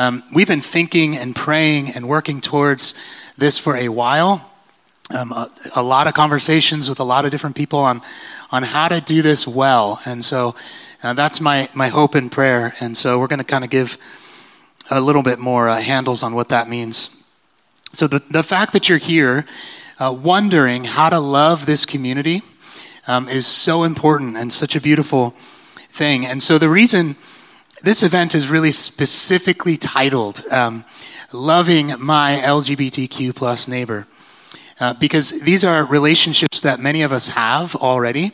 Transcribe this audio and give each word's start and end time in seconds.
Um, 0.00 0.22
we've 0.32 0.46
been 0.46 0.60
thinking 0.60 1.16
and 1.16 1.34
praying 1.34 1.90
and 1.90 2.08
working 2.08 2.40
towards 2.40 2.94
this 3.36 3.58
for 3.58 3.76
a 3.76 3.88
while. 3.88 4.48
Um, 5.10 5.32
a, 5.32 5.50
a, 5.74 5.82
lot 5.82 6.06
of 6.06 6.14
conversations 6.14 6.88
with 6.88 7.00
a 7.00 7.04
lot 7.04 7.24
of 7.24 7.32
different 7.32 7.56
people 7.56 7.80
on, 7.80 8.00
on 8.52 8.62
how 8.62 8.86
to 8.86 9.00
do 9.00 9.22
this 9.22 9.44
well. 9.48 10.00
And 10.04 10.24
so 10.24 10.54
uh, 11.02 11.14
that's 11.14 11.40
my, 11.40 11.68
my 11.74 11.88
hope 11.88 12.14
and 12.14 12.30
prayer. 12.30 12.76
And 12.78 12.96
so 12.96 13.18
we're 13.18 13.26
going 13.26 13.40
to 13.40 13.44
kind 13.44 13.64
of 13.64 13.70
give 13.70 13.98
a 14.88 15.00
little 15.00 15.24
bit 15.24 15.40
more 15.40 15.68
uh, 15.68 15.80
handles 15.80 16.22
on 16.22 16.32
what 16.32 16.48
that 16.50 16.68
means. 16.68 17.10
So 17.92 18.06
the, 18.06 18.22
the 18.30 18.44
fact 18.44 18.74
that 18.74 18.88
you're 18.88 18.98
here 18.98 19.46
uh, 19.98 20.16
wondering 20.16 20.84
how 20.84 21.10
to 21.10 21.18
love 21.18 21.66
this 21.66 21.84
community 21.84 22.42
um, 23.08 23.28
is 23.28 23.46
so 23.46 23.82
important 23.82 24.36
and 24.36 24.52
such 24.52 24.76
a 24.76 24.80
beautiful 24.80 25.34
thing. 25.90 26.24
And 26.24 26.40
so 26.40 26.56
the 26.56 26.68
reason 26.68 27.16
this 27.82 28.02
event 28.02 28.34
is 28.34 28.48
really 28.48 28.72
specifically 28.72 29.76
titled 29.76 30.42
um, 30.50 30.84
Loving 31.32 31.94
My 31.98 32.40
LGBTQ 32.42 33.34
plus 33.34 33.68
neighbor. 33.68 34.06
Uh, 34.80 34.94
because 34.94 35.40
these 35.40 35.64
are 35.64 35.84
relationships 35.84 36.60
that 36.60 36.78
many 36.78 37.02
of 37.02 37.12
us 37.12 37.28
have 37.28 37.74
already 37.76 38.32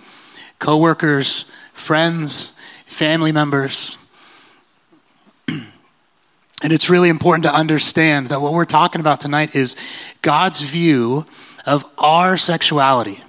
coworkers, 0.59 1.50
friends, 1.72 2.59
family 2.86 3.33
members. 3.33 3.98
and 5.48 5.64
it's 6.62 6.91
really 6.91 7.08
important 7.08 7.45
to 7.45 7.55
understand 7.55 8.28
that 8.28 8.41
what 8.41 8.52
we're 8.52 8.64
talking 8.64 9.00
about 9.00 9.20
tonight 9.20 9.55
is 9.55 9.74
God's 10.22 10.62
view 10.62 11.27
of 11.66 11.88
our 11.98 12.36
sexuality 12.36 13.22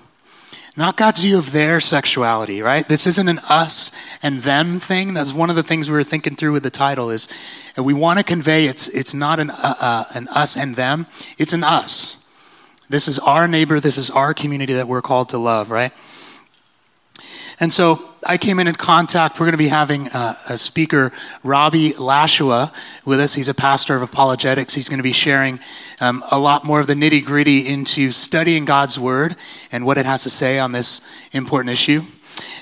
not 0.78 0.98
God's 0.98 1.22
view 1.22 1.38
of 1.38 1.52
their 1.52 1.80
sexuality, 1.80 2.62
right? 2.62 2.88
This 2.88 3.08
isn't 3.08 3.28
an 3.30 3.40
us 3.50 3.92
and 4.22 4.42
them 4.44 4.80
thing. 4.80 5.14
That's 5.14 5.34
one 5.34 5.50
of 5.50 5.56
the 5.56 5.64
things 5.64 5.90
we 5.90 5.96
were 5.96 6.04
thinking 6.04 6.36
through 6.36 6.52
with 6.52 6.64
the 6.64 6.70
title 6.70 7.10
is 7.10 7.30
we 7.78 7.94
want 7.94 8.20
to 8.20 8.24
convey 8.24 8.68
it's, 8.68 8.90
it's 8.90 9.14
not 9.14 9.40
an, 9.40 9.52
uh, 9.52 9.76
uh, 9.80 10.04
an 10.14 10.28
us 10.30 10.58
and 10.58 10.76
them, 10.76 11.08
it's 11.38 11.54
an 11.54 11.64
us. 11.64 12.30
This 12.90 13.08
is 13.08 13.20
our 13.20 13.48
neighbor, 13.48 13.80
this 13.80 13.98
is 13.98 14.12
our 14.12 14.34
community 14.34 14.74
that 14.74 14.88
we're 14.88 15.02
called 15.02 15.30
to 15.30 15.38
love, 15.38 15.72
right? 15.72 15.94
And 17.60 17.72
so 17.72 18.10
I 18.28 18.40
came 18.40 18.60
in 18.60 18.68
in 18.68 18.74
contact. 18.74 19.40
We're 19.40 19.46
going 19.46 19.54
to 19.54 19.58
be 19.58 19.68
having 19.68 20.08
a, 20.08 20.38
a 20.50 20.58
speaker, 20.58 21.12
Robbie 21.44 21.94
Lashua, 21.94 22.72
with 23.06 23.20
us. 23.20 23.36
He's 23.36 23.50
a 23.50 23.54
pastor 23.54 23.96
of 23.96 24.02
apologetics. 24.02 24.74
He's 24.74 24.90
going 24.90 24.98
to 24.98 25.04
be 25.04 25.12
sharing 25.12 25.60
um, 26.00 26.24
a 26.32 26.40
lot 26.40 26.64
more 26.64 26.80
of 26.80 26.88
the 26.88 26.96
nitty 26.96 27.24
gritty 27.24 27.68
into 27.68 28.12
studying 28.12 28.66
God's 28.66 29.00
word 29.00 29.36
and 29.72 29.86
what 29.86 30.00
it 30.00 30.08
has 30.08 30.24
to 30.24 30.32
say 30.32 30.58
on 30.58 30.72
this 30.72 31.02
important 31.34 31.72
issue. 31.72 32.02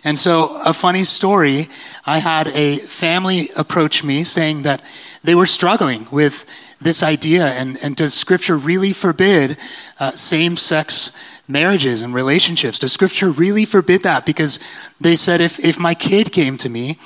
And 0.03 0.19
so, 0.19 0.57
a 0.65 0.73
funny 0.73 1.05
story 1.05 1.69
I 2.05 2.17
had 2.17 2.49
a 2.49 2.79
family 2.79 3.49
approach 3.55 4.03
me 4.03 4.25
saying 4.25 4.63
that 4.63 4.83
they 5.23 5.33
were 5.33 5.45
struggling 5.45 6.07
with 6.11 6.45
this 6.81 7.01
idea 7.01 7.47
and, 7.47 7.81
and 7.81 7.95
does 7.95 8.13
scripture 8.13 8.57
really 8.57 8.91
forbid 8.91 9.57
uh, 9.97 10.11
same 10.11 10.57
sex 10.57 11.13
marriages 11.47 12.03
and 12.03 12.13
relationships. 12.13 12.79
Does 12.79 12.93
scripture 12.93 13.31
really 13.31 13.65
forbid 13.65 14.03
that? 14.03 14.25
Because 14.25 14.59
they 14.99 15.15
said 15.15 15.41
if, 15.41 15.59
if 15.59 15.79
my 15.79 15.93
kid 15.93 16.31
came 16.31 16.57
to 16.59 16.69
me 16.69 16.97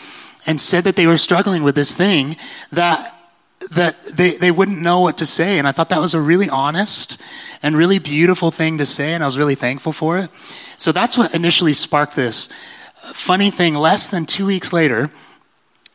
and 0.45 0.61
said 0.61 0.83
that 0.83 0.95
they 0.95 1.07
were 1.07 1.17
struggling 1.17 1.63
with 1.63 1.75
this 1.75 1.95
thing, 1.95 2.37
that 2.71 3.13
that 3.71 4.01
they, 4.05 4.31
they 4.37 4.51
wouldn't 4.51 4.79
know 4.79 5.01
what 5.01 5.17
to 5.17 5.25
say. 5.25 5.57
And 5.57 5.67
I 5.67 5.71
thought 5.71 5.89
that 5.89 5.99
was 5.99 6.13
a 6.13 6.21
really 6.21 6.49
honest 6.49 7.21
and 7.61 7.75
really 7.75 7.99
beautiful 7.99 8.51
thing 8.51 8.77
to 8.77 8.85
say, 8.85 9.13
and 9.13 9.23
I 9.23 9.27
was 9.27 9.37
really 9.37 9.55
thankful 9.55 9.91
for 9.91 10.19
it. 10.19 10.29
So 10.77 10.91
that's 10.91 11.17
what 11.17 11.33
initially 11.33 11.73
sparked 11.73 12.15
this. 12.15 12.49
Funny 13.13 13.51
thing, 13.51 13.75
less 13.75 14.07
than 14.07 14.25
two 14.25 14.45
weeks 14.45 14.71
later, 14.71 15.11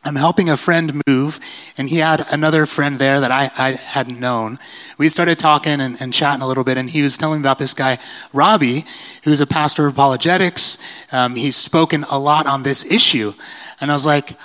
I'm 0.05 0.15
helping 0.15 0.49
a 0.49 0.57
friend 0.57 1.01
move, 1.07 1.39
and 1.77 1.87
he 1.87 1.97
had 1.97 2.25
another 2.29 2.65
friend 2.65 2.99
there 2.99 3.21
that 3.21 3.31
I, 3.31 3.49
I 3.57 3.71
hadn't 3.71 4.19
known. 4.19 4.59
We 4.97 5.07
started 5.07 5.39
talking 5.39 5.79
and, 5.79 5.99
and, 6.01 6.13
chatting 6.13 6.41
a 6.41 6.47
little 6.47 6.65
bit, 6.65 6.77
and 6.77 6.89
he 6.89 7.01
was 7.01 7.17
telling 7.17 7.39
me 7.39 7.43
about 7.43 7.57
this 7.57 7.73
guy, 7.73 7.99
Robbie, 8.33 8.85
who's 9.23 9.39
a 9.39 9.47
pastor 9.47 9.87
of 9.87 9.93
apologetics. 9.93 10.77
Um, 11.13 11.35
he's 11.35 11.55
spoken 11.55 12.03
a 12.11 12.19
lot 12.19 12.47
on 12.47 12.63
this 12.63 12.89
issue. 12.91 13.33
And 13.79 13.91
I 13.91 13.93
was 13.93 14.05
like, 14.05 14.37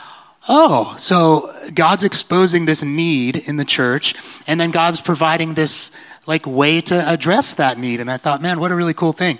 oh, 0.48 0.94
so 0.96 1.52
God's 1.74 2.04
exposing 2.04 2.66
this 2.66 2.84
need 2.84 3.36
in 3.36 3.56
the 3.56 3.64
church, 3.64 4.14
and 4.46 4.60
then 4.60 4.70
God's 4.70 5.00
providing 5.00 5.54
this 5.54 5.90
like 6.26 6.46
way 6.46 6.80
to 6.82 6.94
address 7.08 7.54
that 7.54 7.78
need. 7.78 8.00
And 8.00 8.10
I 8.10 8.16
thought, 8.16 8.40
man, 8.40 8.60
what 8.60 8.70
a 8.70 8.76
really 8.76 8.94
cool 8.94 9.12
thing. 9.12 9.38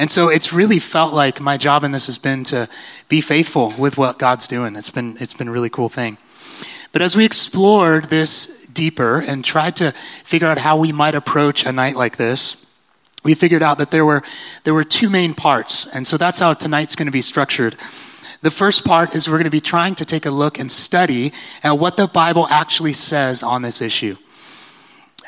And 0.00 0.10
so 0.10 0.30
it's 0.30 0.50
really 0.50 0.78
felt 0.78 1.12
like 1.12 1.42
my 1.42 1.58
job 1.58 1.84
in 1.84 1.92
this 1.92 2.06
has 2.06 2.16
been 2.16 2.42
to 2.44 2.70
be 3.10 3.20
faithful 3.20 3.74
with 3.76 3.98
what 3.98 4.18
God's 4.18 4.46
doing. 4.46 4.74
It's 4.74 4.88
been, 4.88 5.18
it's 5.20 5.34
been 5.34 5.48
a 5.48 5.52
really 5.52 5.68
cool 5.68 5.90
thing. 5.90 6.16
But 6.92 7.02
as 7.02 7.18
we 7.18 7.26
explored 7.26 8.04
this 8.04 8.66
deeper 8.68 9.20
and 9.20 9.44
tried 9.44 9.76
to 9.76 9.92
figure 10.24 10.48
out 10.48 10.56
how 10.56 10.78
we 10.78 10.90
might 10.90 11.14
approach 11.14 11.66
a 11.66 11.70
night 11.70 11.96
like 11.96 12.16
this, 12.16 12.64
we 13.24 13.34
figured 13.34 13.62
out 13.62 13.76
that 13.76 13.90
there 13.90 14.06
were, 14.06 14.22
there 14.64 14.72
were 14.72 14.84
two 14.84 15.10
main 15.10 15.34
parts. 15.34 15.86
And 15.86 16.06
so 16.06 16.16
that's 16.16 16.38
how 16.38 16.54
tonight's 16.54 16.96
going 16.96 17.04
to 17.04 17.12
be 17.12 17.20
structured. 17.20 17.76
The 18.40 18.50
first 18.50 18.86
part 18.86 19.14
is 19.14 19.28
we're 19.28 19.34
going 19.34 19.44
to 19.44 19.50
be 19.50 19.60
trying 19.60 19.96
to 19.96 20.06
take 20.06 20.24
a 20.24 20.30
look 20.30 20.58
and 20.58 20.72
study 20.72 21.34
at 21.62 21.72
what 21.72 21.98
the 21.98 22.06
Bible 22.06 22.46
actually 22.48 22.94
says 22.94 23.42
on 23.42 23.60
this 23.60 23.82
issue. 23.82 24.16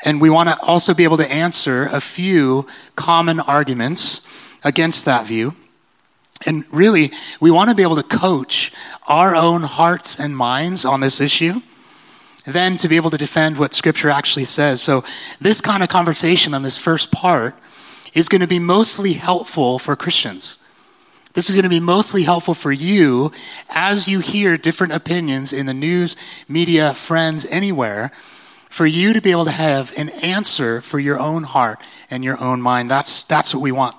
And 0.03 0.19
we 0.19 0.31
want 0.31 0.49
to 0.49 0.59
also 0.63 0.95
be 0.95 1.03
able 1.03 1.17
to 1.17 1.31
answer 1.31 1.83
a 1.91 2.01
few 2.01 2.65
common 2.95 3.39
arguments 3.39 4.27
against 4.63 5.05
that 5.05 5.27
view. 5.27 5.55
And 6.45 6.65
really, 6.71 7.11
we 7.39 7.51
want 7.51 7.69
to 7.69 7.75
be 7.75 7.83
able 7.83 7.95
to 7.95 8.03
coach 8.03 8.71
our 9.07 9.35
own 9.35 9.63
hearts 9.63 10.19
and 10.19 10.35
minds 10.35 10.85
on 10.85 10.99
this 10.99 11.21
issue, 11.21 11.61
then 12.45 12.77
to 12.77 12.87
be 12.87 12.95
able 12.95 13.09
to 13.11 13.17
defend 13.17 13.57
what 13.57 13.73
Scripture 13.73 14.09
actually 14.09 14.45
says. 14.45 14.81
So, 14.81 15.03
this 15.39 15.61
kind 15.61 15.83
of 15.83 15.89
conversation 15.89 16.53
on 16.53 16.63
this 16.63 16.77
first 16.77 17.11
part 17.11 17.55
is 18.13 18.29
going 18.29 18.41
to 18.41 18.47
be 18.47 18.59
mostly 18.59 19.13
helpful 19.13 19.79
for 19.79 19.95
Christians. 19.95 20.57
This 21.33 21.49
is 21.49 21.55
going 21.55 21.63
to 21.63 21.69
be 21.69 21.79
mostly 21.79 22.23
helpful 22.23 22.53
for 22.53 22.71
you 22.71 23.31
as 23.69 24.07
you 24.07 24.19
hear 24.19 24.55
different 24.57 24.93
opinions 24.93 25.51
in 25.51 25.65
the 25.65 25.73
news, 25.73 26.15
media, 26.47 26.93
friends, 26.93 27.45
anywhere, 27.45 28.11
for 28.69 28.85
you 28.85 29.13
to 29.13 29.21
be 29.21 29.31
able 29.31 29.45
to 29.45 29.51
have 29.51 29.97
an 29.97 30.09
answer 30.09 30.81
for 30.81 30.99
your 30.99 31.19
own 31.19 31.43
heart 31.43 31.81
and 32.11 32.23
your 32.23 32.39
own 32.39 32.61
mind. 32.61 32.91
That's, 32.91 33.23
that's 33.23 33.53
what 33.53 33.61
we 33.61 33.71
want 33.71 33.95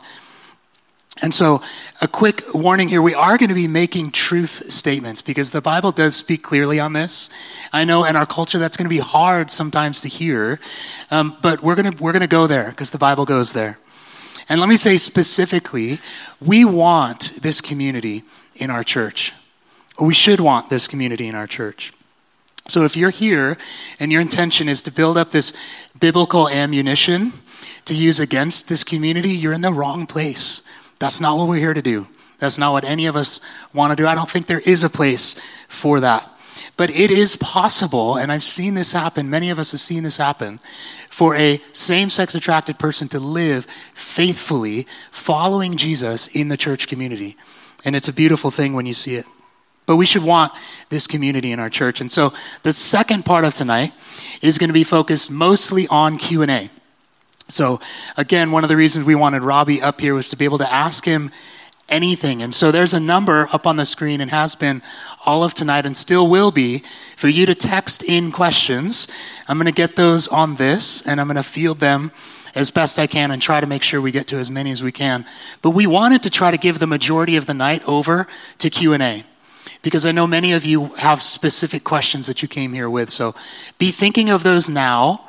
and 1.23 1.33
so, 1.33 1.63
a 2.01 2.09
quick 2.09 2.43
warning 2.53 2.89
here 2.89 3.01
we 3.01 3.15
are 3.15 3.39
going 3.39 3.49
to 3.49 3.55
be 3.55 3.69
making 3.69 4.11
truth 4.11 4.71
statements 4.73 5.23
because 5.23 5.53
the 5.53 5.61
Bible 5.61 5.93
does 5.93 6.17
speak 6.17 6.43
clearly 6.43 6.81
on 6.81 6.93
this. 6.93 7.31
I 7.73 7.85
know 7.85 8.05
in 8.05 8.17
our 8.17 8.27
culture 8.27 8.59
that's 8.59 8.77
going 8.77 8.87
to 8.87 8.95
be 8.95 8.99
hard 8.99 9.51
sometimes 9.51 10.01
to 10.01 10.09
hear, 10.09 10.59
um, 11.13 11.37
but 11.41 11.63
we're 11.63 11.77
going 11.77 11.93
to, 11.93 12.03
we're 12.03 12.13
going 12.13 12.23
to 12.23 12.27
go 12.27 12.49
there 12.49 12.71
because 12.71 12.91
the 12.91 12.99
Bible 12.99 13.25
goes 13.25 13.53
there. 13.53 13.79
And 14.49 14.59
let 14.59 14.69
me 14.69 14.77
say 14.77 14.97
specifically, 14.97 16.01
we 16.41 16.65
want 16.65 17.39
this 17.43 17.61
community 17.61 18.25
in 18.57 18.71
our 18.71 18.83
church. 18.83 19.33
Or 19.97 20.09
we 20.09 20.15
should 20.15 20.41
want 20.41 20.69
this 20.69 20.89
community 20.89 21.29
in 21.29 21.37
our 21.37 21.47
church. 21.47 21.93
So 22.67 22.85
if 22.85 22.97
you're 22.97 23.11
here 23.11 23.57
and 24.01 24.11
your 24.11 24.21
intention 24.21 24.69
is 24.69 24.83
to 24.83 24.91
build 24.91 25.17
up 25.17 25.31
this 25.31 25.53
biblical 25.99 26.49
ammunition 26.49 27.33
to 27.85 27.95
use 27.95 28.19
against 28.19 28.69
this 28.69 28.83
community, 28.83 29.31
you're 29.31 29.53
in 29.53 29.61
the 29.61 29.73
wrong 29.73 30.07
place. 30.07 30.63
That's 31.05 31.21
not 31.21 31.37
what 31.37 31.49
we're 31.49 31.59
here 31.59 31.75
to 31.75 31.83
do. 31.83 32.09
That's 32.39 32.57
not 32.57 32.73
what 32.73 32.83
any 32.83 33.05
of 33.05 33.15
us 33.15 33.39
want 33.75 33.91
to 33.91 33.95
do. 33.95 34.07
I 34.07 34.15
don't 34.15 34.31
think 34.31 34.47
there 34.47 34.63
is 34.65 34.83
a 34.83 34.89
place 34.89 35.39
for 35.69 36.01
that. 36.01 36.33
But 36.79 36.89
it 36.89 37.11
is 37.11 37.37
possible, 37.37 38.17
and 38.17 38.33
I've 38.33 38.43
seen 38.43 38.73
this 38.73 38.95
happen, 38.95 39.29
many 39.29 39.51
of 39.51 39.59
us 39.59 39.73
have 39.73 39.81
seen 39.81 40.03
this 40.03 40.17
happen, 40.17 40.61
for 41.11 41.35
a 41.35 41.61
same 41.73 42.09
sex 42.09 42.35
attracted 42.35 42.79
person 42.79 43.07
to 43.09 43.21
live 43.21 43.67
faithfully 43.93 44.87
following 45.11 45.77
Jesus 45.77 46.29
in 46.29 46.49
the 46.49 46.57
church 46.57 46.89
community. 46.89 47.37
And 47.85 47.95
it's 47.95 48.09
a 48.09 48.13
beautiful 48.13 48.51
thing 48.51 48.73
when 48.73 48.87
you 48.87 48.95
see 48.95 49.17
it. 49.17 49.27
But 49.85 49.97
we 49.97 50.07
should 50.07 50.25
want 50.25 50.53
this 50.89 51.07
community 51.07 51.53
in 51.53 51.61
our 51.61 51.69
church. 51.69 52.01
And 52.01 52.11
so 52.11 52.33
the 52.63 52.73
second 52.73 53.27
part 53.27 53.45
of 53.45 53.53
tonight 53.53 53.93
is 54.41 54.57
going 54.57 54.71
to 54.71 54.73
be 54.75 54.85
focused 54.85 55.31
mostly 55.31 55.87
on 55.89 56.17
Q&A. 56.17 56.71
So, 57.55 57.79
again, 58.17 58.51
one 58.51 58.65
of 58.65 58.69
the 58.69 58.77
reasons 58.77 59.07
we 59.07 59.15
wanted 59.15 59.43
Robbie 59.43 59.81
up 59.81 60.01
here 60.01 60.13
was 60.13 60.29
to 60.31 60.37
be 60.37 60.45
able 60.45 60.59
to 60.59 60.73
ask 60.73 61.05
him 61.05 61.31
anything. 61.89 62.43
And 62.43 62.53
so 62.53 62.73
there's 62.73 62.95
a 62.95 62.99
number 62.99 63.47
up 63.53 63.65
on 63.65 63.77
the 63.77 63.85
screen 63.85 64.21
and 64.21 64.33
has 64.33 64.57
been 64.57 64.83
all 65.25 65.45
of 65.45 65.55
tonight 65.55 65.87
and 65.87 65.97
still 65.97 66.29
will 66.29 66.51
be 66.51 66.83
for 67.17 67.29
you 67.29 67.47
to 67.47 67.55
text 67.55 68.03
in 68.03 68.33
questions. 68.33 69.07
I'm 69.47 69.57
going 69.57 69.67
to 69.67 69.73
get 69.73 69.95
those 69.95 70.27
on 70.27 70.57
this 70.57 71.07
and 71.07 71.21
I'm 71.21 71.29
going 71.29 71.37
to 71.37 71.45
field 71.45 71.79
them 71.79 72.11
as 72.57 72.73
best 72.73 72.99
I 72.99 73.07
can 73.07 73.31
and 73.31 73.41
try 73.41 73.61
to 73.61 73.69
make 73.69 73.85
sure 73.85 74.01
we 74.01 74.11
get 74.11 74.27
to 74.29 74.37
as 74.39 74.51
many 74.51 74.73
as 74.73 74.83
we 74.83 74.91
can. 74.91 75.25
But 75.63 75.71
we 75.71 75.87
wanted 75.87 76.25
to 76.25 76.31
try 76.31 76.51
to 76.51 76.59
give 76.59 76.81
the 76.81 76.89
majority 76.89 77.37
of 77.37 77.47
the 77.47 77.55
night 77.55 77.87
over 77.89 78.27
to 78.59 78.69
Q&A 78.69 79.23
because 79.83 80.05
I 80.07 80.11
know 80.11 80.27
many 80.27 80.51
of 80.55 80.65
you 80.65 80.87
have 80.95 81.23
specific 81.23 81.85
questions 81.85 82.27
that 82.27 82.43
you 82.43 82.49
came 82.49 82.73
here 82.73 82.91
with. 82.91 83.11
So 83.11 83.33
be 83.79 83.93
thinking 83.93 84.29
of 84.29 84.43
those 84.43 84.69
now 84.69 85.29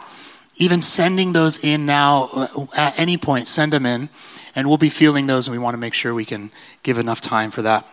even 0.58 0.82
sending 0.82 1.34
those 1.34 1.64
in 1.64 1.86
now 1.86 2.30
uh, 2.34 2.66
at 2.76 3.00
any 3.00 3.18
point, 3.18 3.48
send 3.48 3.74
them 3.74 3.86
in, 3.86 4.10
and 4.56 4.68
we'll 4.68 4.78
be 4.78 4.90
feeling 4.90 5.28
those, 5.28 5.48
and 5.48 5.56
we 5.56 5.62
want 5.62 5.74
to 5.74 5.80
make 5.80 5.94
sure 5.94 6.14
we 6.14 6.26
can 6.26 6.52
give 6.84 6.98
enough 6.98 7.22
time 7.22 7.52
for 7.52 7.62
that. 7.62 7.86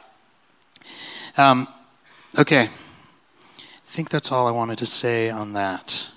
Um, 1.36 1.66
okay. 2.38 2.68
I 2.68 3.94
think 3.94 4.10
that's 4.10 4.30
all 4.30 4.46
I 4.46 4.52
wanted 4.52 4.78
to 4.78 4.86
say 4.86 5.28
on 5.28 5.54
that. 5.54 6.08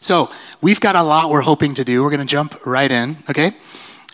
So, 0.00 0.30
we've 0.62 0.80
got 0.80 0.96
a 0.96 1.02
lot 1.02 1.28
we're 1.30 1.42
hoping 1.42 1.74
to 1.74 1.84
do. 1.84 2.02
We're 2.02 2.10
going 2.10 2.20
to 2.20 2.26
jump 2.26 2.54
right 2.64 2.90
in, 2.90 3.18
okay? 3.28 3.52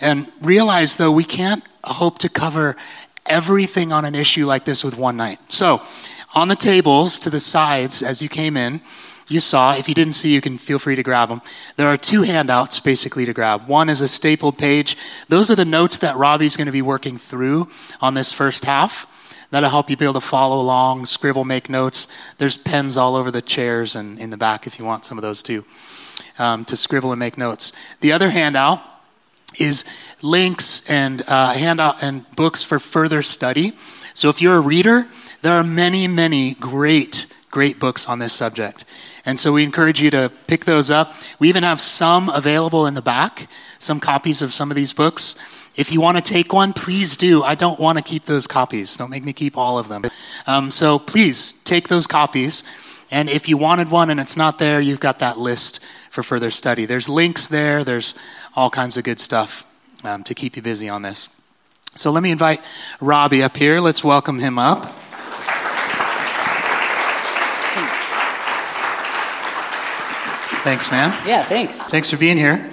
And 0.00 0.30
realize, 0.42 0.96
though, 0.96 1.12
we 1.12 1.22
can't 1.22 1.62
hope 1.84 2.18
to 2.18 2.28
cover 2.28 2.76
everything 3.24 3.92
on 3.92 4.04
an 4.04 4.14
issue 4.14 4.46
like 4.46 4.64
this 4.64 4.82
with 4.82 4.96
one 4.96 5.16
night. 5.16 5.38
So, 5.50 5.80
on 6.34 6.48
the 6.48 6.56
tables 6.56 7.20
to 7.20 7.30
the 7.30 7.40
sides 7.40 8.02
as 8.02 8.20
you 8.20 8.28
came 8.28 8.56
in, 8.56 8.80
you 9.28 9.40
saw. 9.40 9.74
If 9.74 9.88
you 9.88 9.94
didn't 9.94 10.14
see, 10.14 10.32
you 10.32 10.40
can 10.40 10.58
feel 10.58 10.78
free 10.78 10.96
to 10.96 11.02
grab 11.02 11.28
them. 11.28 11.42
There 11.76 11.88
are 11.88 11.96
two 11.96 12.22
handouts 12.22 12.78
basically 12.80 13.24
to 13.24 13.32
grab. 13.32 13.66
One 13.66 13.88
is 13.88 14.00
a 14.00 14.08
stapled 14.08 14.58
page. 14.58 14.96
Those 15.28 15.50
are 15.50 15.56
the 15.56 15.64
notes 15.64 15.98
that 15.98 16.16
Robbie's 16.16 16.56
going 16.56 16.66
to 16.66 16.72
be 16.72 16.82
working 16.82 17.18
through 17.18 17.68
on 18.00 18.14
this 18.14 18.32
first 18.32 18.64
half. 18.64 19.06
That'll 19.50 19.70
help 19.70 19.90
you 19.90 19.96
be 19.96 20.04
able 20.04 20.14
to 20.14 20.20
follow 20.20 20.60
along, 20.60 21.04
scribble, 21.06 21.44
make 21.44 21.68
notes. 21.68 22.08
There's 22.38 22.56
pens 22.56 22.96
all 22.96 23.14
over 23.14 23.30
the 23.30 23.42
chairs 23.42 23.94
and 23.94 24.18
in 24.18 24.30
the 24.30 24.36
back 24.36 24.66
if 24.66 24.78
you 24.78 24.84
want 24.84 25.04
some 25.04 25.18
of 25.18 25.22
those 25.22 25.42
too, 25.42 25.64
um, 26.38 26.64
to 26.64 26.76
scribble 26.76 27.12
and 27.12 27.18
make 27.18 27.38
notes. 27.38 27.72
The 28.00 28.12
other 28.12 28.30
handout 28.30 28.82
is 29.58 29.84
links 30.22 30.88
and 30.90 31.22
uh, 31.28 31.52
handout 31.54 32.02
and 32.02 32.28
books 32.36 32.64
for 32.64 32.78
further 32.78 33.22
study. 33.22 33.72
So 34.14 34.28
if 34.28 34.42
you're 34.42 34.56
a 34.56 34.60
reader, 34.60 35.06
there 35.42 35.52
are 35.52 35.64
many, 35.64 36.08
many 36.08 36.54
great, 36.54 37.26
great 37.56 37.80
books 37.80 38.06
on 38.06 38.18
this 38.18 38.34
subject. 38.34 38.84
And 39.24 39.40
so 39.40 39.50
we 39.50 39.64
encourage 39.64 39.98
you 39.98 40.10
to 40.10 40.30
pick 40.46 40.66
those 40.66 40.90
up. 40.90 41.14
We 41.38 41.48
even 41.48 41.62
have 41.62 41.80
some 41.80 42.28
available 42.28 42.86
in 42.86 42.92
the 42.92 43.00
back, 43.00 43.48
some 43.78 43.98
copies 43.98 44.42
of 44.42 44.52
some 44.52 44.70
of 44.70 44.74
these 44.74 44.92
books. 44.92 45.36
If 45.74 45.90
you 45.90 45.98
want 45.98 46.18
to 46.18 46.22
take 46.22 46.52
one, 46.52 46.74
please 46.74 47.16
do. 47.16 47.42
I 47.42 47.54
don't 47.54 47.80
want 47.80 47.96
to 47.96 48.04
keep 48.04 48.26
those 48.26 48.46
copies. 48.46 48.94
Don't 48.98 49.08
make 49.08 49.24
me 49.24 49.32
keep 49.32 49.56
all 49.56 49.78
of 49.78 49.88
them. 49.88 50.02
Um, 50.46 50.70
so 50.70 50.98
please 50.98 51.54
take 51.64 51.88
those 51.88 52.06
copies. 52.06 52.62
And 53.10 53.30
if 53.30 53.48
you 53.48 53.56
wanted 53.56 53.90
one 53.90 54.10
and 54.10 54.20
it's 54.20 54.36
not 54.36 54.58
there, 54.58 54.78
you've 54.78 55.00
got 55.00 55.20
that 55.20 55.38
list 55.38 55.80
for 56.10 56.22
further 56.22 56.50
study. 56.50 56.84
There's 56.84 57.08
links 57.08 57.48
there, 57.48 57.84
there's 57.84 58.14
all 58.54 58.68
kinds 58.68 58.98
of 58.98 59.04
good 59.04 59.18
stuff 59.18 59.66
um, 60.04 60.24
to 60.24 60.34
keep 60.34 60.56
you 60.56 60.62
busy 60.62 60.90
on 60.90 61.00
this. 61.00 61.30
So 61.94 62.10
let 62.10 62.22
me 62.22 62.32
invite 62.32 62.60
Robbie 63.00 63.42
up 63.42 63.56
here. 63.56 63.80
Let's 63.80 64.04
welcome 64.04 64.40
him 64.40 64.58
up. 64.58 65.05
Thanks, 70.66 70.90
man. 70.90 71.12
Yeah, 71.24 71.44
thanks. 71.44 71.80
Thanks 71.84 72.10
for 72.10 72.16
being 72.16 72.36
here. 72.36 72.72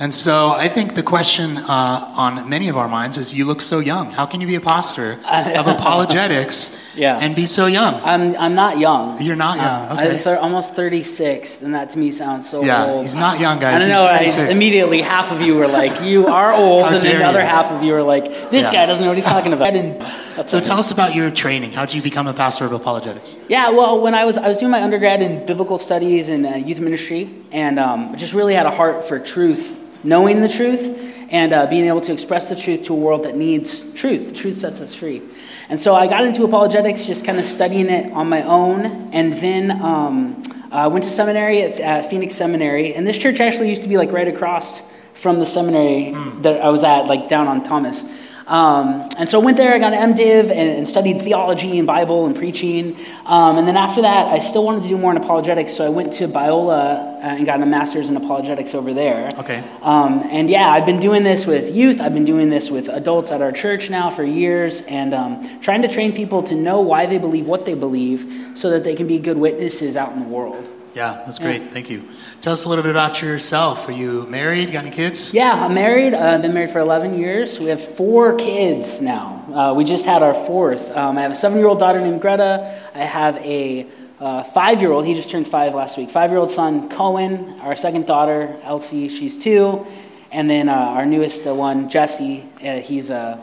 And 0.00 0.14
so 0.14 0.50
I 0.50 0.68
think 0.68 0.94
the 0.94 1.02
question 1.02 1.56
uh, 1.58 2.14
on 2.16 2.48
many 2.48 2.68
of 2.68 2.76
our 2.76 2.86
minds 2.86 3.18
is 3.18 3.34
you 3.34 3.44
look 3.44 3.60
so 3.60 3.80
young. 3.80 4.10
How 4.10 4.26
can 4.26 4.40
you 4.40 4.46
be 4.46 4.54
a 4.54 4.60
pastor 4.60 5.18
of 5.24 5.66
apologetics 5.76 6.80
yeah. 6.94 7.18
and 7.18 7.34
be 7.34 7.46
so 7.46 7.66
young? 7.66 7.94
I'm, 8.04 8.36
I'm 8.36 8.54
not 8.54 8.78
young. 8.78 9.20
You're 9.20 9.34
not 9.34 9.56
young. 9.56 9.66
Uh, 9.66 9.96
okay. 9.98 10.10
I'm 10.14 10.18
thir- 10.20 10.38
almost 10.38 10.74
36, 10.74 11.62
and 11.62 11.74
that 11.74 11.90
to 11.90 11.98
me 11.98 12.12
sounds 12.12 12.48
so 12.48 12.62
yeah, 12.62 12.86
old. 12.86 13.02
he's 13.02 13.16
not 13.16 13.40
young, 13.40 13.58
guys. 13.58 13.82
I 13.82 13.88
don't 13.88 13.94
know. 13.96 14.04
I 14.08 14.22
just 14.24 14.38
immediately, 14.38 15.02
half 15.02 15.32
of 15.32 15.42
you 15.42 15.56
were 15.56 15.66
like, 15.66 16.00
"You 16.02 16.28
are 16.28 16.52
old," 16.64 16.86
and 16.86 17.02
then 17.02 17.18
the 17.18 17.26
other 17.26 17.42
half 17.44 17.72
of 17.72 17.82
you 17.82 17.92
were 17.92 18.04
like, 18.04 18.26
"This 18.50 18.62
Yeah. 18.66 18.72
guy 18.72 18.86
doesn't 18.86 19.02
know 19.02 19.10
what 19.10 19.16
he's 19.18 19.26
talking 19.26 19.52
about." 19.52 19.68
So 20.46 20.58
okay. 20.58 20.66
tell 20.66 20.78
us 20.78 20.92
about 20.92 21.16
your 21.16 21.32
training. 21.32 21.72
How 21.72 21.84
did 21.84 21.94
you 21.96 22.02
become 22.02 22.28
a 22.28 22.32
pastor 22.32 22.64
of 22.64 22.70
apologetics? 22.72 23.36
Yeah, 23.48 23.70
well, 23.70 24.00
when 24.00 24.14
I 24.14 24.24
was 24.24 24.38
I 24.38 24.46
was 24.46 24.58
doing 24.58 24.70
my 24.70 24.80
undergrad 24.80 25.20
in 25.20 25.44
biblical 25.44 25.78
studies 25.78 26.28
and 26.28 26.46
uh, 26.46 26.50
youth 26.54 26.78
ministry, 26.78 27.28
and 27.50 27.80
um, 27.80 28.16
just 28.16 28.32
really 28.34 28.54
had 28.54 28.64
a 28.64 28.70
heart 28.70 29.08
for 29.08 29.18
truth, 29.18 29.76
knowing 30.04 30.40
the 30.40 30.48
truth, 30.48 31.14
and 31.30 31.52
uh, 31.52 31.66
being 31.66 31.84
able 31.84 32.00
to 32.00 32.12
express 32.12 32.48
the 32.48 32.56
truth 32.56 32.84
to 32.84 32.94
a 32.94 32.96
world 32.96 33.24
that 33.24 33.36
needs 33.36 33.90
truth. 33.92 34.34
Truth 34.34 34.58
sets 34.58 34.80
us 34.80 34.94
free. 34.94 35.22
And 35.68 35.78
so 35.78 35.94
I 35.94 36.06
got 36.06 36.24
into 36.24 36.44
apologetics, 36.44 37.04
just 37.04 37.24
kind 37.24 37.38
of 37.38 37.44
studying 37.44 37.90
it 37.90 38.12
on 38.12 38.28
my 38.28 38.42
own, 38.42 39.10
and 39.12 39.34
then 39.34 39.70
um, 39.82 40.42
I 40.72 40.86
went 40.86 41.04
to 41.04 41.10
seminary 41.10 41.62
at, 41.62 41.78
at 41.80 42.10
Phoenix 42.10 42.34
Seminary, 42.34 42.94
and 42.94 43.06
this 43.06 43.18
church 43.18 43.40
actually 43.40 43.68
used 43.68 43.82
to 43.82 43.88
be 43.88 43.98
like 43.98 44.10
right 44.10 44.28
across 44.28 44.82
from 45.14 45.38
the 45.38 45.46
seminary 45.46 46.12
that 46.42 46.62
I 46.62 46.68
was 46.68 46.84
at, 46.84 47.06
like 47.06 47.28
down 47.28 47.48
on 47.48 47.62
Thomas. 47.64 48.04
Um, 48.48 49.06
and 49.18 49.28
so 49.28 49.38
I 49.38 49.44
went 49.44 49.58
there, 49.58 49.74
I 49.74 49.78
got 49.78 49.92
an 49.92 50.14
MDiv 50.14 50.44
and, 50.44 50.78
and 50.78 50.88
studied 50.88 51.20
theology 51.20 51.78
and 51.78 51.86
Bible 51.86 52.24
and 52.24 52.34
preaching. 52.34 52.96
Um, 53.26 53.58
and 53.58 53.68
then 53.68 53.76
after 53.76 54.00
that, 54.02 54.26
I 54.28 54.38
still 54.38 54.64
wanted 54.64 54.84
to 54.84 54.88
do 54.88 54.96
more 54.96 55.10
in 55.10 55.18
apologetics, 55.18 55.74
so 55.74 55.84
I 55.84 55.90
went 55.90 56.14
to 56.14 56.26
Biola 56.26 56.70
uh, 56.70 57.20
and 57.20 57.44
got 57.44 57.60
a 57.60 57.66
master's 57.66 58.08
in 58.08 58.16
apologetics 58.16 58.74
over 58.74 58.94
there. 58.94 59.28
Okay. 59.36 59.62
Um, 59.82 60.26
and 60.30 60.48
yeah, 60.48 60.70
I've 60.70 60.86
been 60.86 60.98
doing 60.98 61.24
this 61.24 61.44
with 61.44 61.74
youth, 61.74 62.00
I've 62.00 62.14
been 62.14 62.24
doing 62.24 62.48
this 62.48 62.70
with 62.70 62.88
adults 62.88 63.30
at 63.30 63.42
our 63.42 63.52
church 63.52 63.90
now 63.90 64.08
for 64.08 64.24
years, 64.24 64.80
and 64.82 65.12
um, 65.12 65.60
trying 65.60 65.82
to 65.82 65.88
train 65.88 66.12
people 66.12 66.42
to 66.44 66.54
know 66.54 66.80
why 66.80 67.04
they 67.04 67.18
believe 67.18 67.46
what 67.46 67.66
they 67.66 67.74
believe 67.74 68.56
so 68.56 68.70
that 68.70 68.82
they 68.82 68.94
can 68.94 69.06
be 69.06 69.18
good 69.18 69.36
witnesses 69.36 69.94
out 69.94 70.12
in 70.12 70.20
the 70.20 70.28
world. 70.28 70.77
Yeah, 70.98 71.22
that's 71.24 71.38
great. 71.38 71.72
Thank 71.72 71.90
you. 71.90 72.08
Tell 72.40 72.52
us 72.52 72.64
a 72.64 72.68
little 72.68 72.82
bit 72.82 72.90
about 72.90 73.22
yourself. 73.22 73.86
Are 73.86 73.92
you 73.92 74.26
married? 74.26 74.72
Got 74.72 74.82
any 74.82 74.90
kids? 74.90 75.32
Yeah, 75.32 75.52
I'm 75.52 75.72
married. 75.72 76.12
Uh, 76.12 76.18
I've 76.18 76.42
been 76.42 76.52
married 76.52 76.70
for 76.70 76.80
11 76.80 77.16
years. 77.16 77.60
We 77.60 77.66
have 77.66 77.80
four 77.80 78.34
kids 78.34 79.00
now. 79.00 79.44
Uh, 79.54 79.74
we 79.74 79.84
just 79.84 80.04
had 80.04 80.24
our 80.24 80.34
fourth. 80.34 80.90
Um, 80.90 81.16
I 81.16 81.20
have 81.20 81.30
a 81.30 81.36
seven 81.36 81.56
year 81.56 81.68
old 81.68 81.78
daughter 81.78 82.00
named 82.00 82.20
Greta. 82.20 82.82
I 82.96 83.04
have 83.04 83.36
a 83.36 83.86
uh, 84.18 84.42
five 84.42 84.80
year 84.80 84.90
old, 84.90 85.06
he 85.06 85.14
just 85.14 85.30
turned 85.30 85.46
five 85.46 85.72
last 85.72 85.96
week. 85.96 86.10
Five 86.10 86.30
year 86.30 86.40
old 86.40 86.50
son, 86.50 86.88
Cohen. 86.88 87.60
Our 87.60 87.76
second 87.76 88.08
daughter, 88.08 88.58
Elsie, 88.64 89.08
she's 89.08 89.38
two. 89.38 89.86
And 90.32 90.50
then 90.50 90.68
uh, 90.68 90.72
our 90.72 91.06
newest 91.06 91.46
uh, 91.46 91.54
one, 91.54 91.88
Jesse, 91.88 92.44
uh, 92.56 92.78
he's 92.78 93.12
uh, 93.12 93.38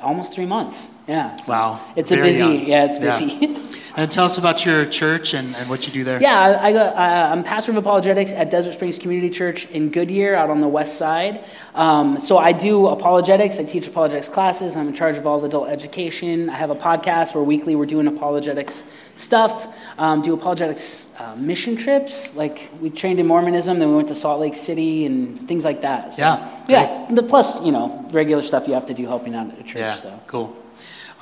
almost 0.00 0.32
three 0.32 0.46
months. 0.46 0.90
Yeah. 1.06 1.36
so 1.40 1.52
Wow. 1.52 1.80
It's 1.96 2.10
a 2.10 2.16
busy, 2.16 2.38
young. 2.38 2.66
yeah, 2.66 2.84
it's 2.86 2.98
Yeah. 2.98 3.18
busy. 3.20 3.56
And 3.96 4.10
tell 4.10 4.24
us 4.24 4.38
about 4.38 4.66
your 4.66 4.86
church 4.86 5.34
and, 5.34 5.54
and 5.54 5.70
what 5.70 5.86
you 5.86 5.92
do 5.92 6.02
there. 6.02 6.20
Yeah, 6.20 6.36
I, 6.40 6.68
I 6.68 6.72
go, 6.72 6.80
uh, 6.80 7.28
I'm 7.30 7.44
pastor 7.44 7.70
of 7.70 7.76
apologetics 7.76 8.32
at 8.32 8.50
Desert 8.50 8.72
Springs 8.74 8.98
Community 8.98 9.30
Church 9.30 9.66
in 9.66 9.88
Goodyear, 9.90 10.34
out 10.34 10.50
on 10.50 10.60
the 10.60 10.66
west 10.66 10.98
side. 10.98 11.44
Um, 11.76 12.18
so 12.18 12.36
I 12.36 12.50
do 12.50 12.88
apologetics. 12.88 13.60
I 13.60 13.64
teach 13.64 13.86
apologetics 13.86 14.28
classes. 14.28 14.74
I'm 14.74 14.88
in 14.88 14.94
charge 14.94 15.16
of 15.16 15.28
all 15.28 15.38
the 15.38 15.46
adult 15.46 15.68
education. 15.68 16.50
I 16.50 16.56
have 16.56 16.70
a 16.70 16.74
podcast 16.74 17.36
where 17.36 17.44
weekly 17.44 17.76
we're 17.76 17.86
doing 17.86 18.08
apologetics 18.08 18.82
stuff. 19.14 19.72
Um, 19.96 20.22
do 20.22 20.34
apologetics 20.34 21.06
uh, 21.20 21.36
mission 21.36 21.76
trips. 21.76 22.34
Like 22.34 22.68
we 22.80 22.90
trained 22.90 23.20
in 23.20 23.28
Mormonism, 23.28 23.78
then 23.78 23.90
we 23.90 23.94
went 23.94 24.08
to 24.08 24.16
Salt 24.16 24.40
Lake 24.40 24.56
City 24.56 25.06
and 25.06 25.46
things 25.46 25.64
like 25.64 25.82
that. 25.82 26.14
So, 26.14 26.22
Yeah, 26.22 26.64
yeah. 26.68 27.06
The 27.12 27.22
plus, 27.22 27.62
you 27.62 27.70
know, 27.70 28.04
regular 28.10 28.42
stuff 28.42 28.66
you 28.66 28.74
have 28.74 28.86
to 28.86 28.94
do 28.94 29.06
helping 29.06 29.36
out 29.36 29.52
at 29.52 29.60
a 29.60 29.62
church. 29.62 29.76
Yeah, 29.76 29.94
So. 29.94 30.20
cool. 30.26 30.56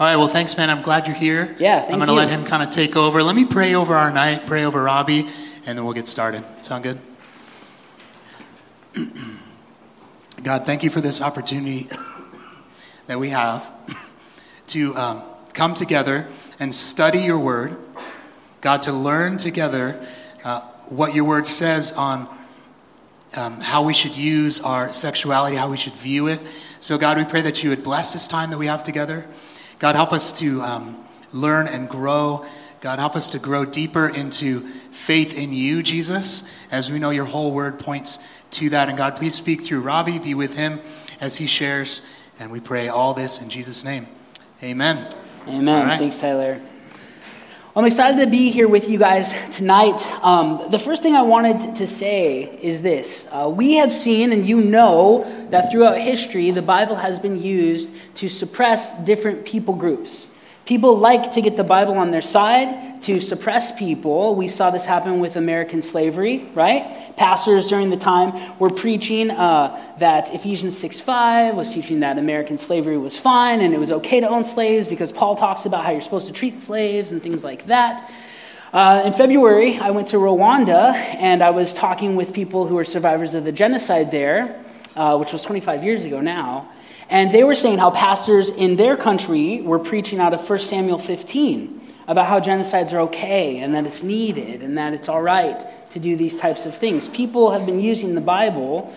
All 0.03 0.09
right, 0.09 0.17
well, 0.17 0.27
thanks, 0.27 0.57
man. 0.57 0.69
I'm 0.69 0.83
glad 0.83 1.07
you're 1.07 1.15
here. 1.15 1.55
Yeah, 1.61 1.81
I'm 1.81 1.95
going 1.95 2.09
to 2.09 2.13
let 2.13 2.29
him 2.29 2.45
kind 2.45 2.61
of 2.61 2.71
take 2.71 2.97
over. 2.97 3.23
Let 3.23 3.37
me 3.37 3.45
pray 3.45 3.77
over 3.77 3.95
our 3.95 4.11
night, 4.11 4.49
pray 4.49 4.65
over 4.65 4.83
Robbie, 4.83 5.29
and 5.65 5.79
then 5.79 5.85
we'll 5.85 5.95
get 5.95 6.09
started. 6.09 6.43
Sound 6.61 6.83
good? 6.83 6.99
God, 10.43 10.67
thank 10.67 10.83
you 10.83 10.91
for 10.91 11.01
this 11.01 11.23
opportunity 11.23 11.89
that 13.07 13.21
we 13.21 13.29
have 13.29 13.71
to 14.67 14.97
um, 14.97 15.23
come 15.53 15.73
together 15.73 16.27
and 16.59 16.75
study 16.75 17.21
your 17.21 17.39
word. 17.39 17.77
God, 18.61 18.83
to 18.83 18.93
learn 18.93 19.37
together 19.37 20.05
uh, 20.43 20.63
what 20.89 21.15
your 21.15 21.27
word 21.27 21.47
says 21.47 21.93
on 21.93 22.29
um, 23.37 23.61
how 23.61 23.85
we 23.85 23.95
should 23.95 24.17
use 24.17 24.61
our 24.63 24.93
sexuality, 24.93 25.55
how 25.55 25.71
we 25.71 25.77
should 25.77 25.95
view 25.95 26.27
it. 26.27 26.41
So, 26.81 26.99
God, 26.99 27.19
we 27.19 27.25
pray 27.25 27.43
that 27.43 27.63
you 27.63 27.71
would 27.71 27.85
bless 27.85 28.13
this 28.13 28.27
time 28.27 28.51
that 28.51 28.59
we 28.59 28.67
have 28.67 28.83
together. 28.83 29.29
God, 29.83 29.97
help 29.97 30.13
us 30.13 30.39
to 30.39 30.63
um, 30.63 31.05
learn 31.33 31.67
and 31.67 31.89
grow. 31.89 32.47
God, 32.81 33.01
help 33.01 33.17
us 33.17 33.31
to 33.31 33.41
grow 33.41 33.65
deeper 33.65 34.09
into 34.09 34.61
faith 34.93 35.37
in 35.37 35.53
you, 35.53 35.83
Jesus, 35.83 36.49
as 36.71 36.89
we 36.89 37.01
know 37.01 37.11
your 37.11 37.25
whole 37.25 37.51
word 37.51 37.81
points 37.81 38.21
to 38.53 38.71
that. 38.71 38.89
And 38.89 38.97
God, 38.97 39.17
please 39.17 39.35
speak 39.35 39.61
through 39.61 39.81
Robbie, 39.81 40.21
be 40.21 40.35
with 40.35 40.55
him 40.55 40.81
as 41.21 41.37
he 41.37 41.49
shares. 41.49 42.03
And 42.39 42.53
we 42.53 42.61
pray 42.61 42.87
all 42.87 43.13
this 43.13 43.43
in 43.43 43.51
Jesus' 43.51 43.85
name. 43.85 44.07
Amen. 44.63 45.13
Amen. 45.49 45.89
Right. 45.89 45.99
Thanks, 45.99 46.21
Tyler. 46.21 46.61
I'm 47.75 47.87
excited 47.87 48.23
to 48.23 48.27
be 48.27 48.51
here 48.51 48.69
with 48.69 48.91
you 48.91 48.99
guys 48.99 49.33
tonight. 49.51 50.07
Um, 50.23 50.71
the 50.71 50.79
first 50.79 51.03
thing 51.03 51.15
I 51.15 51.23
wanted 51.23 51.77
to 51.77 51.87
say 51.87 52.43
is 52.61 52.83
this 52.83 53.27
uh, 53.33 53.49
We 53.49 53.77
have 53.77 53.91
seen, 53.91 54.31
and 54.33 54.47
you 54.47 54.61
know, 54.61 55.25
that 55.49 55.71
throughout 55.71 55.97
history, 55.97 56.51
the 56.51 56.61
Bible 56.61 56.97
has 56.97 57.19
been 57.19 57.41
used 57.41 57.89
to 58.17 58.29
suppress 58.29 58.93
different 59.05 59.47
people 59.47 59.75
groups. 59.75 60.27
People 60.65 60.97
like 60.97 61.33
to 61.33 61.43
get 61.43 61.57
the 61.57 61.65
Bible 61.65 61.95
on 61.95 62.13
their 62.13 62.23
side 62.23 63.03
to 63.03 63.19
suppress 63.19 63.77
people. 63.77 64.37
We 64.37 64.47
saw 64.47 64.71
this 64.71 64.85
happen 64.85 65.19
with 65.19 65.35
American 65.35 65.83
slavery, 65.83 66.49
right? 66.55 67.17
Pastors 67.17 67.67
during 67.67 67.91
the 67.91 67.97
time 67.97 68.57
were 68.61 68.71
preaching 68.71 69.33
uh, 69.33 69.95
that 69.99 70.33
Ephesians 70.33 70.79
6 70.79 71.01
5 71.01 71.57
was 71.57 71.75
teaching 71.75 71.99
that 72.01 72.17
American 72.17 72.57
slavery 72.59 72.97
was 72.97 73.19
fine 73.19 73.61
and 73.61 73.75
it 73.75 73.79
was 73.79 73.91
okay 73.91 74.21
to 74.21 74.29
own 74.29 74.45
slaves 74.45 74.87
because 74.87 75.11
Paul 75.11 75.35
talks 75.35 75.67
about 75.67 75.85
how 75.85 75.91
you're 75.91 76.01
supposed 76.01 76.29
to 76.29 76.33
treat 76.33 76.57
slaves 76.57 77.11
and 77.11 77.21
things 77.21 77.43
like 77.43 77.67
that. 77.67 78.09
Uh, 78.73 79.03
in 79.05 79.13
February, 79.13 79.79
I 79.79 79.91
went 79.91 80.09
to 80.09 80.17
Rwanda 80.17 80.95
and 80.95 81.43
I 81.43 81.51
was 81.51 81.75
talking 81.75 82.15
with 82.15 82.33
people 82.33 82.69
who 82.69 82.77
were 82.77 82.85
survivors 82.85 83.35
of 83.35 83.45
the 83.45 83.53
genocide 83.53 84.13
there, 84.13 84.65
uh, 84.95 85.19
which 85.19 85.33
was 85.33 85.43
25 85.43 85.83
years 85.83 86.05
ago 86.05 86.21
now. 86.21 86.71
And 87.13 87.31
they 87.31 87.45
were 87.45 87.55
saying 87.55 87.77
how 87.77 87.91
pastors 87.91 88.49
in 88.49 88.77
their 88.77 88.97
country 88.97 89.61
were 89.61 89.79
preaching 89.79 90.19
out 90.19 90.33
of 90.33 90.49
1 90.49 90.59
Samuel 90.61 90.99
15 90.99 91.93
about 92.09 92.25
how 92.25 92.41
genocides 92.41 92.95
are 92.95 93.01
okay 93.01 93.59
and 93.59 93.75
that 93.75 93.85
it's 93.85 94.03
needed 94.03 94.63
and 94.63 94.79
that 94.79 94.95
it's 94.95 95.11
all 95.11 95.21
right 95.21 95.63
to 95.91 96.01
do 96.01 96.17
these 96.17 96.35
types 96.35 96.65
of 96.65 96.75
things. 96.75 97.11
People 97.11 97.51
have 97.51 97.67
been 97.67 97.81
using 97.81 98.15
the 98.15 98.23
Bible 98.23 98.91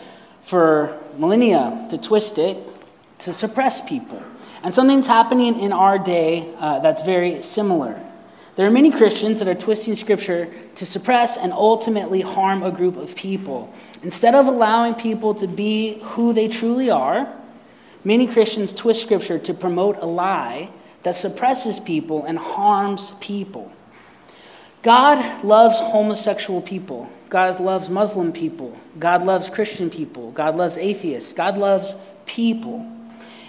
for 0.44 0.98
millennia 1.18 1.88
to 1.90 1.98
twist 1.98 2.38
it 2.38 2.58
to 3.20 3.34
suppress 3.34 3.86
people. 3.86 4.24
And 4.64 4.74
something's 4.74 5.08
happening 5.08 5.60
in 5.60 5.74
our 5.74 6.00
day 6.00 6.54
uh, 6.60 6.80
that's 6.80 7.02
very 7.02 7.42
similar. 7.42 8.00
There 8.56 8.66
are 8.66 8.72
many 8.72 8.92
Christians 8.92 9.40
that 9.40 9.50
are 9.50 9.56
twisting 9.56 9.98
Scripture 9.98 10.50
to 10.76 10.86
suppress 10.86 11.36
and 11.36 11.52
ultimately 11.52 12.22
harm 12.22 12.64
a 12.64 12.72
group 12.72 12.96
of 12.96 13.14
people. 13.14 13.74
Instead 14.04 14.36
of 14.36 14.48
allowing 14.48 14.96
people 14.96 15.36
to 15.36 15.48
be 15.48 16.00
who 16.02 16.32
they 16.32 16.48
truly 16.48 16.90
are, 16.90 17.28
many 18.06 18.28
Christians 18.28 18.74
twist 18.74 19.02
Scripture 19.02 19.40
to 19.40 19.54
promote 19.54 19.98
a 19.98 20.06
lie 20.06 20.70
that 21.04 21.16
suppresses 21.16 21.80
people 21.80 22.24
and 22.24 22.40
harms 22.40 23.12
people. 23.20 23.72
God 24.82 25.44
loves 25.44 25.80
homosexual 25.80 26.62
people. 26.62 27.10
God 27.30 27.60
loves 27.60 27.90
Muslim 27.90 28.32
people. 28.32 28.78
God 29.00 29.26
loves 29.26 29.50
Christian 29.50 29.90
people. 29.90 30.32
God 30.32 30.56
loves 30.56 30.78
atheists. 30.78 31.34
God 31.34 31.58
loves 31.58 31.94
people. 32.26 32.92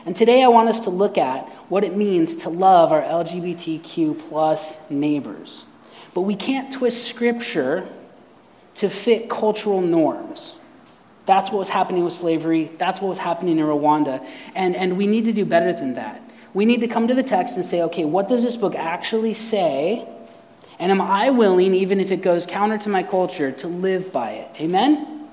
And 0.07 0.17
today 0.17 0.43
I 0.43 0.49
want 0.49 0.69
us 0.69 0.81
to 0.81 0.91
look 0.91 1.19
at 1.19 1.47
what 1.69 1.85
it 1.85 1.97
means 1.97 2.37
to 2.37 2.49
love 2.49 2.93
our 2.93 3.03
LGBTQ 3.03 4.29
plus 4.29 4.79
neighbors. 4.89 5.65
But 6.15 6.23
we 6.23 6.37
can't 6.37 6.73
twist 6.73 7.07
scripture 7.07 7.89
to 8.77 8.89
fit 8.89 9.29
cultural 9.29 9.81
norms. 9.81 10.55
That's 11.27 11.51
what 11.51 11.59
was 11.59 11.69
happening 11.69 12.05
with 12.05 12.15
slavery. 12.15 12.71
That's 12.79 13.01
what 13.01 13.09
was 13.09 13.19
happening 13.19 13.59
in 13.59 13.67
Rwanda. 13.67 14.25
And, 14.55 14.77
and 14.77 14.97
we 14.97 15.07
need 15.07 15.25
to 15.25 15.33
do 15.33 15.45
better 15.45 15.73
than 15.73 15.95
that. 15.95 16.23
We 16.55 16.65
need 16.65 16.81
to 16.81 16.89
come 16.89 17.09
to 17.09 17.15
the 17.15 17.23
text 17.23 17.57
and 17.57 17.65
say, 17.65 17.83
okay, 17.83 18.05
what 18.05 18.29
does 18.29 18.43
this 18.43 18.57
book 18.57 18.75
actually 18.75 19.35
say? 19.35 20.09
And 20.79 20.91
am 20.91 21.01
I 21.01 21.31
willing, 21.31 21.75
even 21.75 22.01
if 22.01 22.11
it 22.11 22.23
goes 22.23 22.47
counter 22.47 22.79
to 22.79 22.89
my 22.89 23.03
culture, 23.03 23.51
to 23.53 23.67
live 23.67 24.13
by 24.13 24.33
it? 24.33 24.51
Amen? 24.61 25.29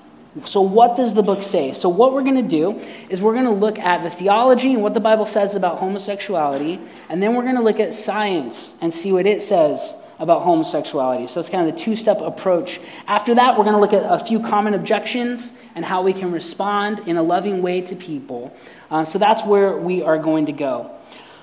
So, 0.46 0.62
what 0.62 0.96
does 0.96 1.14
the 1.14 1.22
book 1.22 1.44
say? 1.44 1.72
So, 1.72 1.88
what 1.88 2.12
we're 2.12 2.24
going 2.24 2.42
to 2.42 2.48
do 2.48 2.80
is 3.08 3.22
we're 3.22 3.34
going 3.34 3.44
to 3.44 3.52
look 3.52 3.78
at 3.78 4.02
the 4.02 4.10
theology 4.10 4.74
and 4.74 4.82
what 4.82 4.92
the 4.92 5.00
Bible 5.00 5.26
says 5.26 5.54
about 5.54 5.78
homosexuality, 5.78 6.80
and 7.08 7.22
then 7.22 7.36
we're 7.36 7.44
going 7.44 7.54
to 7.54 7.62
look 7.62 7.78
at 7.78 7.94
science 7.94 8.74
and 8.80 8.92
see 8.92 9.12
what 9.12 9.26
it 9.26 9.42
says 9.42 9.94
about 10.24 10.42
homosexuality. 10.42 11.28
So, 11.28 11.38
it's 11.38 11.48
kind 11.48 11.68
of 11.68 11.74
the 11.74 11.80
two 11.80 11.94
step 11.94 12.20
approach. 12.20 12.80
After 13.06 13.36
that, 13.36 13.56
we're 13.56 13.64
going 13.64 13.76
to 13.76 13.80
look 13.80 13.92
at 13.92 14.02
a 14.02 14.24
few 14.24 14.40
common 14.40 14.74
objections 14.74 15.52
and 15.76 15.84
how 15.84 16.02
we 16.02 16.12
can 16.12 16.32
respond 16.32 17.00
in 17.06 17.16
a 17.16 17.22
loving 17.22 17.62
way 17.62 17.80
to 17.82 17.94
people. 17.94 18.52
Uh, 18.90 19.04
so, 19.04 19.20
that's 19.20 19.44
where 19.44 19.76
we 19.76 20.02
are 20.02 20.18
going 20.18 20.46
to 20.46 20.52
go. 20.52 20.90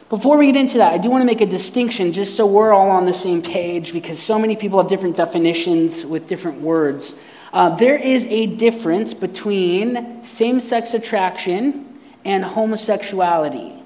Before 0.10 0.38
we 0.38 0.48
get 0.48 0.58
into 0.58 0.80
that, 0.80 0.92
I 0.92 0.98
do 0.98 1.10
want 1.10 1.22
to 1.22 1.26
make 1.26 1.40
a 1.40 1.46
distinction 1.46 2.12
just 2.12 2.36
so 2.36 2.46
we're 2.46 2.74
all 2.74 2.90
on 2.90 3.06
the 3.06 3.14
same 3.14 3.42
page 3.42 3.94
because 3.94 4.22
so 4.22 4.38
many 4.38 4.58
people 4.58 4.78
have 4.78 4.90
different 4.90 5.16
definitions 5.16 6.06
with 6.06 6.28
different 6.28 6.60
words. 6.60 7.16
Uh, 7.54 7.74
there 7.78 7.96
is 7.96 8.26
a 8.26 8.48
difference 8.48 9.14
between 9.14 10.22
same 10.22 10.60
sex 10.60 10.94
attraction 10.94 11.98
and 12.26 12.44
homosexuality. 12.44 13.82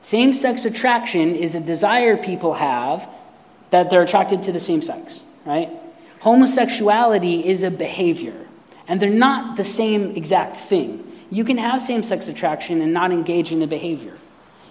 Same 0.00 0.34
sex 0.34 0.64
attraction 0.64 1.36
is 1.36 1.54
a 1.54 1.60
desire 1.60 2.16
people 2.16 2.54
have 2.54 3.08
that 3.70 3.90
they're 3.90 4.02
attracted 4.02 4.42
to 4.44 4.52
the 4.52 4.60
same 4.60 4.82
sex, 4.82 5.22
right? 5.44 5.70
Homosexuality 6.20 7.46
is 7.46 7.62
a 7.62 7.70
behavior, 7.70 8.34
and 8.88 9.00
they're 9.00 9.10
not 9.10 9.56
the 9.56 9.64
same 9.64 10.16
exact 10.16 10.56
thing. 10.56 11.06
You 11.30 11.44
can 11.44 11.56
have 11.58 11.80
same 11.80 12.02
sex 12.02 12.28
attraction 12.28 12.82
and 12.82 12.92
not 12.92 13.12
engage 13.12 13.52
in 13.52 13.62
a 13.62 13.66
behavior. 13.66 14.14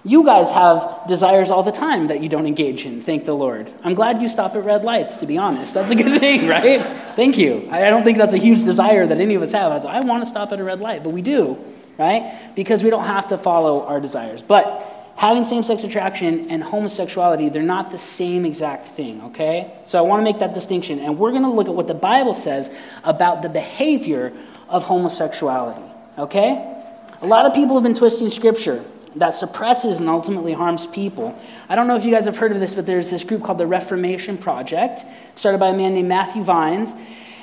You 0.03 0.23
guys 0.23 0.51
have 0.51 1.07
desires 1.07 1.51
all 1.51 1.63
the 1.63 1.71
time 1.71 2.07
that 2.07 2.21
you 2.21 2.29
don't 2.29 2.47
engage 2.47 2.85
in, 2.85 3.01
thank 3.03 3.25
the 3.25 3.33
Lord. 3.33 3.71
I'm 3.83 3.95
glad 3.95 4.21
you 4.21 4.29
stop 4.29 4.55
at 4.55 4.63
red 4.63 4.85
lights, 4.85 5.17
to 5.17 5.25
be 5.25 5.37
honest. 5.37 5.73
That's 5.73 5.91
a 5.91 5.95
good 5.95 6.19
thing, 6.21 6.47
right? 6.47 6.81
Thank 7.15 7.37
you. 7.37 7.67
I 7.71 7.89
don't 7.89 8.03
think 8.03 8.17
that's 8.17 8.33
a 8.33 8.37
huge 8.37 8.63
desire 8.63 9.05
that 9.05 9.19
any 9.19 9.35
of 9.35 9.41
us 9.41 9.51
have. 9.51 9.85
I 9.85 9.99
want 10.01 10.23
to 10.23 10.29
stop 10.29 10.51
at 10.51 10.59
a 10.59 10.63
red 10.63 10.79
light, 10.79 11.03
but 11.03 11.09
we 11.09 11.21
do, 11.21 11.57
right? 11.97 12.53
Because 12.55 12.81
we 12.81 12.89
don't 12.89 13.05
have 13.05 13.27
to 13.29 13.37
follow 13.37 13.85
our 13.85 13.99
desires. 13.99 14.41
But 14.41 14.98
having 15.19 15.43
same 15.43 15.63
sex 15.63 15.83
attraction 15.83 16.49
and 16.49 16.63
homosexuality, 16.63 17.49
they're 17.49 17.61
not 17.61 17.91
the 17.91 17.97
same 17.97 18.45
exact 18.45 18.87
thing, 18.87 19.21
okay? 19.21 19.69
So 19.83 19.99
I 19.99 20.01
want 20.01 20.21
to 20.21 20.23
make 20.23 20.39
that 20.39 20.53
distinction. 20.53 20.97
And 20.99 21.19
we're 21.19 21.31
going 21.31 21.43
to 21.43 21.49
look 21.49 21.67
at 21.67 21.73
what 21.73 21.87
the 21.87 21.93
Bible 21.93 22.33
says 22.33 22.71
about 23.03 23.41
the 23.41 23.49
behavior 23.49 24.31
of 24.69 24.85
homosexuality, 24.85 25.83
okay? 26.17 26.73
A 27.21 27.27
lot 27.27 27.45
of 27.45 27.53
people 27.53 27.75
have 27.75 27.83
been 27.83 27.95
twisting 27.95 28.29
scripture 28.29 28.81
that 29.17 29.31
suppresses 29.31 29.99
and 29.99 30.07
ultimately 30.07 30.53
harms 30.53 30.87
people. 30.87 31.37
I 31.67 31.75
don't 31.75 31.87
know 31.87 31.97
if 31.97 32.05
you 32.05 32.11
guys 32.11 32.23
have 32.23 32.37
heard 32.37 32.53
of 32.53 32.61
this, 32.61 32.73
but 32.73 32.85
there's 32.85 33.09
this 33.09 33.25
group 33.25 33.43
called 33.43 33.57
the 33.57 33.67
Reformation 33.67 34.37
Project, 34.37 35.03
started 35.35 35.57
by 35.57 35.67
a 35.67 35.75
man 35.75 35.95
named 35.95 36.07
Matthew 36.07 36.43
Vines. 36.43 36.95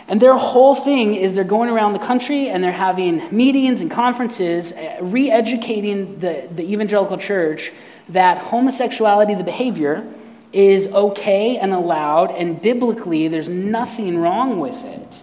And 0.08 0.20
their 0.20 0.36
whole 0.36 0.75
thing 0.75 1.14
is 1.14 1.34
they're 1.34 1.44
going 1.44 1.68
around 1.68 1.92
the 1.92 1.98
country 1.98 2.48
and 2.48 2.62
they're 2.62 2.70
having 2.70 3.22
meetings 3.36 3.80
and 3.80 3.90
conferences, 3.90 4.72
eh, 4.72 4.98
re 5.00 5.30
educating 5.30 6.18
the, 6.20 6.48
the 6.54 6.62
evangelical 6.62 7.18
church 7.18 7.72
that 8.10 8.38
homosexuality, 8.38 9.34
the 9.34 9.42
behavior, 9.44 10.06
is 10.52 10.86
okay 10.88 11.58
and 11.58 11.72
allowed, 11.72 12.30
and 12.30 12.62
biblically, 12.62 13.28
there's 13.28 13.48
nothing 13.48 14.16
wrong 14.16 14.60
with 14.60 14.84
it. 14.84 15.22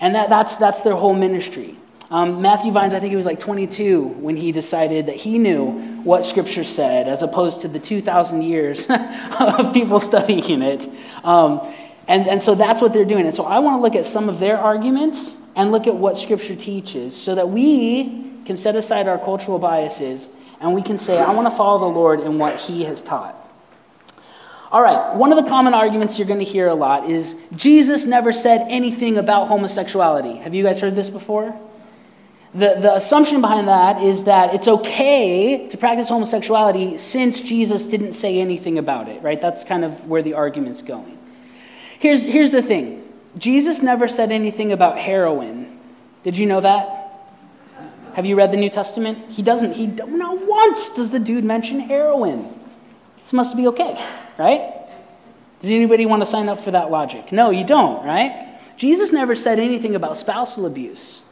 And 0.00 0.14
that, 0.14 0.30
that's, 0.30 0.56
that's 0.56 0.80
their 0.80 0.94
whole 0.94 1.14
ministry. 1.14 1.76
Um, 2.10 2.42
Matthew 2.42 2.70
Vines, 2.70 2.94
I 2.94 3.00
think 3.00 3.10
he 3.10 3.16
was 3.16 3.26
like 3.26 3.40
22 3.40 4.02
when 4.02 4.36
he 4.36 4.52
decided 4.52 5.06
that 5.06 5.16
he 5.16 5.38
knew 5.38 5.72
what 6.02 6.24
Scripture 6.24 6.64
said, 6.64 7.08
as 7.08 7.22
opposed 7.22 7.62
to 7.62 7.68
the 7.68 7.78
2,000 7.78 8.42
years 8.42 8.86
of 9.40 9.72
people 9.72 10.00
studying 10.00 10.62
it. 10.62 10.88
Um, 11.22 11.60
and, 12.06 12.28
and 12.28 12.42
so 12.42 12.54
that's 12.54 12.82
what 12.82 12.92
they're 12.92 13.04
doing. 13.04 13.26
And 13.26 13.34
so 13.34 13.44
I 13.44 13.58
want 13.60 13.78
to 13.78 13.82
look 13.82 13.94
at 13.94 14.04
some 14.04 14.28
of 14.28 14.38
their 14.38 14.58
arguments 14.58 15.36
and 15.56 15.72
look 15.72 15.86
at 15.86 15.94
what 15.94 16.16
Scripture 16.16 16.56
teaches 16.56 17.16
so 17.16 17.34
that 17.34 17.48
we 17.48 18.32
can 18.44 18.56
set 18.56 18.76
aside 18.76 19.08
our 19.08 19.18
cultural 19.18 19.58
biases 19.58 20.28
and 20.60 20.74
we 20.74 20.82
can 20.82 20.98
say, 20.98 21.18
I 21.18 21.32
want 21.32 21.48
to 21.48 21.56
follow 21.56 21.78
the 21.80 21.98
Lord 21.98 22.20
in 22.20 22.38
what 22.38 22.56
He 22.56 22.84
has 22.84 23.02
taught. 23.02 23.36
All 24.70 24.82
right, 24.82 25.14
one 25.14 25.30
of 25.30 25.42
the 25.42 25.48
common 25.48 25.72
arguments 25.72 26.18
you're 26.18 26.26
going 26.26 26.40
to 26.40 26.44
hear 26.44 26.66
a 26.66 26.74
lot 26.74 27.08
is 27.08 27.36
Jesus 27.54 28.04
never 28.04 28.32
said 28.32 28.66
anything 28.68 29.18
about 29.18 29.46
homosexuality. 29.46 30.36
Have 30.36 30.52
you 30.54 30.64
guys 30.64 30.80
heard 30.80 30.96
this 30.96 31.10
before? 31.10 31.54
The, 32.54 32.76
the 32.80 32.94
assumption 32.94 33.40
behind 33.40 33.68
that 33.68 34.02
is 34.02 34.24
that 34.24 34.54
it's 34.54 34.66
okay 34.66 35.68
to 35.68 35.76
practice 35.76 36.08
homosexuality 36.08 36.98
since 36.98 37.40
Jesus 37.40 37.84
didn't 37.84 38.14
say 38.14 38.40
anything 38.40 38.78
about 38.78 39.08
it, 39.08 39.22
right? 39.22 39.40
That's 39.40 39.64
kind 39.64 39.84
of 39.84 40.08
where 40.08 40.22
the 40.22 40.34
argument's 40.34 40.82
going. 40.82 41.13
Here's, 42.04 42.22
here's 42.22 42.50
the 42.50 42.60
thing 42.60 43.02
Jesus 43.38 43.80
never 43.80 44.08
said 44.08 44.30
anything 44.30 44.72
about 44.72 44.98
heroin. 44.98 45.80
Did 46.22 46.36
you 46.36 46.44
know 46.44 46.60
that? 46.60 47.32
Have 48.12 48.26
you 48.26 48.36
read 48.36 48.52
the 48.52 48.58
New 48.58 48.68
Testament? 48.68 49.30
He 49.30 49.40
doesn't. 49.40 49.72
He 49.72 49.86
not 49.86 50.38
once 50.46 50.90
does 50.90 51.10
the 51.10 51.18
dude 51.18 51.44
mention 51.44 51.80
heroin. 51.80 52.60
This 53.22 53.32
must 53.32 53.56
be 53.56 53.68
okay, 53.68 54.06
right? 54.36 54.86
Does 55.60 55.70
anybody 55.70 56.04
want 56.04 56.20
to 56.20 56.26
sign 56.26 56.50
up 56.50 56.60
for 56.60 56.72
that 56.72 56.90
logic? 56.90 57.32
No, 57.32 57.48
you 57.48 57.64
don't, 57.64 58.04
right? 58.04 58.60
Jesus 58.76 59.10
never 59.10 59.34
said 59.34 59.58
anything 59.58 59.94
about 59.94 60.18
spousal 60.18 60.66
abuse. 60.66 61.22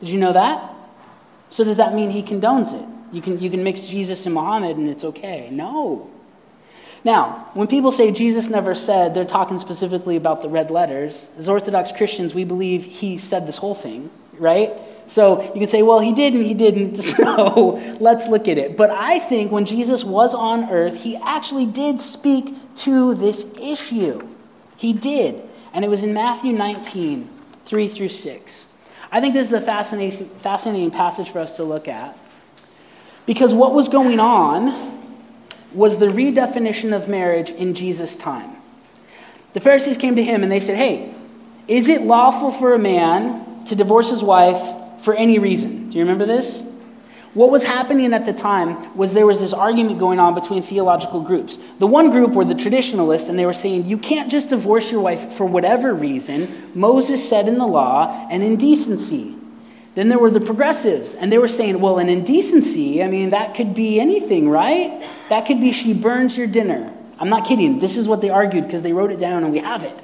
Did 0.00 0.08
you 0.08 0.18
know 0.18 0.32
that? 0.32 0.72
So 1.50 1.62
does 1.62 1.76
that 1.76 1.92
mean 1.92 2.10
he 2.10 2.22
condones 2.22 2.72
it? 2.72 2.88
You 3.12 3.20
can, 3.20 3.38
you 3.38 3.50
can 3.50 3.62
mix 3.62 3.82
Jesus 3.82 4.24
and 4.24 4.34
Muhammad 4.34 4.78
and 4.78 4.88
it's 4.88 5.04
okay. 5.04 5.50
No. 5.52 6.09
Now, 7.04 7.48
when 7.54 7.66
people 7.66 7.92
say 7.92 8.10
Jesus 8.12 8.48
never 8.48 8.74
said, 8.74 9.14
they're 9.14 9.24
talking 9.24 9.58
specifically 9.58 10.16
about 10.16 10.42
the 10.42 10.48
red 10.48 10.70
letters. 10.70 11.30
As 11.38 11.48
Orthodox 11.48 11.92
Christians, 11.92 12.34
we 12.34 12.44
believe 12.44 12.84
he 12.84 13.16
said 13.16 13.46
this 13.46 13.56
whole 13.56 13.74
thing, 13.74 14.10
right? 14.38 14.72
So 15.06 15.42
you 15.42 15.54
can 15.54 15.66
say, 15.66 15.82
well, 15.82 15.98
he 15.98 16.12
did 16.12 16.34
and 16.34 16.44
he 16.44 16.54
didn't, 16.54 16.96
so 17.02 17.80
let's 18.00 18.26
look 18.28 18.48
at 18.48 18.58
it. 18.58 18.76
But 18.76 18.90
I 18.90 19.18
think 19.18 19.50
when 19.50 19.64
Jesus 19.64 20.04
was 20.04 20.34
on 20.34 20.70
earth, 20.70 20.96
he 20.96 21.16
actually 21.16 21.66
did 21.66 22.00
speak 22.00 22.54
to 22.76 23.14
this 23.14 23.46
issue. 23.58 24.26
He 24.76 24.92
did. 24.92 25.42
And 25.72 25.84
it 25.84 25.88
was 25.88 26.02
in 26.02 26.12
Matthew 26.12 26.52
19, 26.52 27.28
3 27.64 27.88
through 27.88 28.08
6. 28.08 28.66
I 29.12 29.20
think 29.20 29.34
this 29.34 29.46
is 29.46 29.52
a 29.52 29.60
fascinating, 29.60 30.28
fascinating 30.28 30.90
passage 30.90 31.30
for 31.30 31.38
us 31.38 31.56
to 31.56 31.64
look 31.64 31.88
at 31.88 32.16
because 33.26 33.54
what 33.54 33.74
was 33.74 33.88
going 33.88 34.20
on 34.20 34.99
was 35.72 35.98
the 35.98 36.08
redefinition 36.08 36.94
of 36.94 37.08
marriage 37.08 37.50
in 37.50 37.74
Jesus' 37.74 38.16
time. 38.16 38.56
The 39.52 39.60
Pharisees 39.60 39.98
came 39.98 40.16
to 40.16 40.22
him 40.22 40.42
and 40.42 40.50
they 40.50 40.60
said, 40.60 40.76
Hey, 40.76 41.14
is 41.68 41.88
it 41.88 42.02
lawful 42.02 42.50
for 42.52 42.74
a 42.74 42.78
man 42.78 43.64
to 43.66 43.74
divorce 43.74 44.10
his 44.10 44.22
wife 44.22 44.60
for 45.02 45.14
any 45.14 45.38
reason? 45.38 45.90
Do 45.90 45.98
you 45.98 46.04
remember 46.04 46.26
this? 46.26 46.64
What 47.32 47.52
was 47.52 47.62
happening 47.62 48.12
at 48.12 48.26
the 48.26 48.32
time 48.32 48.96
was 48.96 49.14
there 49.14 49.26
was 49.26 49.38
this 49.38 49.52
argument 49.52 50.00
going 50.00 50.18
on 50.18 50.34
between 50.34 50.64
theological 50.64 51.20
groups. 51.20 51.58
The 51.78 51.86
one 51.86 52.10
group 52.10 52.32
were 52.32 52.44
the 52.44 52.56
traditionalists, 52.56 53.28
and 53.28 53.38
they 53.38 53.46
were 53.46 53.54
saying, 53.54 53.86
you 53.86 53.98
can't 53.98 54.28
just 54.28 54.48
divorce 54.48 54.90
your 54.90 55.00
wife 55.00 55.34
for 55.34 55.46
whatever 55.46 55.94
reason. 55.94 56.72
Moses 56.74 57.26
said 57.26 57.46
in 57.46 57.56
the 57.56 57.66
law, 57.66 58.26
and 58.30 58.42
indecency. 58.42 59.36
Then 59.94 60.08
there 60.08 60.18
were 60.18 60.30
the 60.30 60.40
progressives, 60.40 61.14
and 61.14 61.32
they 61.32 61.38
were 61.38 61.48
saying, 61.48 61.80
well, 61.80 61.98
an 61.98 62.08
indecency, 62.08 63.02
I 63.02 63.08
mean, 63.08 63.30
that 63.30 63.54
could 63.54 63.74
be 63.74 64.00
anything, 64.00 64.48
right? 64.48 65.04
That 65.28 65.46
could 65.46 65.60
be 65.60 65.72
she 65.72 65.94
burns 65.94 66.36
your 66.36 66.46
dinner. 66.46 66.92
I'm 67.18 67.28
not 67.28 67.44
kidding. 67.44 67.80
This 67.80 67.96
is 67.96 68.08
what 68.08 68.20
they 68.20 68.30
argued 68.30 68.64
because 68.64 68.82
they 68.82 68.92
wrote 68.92 69.10
it 69.10 69.20
down 69.20 69.44
and 69.44 69.52
we 69.52 69.58
have 69.58 69.84
it. 69.84 70.02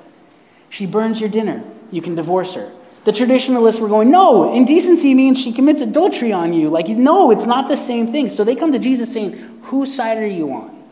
She 0.70 0.86
burns 0.86 1.20
your 1.20 1.30
dinner. 1.30 1.62
You 1.90 2.02
can 2.02 2.14
divorce 2.14 2.54
her. 2.54 2.70
The 3.04 3.12
traditionalists 3.12 3.80
were 3.80 3.88
going, 3.88 4.10
no, 4.10 4.52
indecency 4.52 5.14
means 5.14 5.40
she 5.40 5.52
commits 5.52 5.80
adultery 5.80 6.32
on 6.32 6.52
you. 6.52 6.68
Like, 6.68 6.88
no, 6.88 7.30
it's 7.30 7.46
not 7.46 7.68
the 7.68 7.76
same 7.76 8.10
thing. 8.10 8.28
So 8.28 8.42
they 8.42 8.56
come 8.56 8.72
to 8.72 8.80
Jesus 8.80 9.12
saying, 9.12 9.60
whose 9.62 9.94
side 9.94 10.18
are 10.18 10.26
you 10.26 10.52
on? 10.52 10.84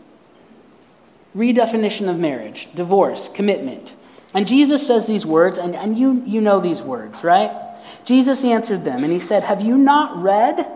Redefinition 1.36 2.08
of 2.08 2.16
marriage, 2.18 2.68
divorce, 2.76 3.28
commitment. 3.34 3.96
And 4.32 4.46
Jesus 4.46 4.86
says 4.86 5.06
these 5.06 5.26
words, 5.26 5.58
and, 5.58 5.74
and 5.74 5.98
you, 5.98 6.22
you 6.24 6.40
know 6.40 6.60
these 6.60 6.80
words, 6.80 7.24
right? 7.24 7.50
Jesus 8.04 8.44
answered 8.44 8.84
them, 8.84 9.02
and 9.02 9.12
he 9.12 9.20
said, 9.20 9.44
Have 9.44 9.62
you 9.62 9.78
not 9.78 10.20
read 10.20 10.66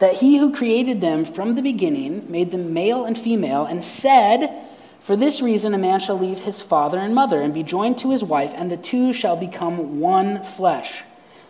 that 0.00 0.14
he 0.14 0.38
who 0.38 0.54
created 0.54 1.00
them 1.00 1.24
from 1.24 1.54
the 1.54 1.62
beginning 1.62 2.30
made 2.30 2.50
them 2.50 2.72
male 2.72 3.04
and 3.04 3.16
female, 3.16 3.64
and 3.64 3.84
said, 3.84 4.62
For 5.00 5.16
this 5.16 5.40
reason 5.40 5.72
a 5.72 5.78
man 5.78 6.00
shall 6.00 6.18
leave 6.18 6.40
his 6.40 6.60
father 6.60 6.98
and 6.98 7.14
mother 7.14 7.40
and 7.40 7.54
be 7.54 7.62
joined 7.62 7.98
to 8.00 8.10
his 8.10 8.24
wife, 8.24 8.52
and 8.54 8.70
the 8.70 8.76
two 8.76 9.12
shall 9.12 9.36
become 9.36 10.00
one 10.00 10.42
flesh. 10.42 11.02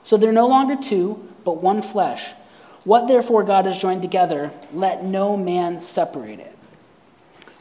So 0.02 0.16
they're 0.16 0.33
no 0.33 0.47
longer 0.47 0.76
two, 0.76 1.26
but 1.45 1.62
one 1.62 1.81
flesh. 1.81 2.23
What 2.85 3.09
therefore 3.09 3.45
God 3.45 3.64
has 3.64 3.78
joined 3.78 4.02
together, 4.02 4.50
let 4.75 5.04
no 5.04 5.38
man 5.38 5.81
separate 5.81 6.38
it. 6.38 6.54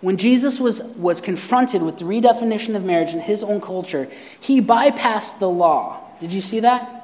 When 0.01 0.17
Jesus 0.17 0.59
was, 0.59 0.83
was 0.83 1.21
confronted 1.21 1.81
with 1.81 1.97
the 1.97 2.03
redefinition 2.03 2.75
of 2.75 2.83
marriage 2.83 3.13
in 3.13 3.21
his 3.21 3.41
own 3.41 3.61
culture, 3.61 4.09
he 4.41 4.61
bypassed 4.61 5.39
the 5.39 5.49
law. 5.49 6.01
Did 6.19 6.33
you 6.33 6.41
see 6.41 6.59
that? 6.59 7.02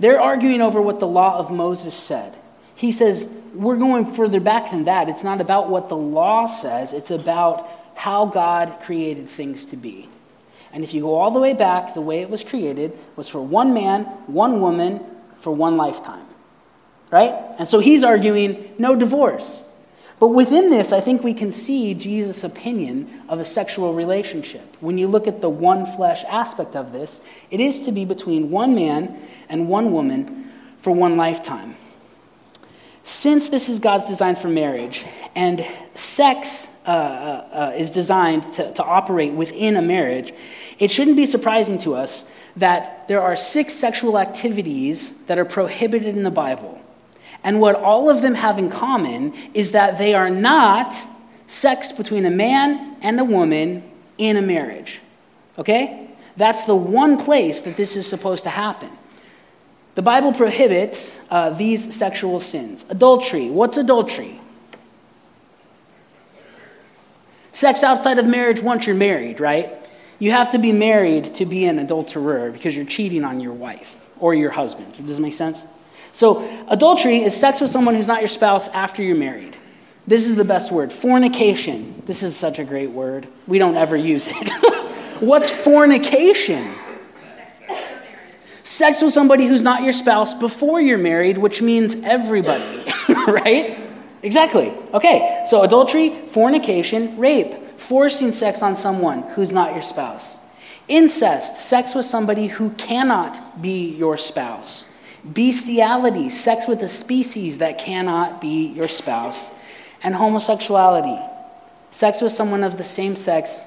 They're 0.00 0.20
arguing 0.20 0.60
over 0.60 0.80
what 0.82 1.00
the 1.00 1.06
law 1.06 1.38
of 1.38 1.50
Moses 1.50 1.94
said. 1.94 2.34
He 2.74 2.92
says, 2.92 3.28
We're 3.54 3.76
going 3.76 4.12
further 4.12 4.40
back 4.40 4.70
than 4.70 4.84
that. 4.84 5.08
It's 5.08 5.24
not 5.24 5.40
about 5.40 5.70
what 5.70 5.88
the 5.88 5.96
law 5.96 6.46
says, 6.46 6.92
it's 6.92 7.10
about 7.10 7.68
how 7.94 8.26
God 8.26 8.80
created 8.82 9.28
things 9.28 9.66
to 9.66 9.76
be. 9.76 10.08
And 10.72 10.82
if 10.82 10.92
you 10.92 11.02
go 11.02 11.14
all 11.14 11.30
the 11.30 11.38
way 11.38 11.54
back, 11.54 11.94
the 11.94 12.00
way 12.00 12.20
it 12.20 12.28
was 12.28 12.42
created 12.42 12.98
was 13.14 13.28
for 13.28 13.40
one 13.40 13.72
man, 13.72 14.04
one 14.26 14.60
woman, 14.60 15.00
for 15.38 15.54
one 15.54 15.76
lifetime. 15.76 16.26
Right? 17.12 17.32
And 17.58 17.68
so 17.68 17.78
he's 17.78 18.02
arguing 18.02 18.74
no 18.76 18.96
divorce. 18.96 19.62
But 20.20 20.28
within 20.28 20.70
this, 20.70 20.92
I 20.92 21.00
think 21.00 21.24
we 21.24 21.34
can 21.34 21.50
see 21.50 21.92
Jesus' 21.94 22.44
opinion 22.44 23.22
of 23.28 23.40
a 23.40 23.44
sexual 23.44 23.94
relationship. 23.94 24.76
When 24.80 24.96
you 24.96 25.08
look 25.08 25.26
at 25.26 25.40
the 25.40 25.48
one 25.48 25.86
flesh 25.86 26.24
aspect 26.24 26.76
of 26.76 26.92
this, 26.92 27.20
it 27.50 27.60
is 27.60 27.82
to 27.82 27.92
be 27.92 28.04
between 28.04 28.50
one 28.50 28.74
man 28.74 29.18
and 29.48 29.68
one 29.68 29.92
woman 29.92 30.50
for 30.82 30.92
one 30.92 31.16
lifetime. 31.16 31.76
Since 33.02 33.50
this 33.50 33.68
is 33.68 33.80
God's 33.80 34.04
design 34.04 34.36
for 34.36 34.48
marriage, 34.48 35.04
and 35.34 35.66
sex 35.94 36.68
uh, 36.86 36.90
uh, 36.90 37.48
uh 37.52 37.72
is 37.76 37.90
designed 37.90 38.50
to, 38.54 38.72
to 38.72 38.84
operate 38.84 39.32
within 39.32 39.76
a 39.76 39.82
marriage, 39.82 40.32
it 40.78 40.90
shouldn't 40.90 41.16
be 41.16 41.26
surprising 41.26 41.78
to 41.80 41.94
us 41.94 42.24
that 42.56 43.06
there 43.08 43.20
are 43.20 43.36
six 43.36 43.74
sexual 43.74 44.18
activities 44.18 45.12
that 45.26 45.38
are 45.38 45.44
prohibited 45.44 46.16
in 46.16 46.22
the 46.22 46.30
Bible. 46.30 46.80
And 47.44 47.60
what 47.60 47.76
all 47.76 48.08
of 48.08 48.22
them 48.22 48.34
have 48.34 48.58
in 48.58 48.70
common 48.70 49.34
is 49.52 49.72
that 49.72 49.98
they 49.98 50.14
are 50.14 50.30
not 50.30 50.96
sex 51.46 51.92
between 51.92 52.24
a 52.24 52.30
man 52.30 52.96
and 53.02 53.20
a 53.20 53.24
woman 53.24 53.82
in 54.16 54.36
a 54.38 54.42
marriage. 54.42 55.00
Okay? 55.58 56.08
That's 56.36 56.64
the 56.64 56.74
one 56.74 57.22
place 57.22 57.62
that 57.62 57.76
this 57.76 57.96
is 57.96 58.08
supposed 58.08 58.44
to 58.44 58.50
happen. 58.50 58.90
The 59.94 60.02
Bible 60.02 60.32
prohibits 60.32 61.20
uh, 61.30 61.50
these 61.50 61.94
sexual 61.94 62.40
sins. 62.40 62.84
Adultery. 62.88 63.50
What's 63.50 63.76
adultery? 63.76 64.40
Sex 67.52 67.84
outside 67.84 68.18
of 68.18 68.26
marriage 68.26 68.60
once 68.60 68.86
you're 68.86 68.96
married, 68.96 69.38
right? 69.38 69.70
You 70.18 70.32
have 70.32 70.50
to 70.52 70.58
be 70.58 70.72
married 70.72 71.36
to 71.36 71.46
be 71.46 71.66
an 71.66 71.78
adulterer 71.78 72.50
because 72.50 72.74
you're 72.74 72.84
cheating 72.84 73.22
on 73.24 73.38
your 73.38 73.52
wife 73.52 74.00
or 74.18 74.34
your 74.34 74.50
husband. 74.50 75.06
Does 75.06 75.16
that 75.16 75.22
make 75.22 75.34
sense? 75.34 75.64
So, 76.14 76.48
adultery 76.68 77.22
is 77.22 77.36
sex 77.36 77.60
with 77.60 77.70
someone 77.70 77.96
who's 77.96 78.06
not 78.06 78.20
your 78.20 78.28
spouse 78.28 78.68
after 78.68 79.02
you're 79.02 79.16
married. 79.16 79.56
This 80.06 80.28
is 80.28 80.36
the 80.36 80.44
best 80.44 80.70
word 80.70 80.92
fornication. 80.92 82.02
This 82.06 82.22
is 82.22 82.36
such 82.36 82.60
a 82.60 82.64
great 82.64 82.90
word. 82.90 83.26
We 83.48 83.58
don't 83.58 83.74
ever 83.74 83.96
use 83.96 84.28
it. 84.30 84.50
What's 85.20 85.50
fornication? 85.50 86.64
Sex 88.62 89.02
with 89.02 89.12
somebody 89.12 89.46
who's 89.46 89.62
not 89.62 89.82
your 89.82 89.92
spouse 89.92 90.34
before 90.34 90.80
you're 90.80 90.98
married, 90.98 91.36
which 91.36 91.60
means 91.60 91.96
everybody, 91.96 92.64
right? 93.26 93.78
Exactly. 94.22 94.72
Okay, 94.92 95.44
so 95.48 95.62
adultery, 95.62 96.10
fornication, 96.28 97.18
rape, 97.18 97.54
forcing 97.76 98.30
sex 98.30 98.62
on 98.62 98.76
someone 98.76 99.22
who's 99.34 99.52
not 99.52 99.74
your 99.74 99.82
spouse. 99.82 100.38
Incest, 100.86 101.56
sex 101.56 101.92
with 101.92 102.06
somebody 102.06 102.46
who 102.46 102.70
cannot 102.70 103.60
be 103.60 103.90
your 103.90 104.16
spouse. 104.16 104.83
Bestiality, 105.24 106.30
sex 106.30 106.66
with 106.66 106.82
a 106.82 106.88
species 106.88 107.58
that 107.58 107.78
cannot 107.78 108.40
be 108.40 108.66
your 108.68 108.88
spouse. 108.88 109.50
And 110.02 110.14
homosexuality, 110.14 111.18
sex 111.90 112.20
with 112.20 112.32
someone 112.32 112.62
of 112.62 112.76
the 112.76 112.84
same 112.84 113.16
sex 113.16 113.62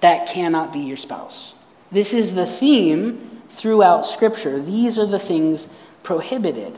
that 0.00 0.26
cannot 0.28 0.72
be 0.72 0.80
your 0.80 0.96
spouse. 0.96 1.54
This 1.90 2.14
is 2.14 2.34
the 2.34 2.46
theme 2.46 3.42
throughout 3.50 4.06
Scripture. 4.06 4.60
These 4.60 4.98
are 4.98 5.06
the 5.06 5.18
things 5.18 5.68
prohibited. 6.02 6.76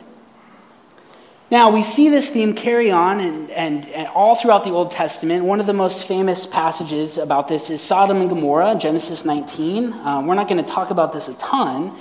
Now, 1.50 1.70
we 1.70 1.82
see 1.82 2.08
this 2.08 2.30
theme 2.30 2.54
carry 2.54 2.90
on 2.90 3.20
and, 3.20 3.50
and, 3.50 3.86
and, 3.90 4.08
all 4.08 4.34
throughout 4.34 4.64
the 4.64 4.70
Old 4.70 4.90
Testament. 4.90 5.44
One 5.44 5.60
of 5.60 5.66
the 5.66 5.72
most 5.72 6.08
famous 6.08 6.46
passages 6.46 7.16
about 7.18 7.48
this 7.48 7.70
is 7.70 7.80
Sodom 7.80 8.20
and 8.20 8.28
Gomorrah, 8.28 8.76
Genesis 8.80 9.24
19. 9.24 9.92
Uh, 9.92 10.22
we're 10.22 10.34
not 10.34 10.48
going 10.48 10.64
to 10.64 10.68
talk 10.68 10.90
about 10.90 11.12
this 11.12 11.28
a 11.28 11.34
ton, 11.34 11.94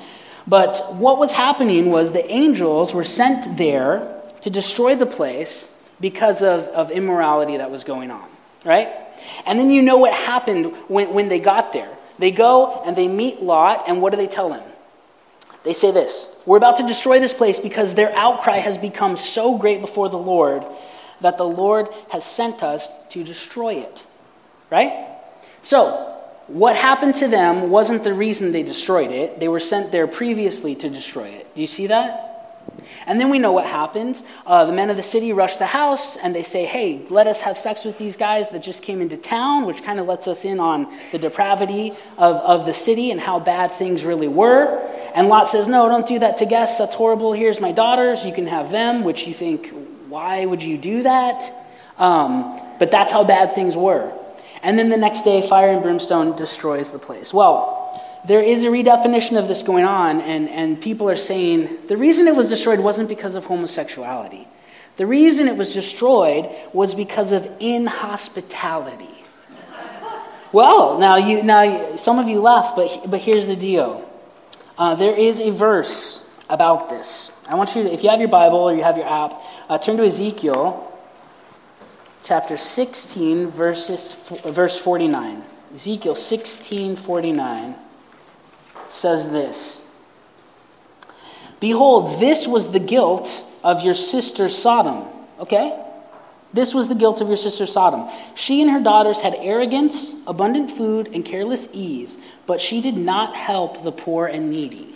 but 0.47 0.95
what 0.95 1.19
was 1.19 1.31
happening 1.31 1.89
was 1.89 2.11
the 2.11 2.29
angels 2.31 2.93
were 2.93 3.03
sent 3.03 3.57
there 3.57 4.21
to 4.41 4.49
destroy 4.49 4.95
the 4.95 5.05
place 5.05 5.71
because 6.01 6.41
of, 6.41 6.67
of 6.67 6.91
immorality 6.91 7.57
that 7.57 7.71
was 7.71 7.83
going 7.83 8.11
on, 8.11 8.27
right? 8.65 8.89
And 9.45 9.57
then 9.57 9.69
you 9.71 9.81
know 9.81 9.97
what 9.97 10.13
happened 10.13 10.75
when, 10.87 11.13
when 11.13 11.29
they 11.29 11.39
got 11.39 11.71
there. 11.71 11.89
They 12.19 12.31
go 12.31 12.83
and 12.85 12.95
they 12.95 13.07
meet 13.07 13.41
Lot, 13.41 13.85
and 13.87 14.01
what 14.01 14.11
do 14.11 14.17
they 14.17 14.27
tell 14.27 14.51
him? 14.51 14.63
They 15.63 15.73
say 15.73 15.91
this 15.91 16.27
We're 16.45 16.57
about 16.57 16.77
to 16.77 16.87
destroy 16.87 17.19
this 17.19 17.33
place 17.33 17.57
because 17.57 17.95
their 17.95 18.15
outcry 18.15 18.57
has 18.57 18.77
become 18.77 19.17
so 19.17 19.57
great 19.57 19.81
before 19.81 20.09
the 20.09 20.17
Lord 20.17 20.63
that 21.21 21.37
the 21.37 21.45
Lord 21.45 21.87
has 22.11 22.25
sent 22.25 22.63
us 22.63 22.89
to 23.11 23.23
destroy 23.23 23.75
it, 23.75 24.03
right? 24.69 25.07
So, 25.61 26.12
what 26.47 26.75
happened 26.75 27.15
to 27.15 27.27
them 27.27 27.69
wasn't 27.69 28.03
the 28.03 28.13
reason 28.13 28.51
they 28.51 28.63
destroyed 28.63 29.11
it. 29.11 29.39
They 29.39 29.47
were 29.47 29.59
sent 29.59 29.91
there 29.91 30.07
previously 30.07 30.75
to 30.75 30.89
destroy 30.89 31.27
it. 31.27 31.53
Do 31.55 31.61
you 31.61 31.67
see 31.67 31.87
that? 31.87 32.33
And 33.05 33.19
then 33.19 33.29
we 33.29 33.39
know 33.39 33.51
what 33.51 33.65
happens. 33.65 34.23
Uh, 34.45 34.65
the 34.65 34.73
men 34.73 34.89
of 34.89 34.97
the 34.97 35.03
city 35.03 35.33
rush 35.33 35.57
the 35.57 35.65
house 35.65 36.17
and 36.17 36.33
they 36.33 36.43
say, 36.43 36.65
hey, 36.65 37.05
let 37.09 37.27
us 37.27 37.41
have 37.41 37.57
sex 37.57 37.83
with 37.83 37.97
these 37.97 38.17
guys 38.17 38.49
that 38.51 38.63
just 38.63 38.83
came 38.83 39.01
into 39.01 39.17
town, 39.17 39.65
which 39.65 39.83
kind 39.83 39.99
of 39.99 40.07
lets 40.07 40.27
us 40.27 40.45
in 40.45 40.59
on 40.59 40.91
the 41.11 41.19
depravity 41.19 41.91
of, 42.17 42.37
of 42.37 42.65
the 42.65 42.73
city 42.73 43.11
and 43.11 43.19
how 43.19 43.39
bad 43.39 43.71
things 43.71 44.03
really 44.03 44.27
were. 44.27 44.79
And 45.15 45.27
Lot 45.27 45.47
says, 45.47 45.67
no, 45.67 45.87
don't 45.87 46.07
do 46.07 46.19
that 46.19 46.37
to 46.37 46.45
guests. 46.45 46.77
That's 46.77 46.95
horrible. 46.95 47.33
Here's 47.33 47.59
my 47.59 47.71
daughters. 47.71 48.25
You 48.25 48.33
can 48.33 48.47
have 48.47 48.71
them, 48.71 49.03
which 49.03 49.27
you 49.27 49.33
think, 49.33 49.71
why 50.07 50.45
would 50.45 50.63
you 50.63 50.77
do 50.77 51.03
that? 51.03 51.51
Um, 51.97 52.59
but 52.79 52.91
that's 52.91 53.11
how 53.11 53.23
bad 53.23 53.53
things 53.53 53.75
were. 53.75 54.11
And 54.63 54.79
then 54.79 54.89
the 54.89 54.97
next 54.97 55.23
day, 55.23 55.45
fire 55.45 55.69
and 55.69 55.83
brimstone 55.83 56.37
destroys 56.37 56.91
the 56.91 56.99
place. 56.99 57.33
Well, 57.33 58.01
there 58.25 58.41
is 58.41 58.63
a 58.63 58.67
redefinition 58.67 59.37
of 59.37 59.49
this 59.49 59.61
going 59.61 59.83
on, 59.83 60.21
and, 60.21 60.47
and 60.47 60.81
people 60.81 61.09
are 61.09 61.17
saying 61.17 61.87
the 61.87 61.97
reason 61.97 62.27
it 62.27 62.35
was 62.35 62.47
destroyed 62.47 62.79
wasn't 62.79 63.09
because 63.09 63.35
of 63.35 63.45
homosexuality. 63.45 64.47
The 64.95 65.05
reason 65.05 65.49
it 65.49 65.57
was 65.57 65.73
destroyed 65.73 66.49
was 66.71 66.95
because 66.95 67.33
of 67.33 67.45
inhospitality. 67.59 69.09
well, 70.53 70.97
now, 70.97 71.17
you, 71.17 71.43
now 71.43 71.97
some 71.97 72.17
of 72.17 72.29
you 72.29 72.39
laugh, 72.39 72.73
but, 72.73 73.11
but 73.11 73.19
here's 73.19 73.47
the 73.47 73.57
deal. 73.57 74.09
Uh, 74.77 74.95
there 74.95 75.15
is 75.15 75.41
a 75.41 75.51
verse 75.51 76.25
about 76.49 76.87
this. 76.87 77.31
I 77.49 77.55
want 77.55 77.75
you 77.75 77.83
to, 77.83 77.91
if 77.91 78.03
you 78.03 78.09
have 78.09 78.21
your 78.21 78.29
Bible 78.29 78.59
or 78.59 78.73
you 78.73 78.83
have 78.83 78.95
your 78.95 79.09
app, 79.09 79.33
uh, 79.67 79.77
turn 79.77 79.97
to 79.97 80.05
Ezekiel 80.05 80.92
chapter 82.23 82.57
16, 82.57 83.47
verses, 83.47 84.15
verse 84.45 84.79
49. 84.79 85.43
Ezekiel 85.75 86.15
16, 86.15 86.95
49 86.95 87.75
says 88.87 89.29
this 89.29 89.85
Behold, 91.59 92.19
this 92.19 92.47
was 92.47 92.71
the 92.71 92.79
guilt 92.79 93.43
of 93.63 93.83
your 93.83 93.93
sister 93.93 94.49
Sodom. 94.49 95.05
Okay? 95.39 95.79
This 96.53 96.73
was 96.73 96.87
the 96.87 96.95
guilt 96.95 97.19
of 97.19 97.27
your 97.27 97.37
sister 97.37 97.65
Sodom. 97.65 98.07
She 98.35 98.61
and 98.61 98.69
her 98.69 98.79
daughters 98.79 99.21
had 99.21 99.33
arrogance, 99.39 100.13
abundant 100.27 100.69
food, 100.69 101.07
and 101.07 101.25
careless 101.25 101.67
ease, 101.73 102.17
but 102.45 102.61
she 102.61 102.81
did 102.81 102.95
not 102.95 103.35
help 103.35 103.83
the 103.83 103.91
poor 103.91 104.27
and 104.27 104.51
needy. 104.51 104.95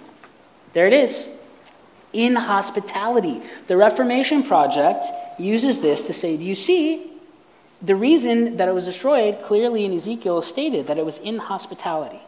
There 0.74 0.86
it 0.86 0.94
is. 0.94 1.32
In 2.13 2.36
hospitality. 2.36 3.42
The 3.66 3.76
Reformation 3.76 4.44
Project 4.44 5.08
uses 5.40 5.82
this 5.82 6.08
to 6.08 6.13
say, 6.13 6.38
Do 6.38 6.44
you 6.44 6.56
see? 6.56 7.16
The 7.82 7.96
reason 7.96 8.58
that 8.58 8.68
it 8.68 8.74
was 8.74 8.86
destroyed 8.86 9.42
clearly 9.44 9.86
in 9.86 9.94
Ezekiel 9.94 10.42
stated 10.42 10.88
that 10.88 10.98
it 10.98 11.06
was 11.06 11.20
inhospitality. 11.20 12.20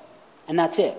And 0.48 0.58
that's 0.58 0.80
it. 0.80 0.98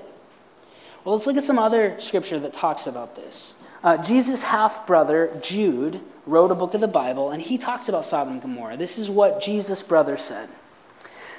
Well, 1.05 1.15
let's 1.15 1.27
look 1.27 1.37
at 1.37 1.45
some 1.45 1.59
other 1.59 1.99
scripture 2.01 2.39
that 2.41 2.53
talks 2.53 2.87
about 2.87 3.17
this. 3.17 3.55
Uh, 3.83 3.97
Jesus' 3.97 4.43
half 4.43 4.87
brother, 4.87 5.35
Jude, 5.43 6.01
wrote 6.27 6.51
a 6.51 6.55
book 6.55 6.75
of 6.75 6.81
the 6.81 6.89
Bible, 6.89 7.31
and 7.31 7.41
he 7.41 7.57
talks 7.57 7.89
about 7.89 8.05
Sodom 8.05 8.35
and 8.35 8.43
Gomorrah. 8.43 8.77
This 8.77 8.99
is 8.99 9.09
what 9.09 9.41
Jesus' 9.41 9.83
brother 9.83 10.17
said. 10.17 10.49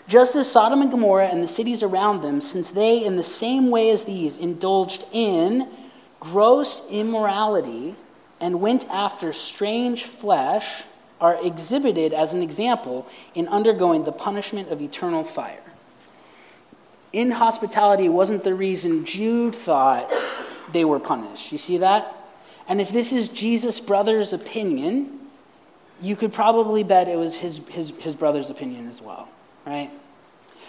Just 0.08 0.36
as 0.36 0.52
Sodom 0.52 0.82
and 0.82 0.90
Gomorrah 0.90 1.28
and 1.28 1.44
the 1.44 1.48
cities 1.48 1.84
around 1.84 2.22
them, 2.22 2.42
since 2.42 2.72
they, 2.72 3.06
in 3.06 3.18
the 3.18 3.24
same 3.24 3.70
way 3.70 3.92
as 3.92 4.06
these, 4.06 4.38
indulged 4.38 5.06
in 5.12 5.68
gross 6.20 6.88
immorality 6.90 7.96
and 8.40 8.60
went 8.60 8.90
after 8.90 9.32
strange 9.32 10.06
flesh, 10.06 10.84
are 11.22 11.38
exhibited 11.46 12.14
as 12.14 12.34
an 12.34 12.42
example 12.42 13.08
in 13.36 13.48
undergoing 13.48 14.04
the 14.04 14.12
punishment 14.12 14.70
of 14.70 14.82
eternal 14.82 15.24
fire. 15.24 15.62
Inhospitality 17.14 18.10
wasn't 18.10 18.44
the 18.44 18.56
reason 18.56 19.06
Jude 19.06 19.56
thought 19.56 20.12
they 20.74 20.84
were 20.84 21.00
punished. 21.00 21.52
You 21.52 21.58
see 21.58 21.78
that? 21.78 22.16
And 22.68 22.82
if 22.82 22.92
this 22.92 23.12
is 23.12 23.30
Jesus' 23.30 23.80
brother's 23.80 24.34
opinion, 24.34 25.20
you 26.02 26.16
could 26.16 26.34
probably 26.34 26.84
bet 26.84 27.08
it 27.08 27.18
was 27.18 27.36
his, 27.36 27.62
his, 27.70 27.92
his 28.00 28.16
brother's 28.16 28.50
opinion 28.50 28.88
as 28.88 29.02
well, 29.02 29.30
right? 29.66 29.92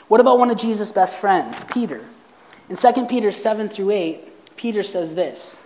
What 0.09 0.21
about 0.21 0.39
one 0.39 0.51
of 0.51 0.59
Jesus' 0.59 0.93
best 0.93 1.19
friends, 1.19 1.65
Peter? 1.65 2.05
In 2.69 2.77
2 2.77 3.07
Peter 3.07 3.33
7 3.33 3.69
through 3.69 3.91
8, 3.91 4.57
Peter 4.57 4.83
says 4.83 5.15
this 5.15 5.57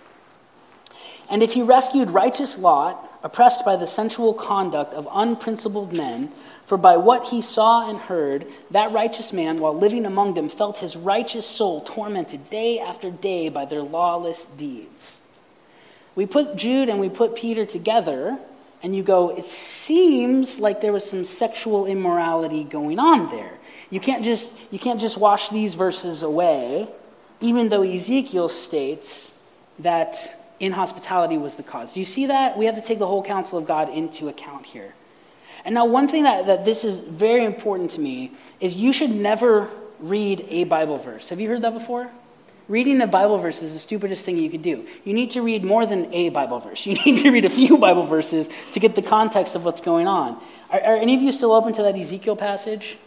And 1.29 1.43
if 1.43 1.53
he 1.53 1.61
rescued 1.61 2.11
righteous 2.11 2.57
Lot, 2.57 3.03
oppressed 3.23 3.65
by 3.65 3.75
the 3.75 3.87
sensual 3.87 4.33
conduct 4.33 4.93
of 4.93 5.07
unprincipled 5.11 5.93
men, 5.93 6.31
for 6.65 6.77
by 6.77 6.97
what 6.97 7.27
he 7.27 7.41
saw 7.41 7.89
and 7.89 7.97
heard, 7.97 8.45
that 8.71 8.91
righteous 8.91 9.31
man, 9.33 9.59
while 9.59 9.73
living 9.73 10.05
among 10.05 10.33
them, 10.33 10.49
felt 10.49 10.79
his 10.79 10.95
righteous 10.95 11.45
soul 11.45 11.81
tormented 11.81 12.49
day 12.49 12.79
after 12.79 13.09
day 13.09 13.49
by 13.49 13.65
their 13.65 13.81
lawless 13.81 14.45
deeds. 14.45 15.21
We 16.15 16.25
put 16.25 16.55
Jude 16.55 16.89
and 16.89 16.99
we 16.99 17.09
put 17.09 17.35
Peter 17.35 17.65
together, 17.65 18.37
and 18.83 18.95
you 18.95 19.03
go, 19.03 19.35
it 19.35 19.45
seems 19.45 20.59
like 20.59 20.81
there 20.81 20.93
was 20.93 21.09
some 21.09 21.25
sexual 21.25 21.85
immorality 21.85 22.63
going 22.63 22.99
on 22.99 23.29
there. 23.29 23.53
You 23.89 23.99
can't 23.99 24.23
just, 24.23 24.51
you 24.71 24.79
can't 24.79 24.99
just 24.99 25.17
wash 25.17 25.49
these 25.49 25.75
verses 25.75 26.23
away, 26.23 26.87
even 27.39 27.69
though 27.69 27.83
Ezekiel 27.83 28.49
states 28.49 29.33
that 29.79 30.36
inhospitality 30.59 31.37
was 31.37 31.55
the 31.55 31.63
cause. 31.63 31.93
Do 31.93 31.99
you 31.99 32.05
see 32.05 32.27
that? 32.27 32.57
We 32.57 32.65
have 32.65 32.75
to 32.75 32.81
take 32.81 32.99
the 32.99 33.07
whole 33.07 33.23
counsel 33.23 33.57
of 33.59 33.65
God 33.65 33.89
into 33.89 34.27
account 34.27 34.65
here. 34.65 34.93
And 35.65 35.73
now, 35.75 35.85
one 35.85 36.07
thing 36.07 36.23
that, 36.23 36.47
that 36.47 36.65
this 36.65 36.83
is 36.83 36.99
very 36.99 37.43
important 37.43 37.91
to 37.91 38.01
me 38.01 38.31
is 38.59 38.75
you 38.75 38.93
should 38.93 39.11
never 39.11 39.69
read 39.99 40.45
a 40.49 40.63
Bible 40.65 40.97
verse. 40.97 41.29
Have 41.29 41.39
you 41.39 41.49
heard 41.49 41.61
that 41.63 41.73
before? 41.73 42.09
Reading 42.67 43.01
a 43.01 43.07
Bible 43.07 43.37
verse 43.37 43.61
is 43.61 43.73
the 43.73 43.79
stupidest 43.79 44.25
thing 44.25 44.37
you 44.37 44.49
could 44.49 44.61
do. 44.61 44.85
You 45.05 45.13
need 45.13 45.31
to 45.31 45.41
read 45.41 45.63
more 45.63 45.85
than 45.85 46.13
a 46.13 46.29
Bible 46.29 46.59
verse. 46.59 46.85
You 46.85 46.95
need 46.95 47.19
to 47.19 47.31
read 47.31 47.45
a 47.45 47.49
few 47.49 47.77
Bible 47.77 48.03
verses 48.03 48.49
to 48.73 48.79
get 48.79 48.95
the 48.95 49.01
context 49.01 49.55
of 49.55 49.63
what's 49.63 49.81
going 49.81 50.07
on. 50.07 50.41
Are, 50.69 50.79
are 50.81 50.97
any 50.97 51.15
of 51.15 51.21
you 51.21 51.31
still 51.31 51.53
open 51.53 51.73
to 51.73 51.83
that 51.83 51.97
Ezekiel 51.97 52.35
passage? 52.35 52.97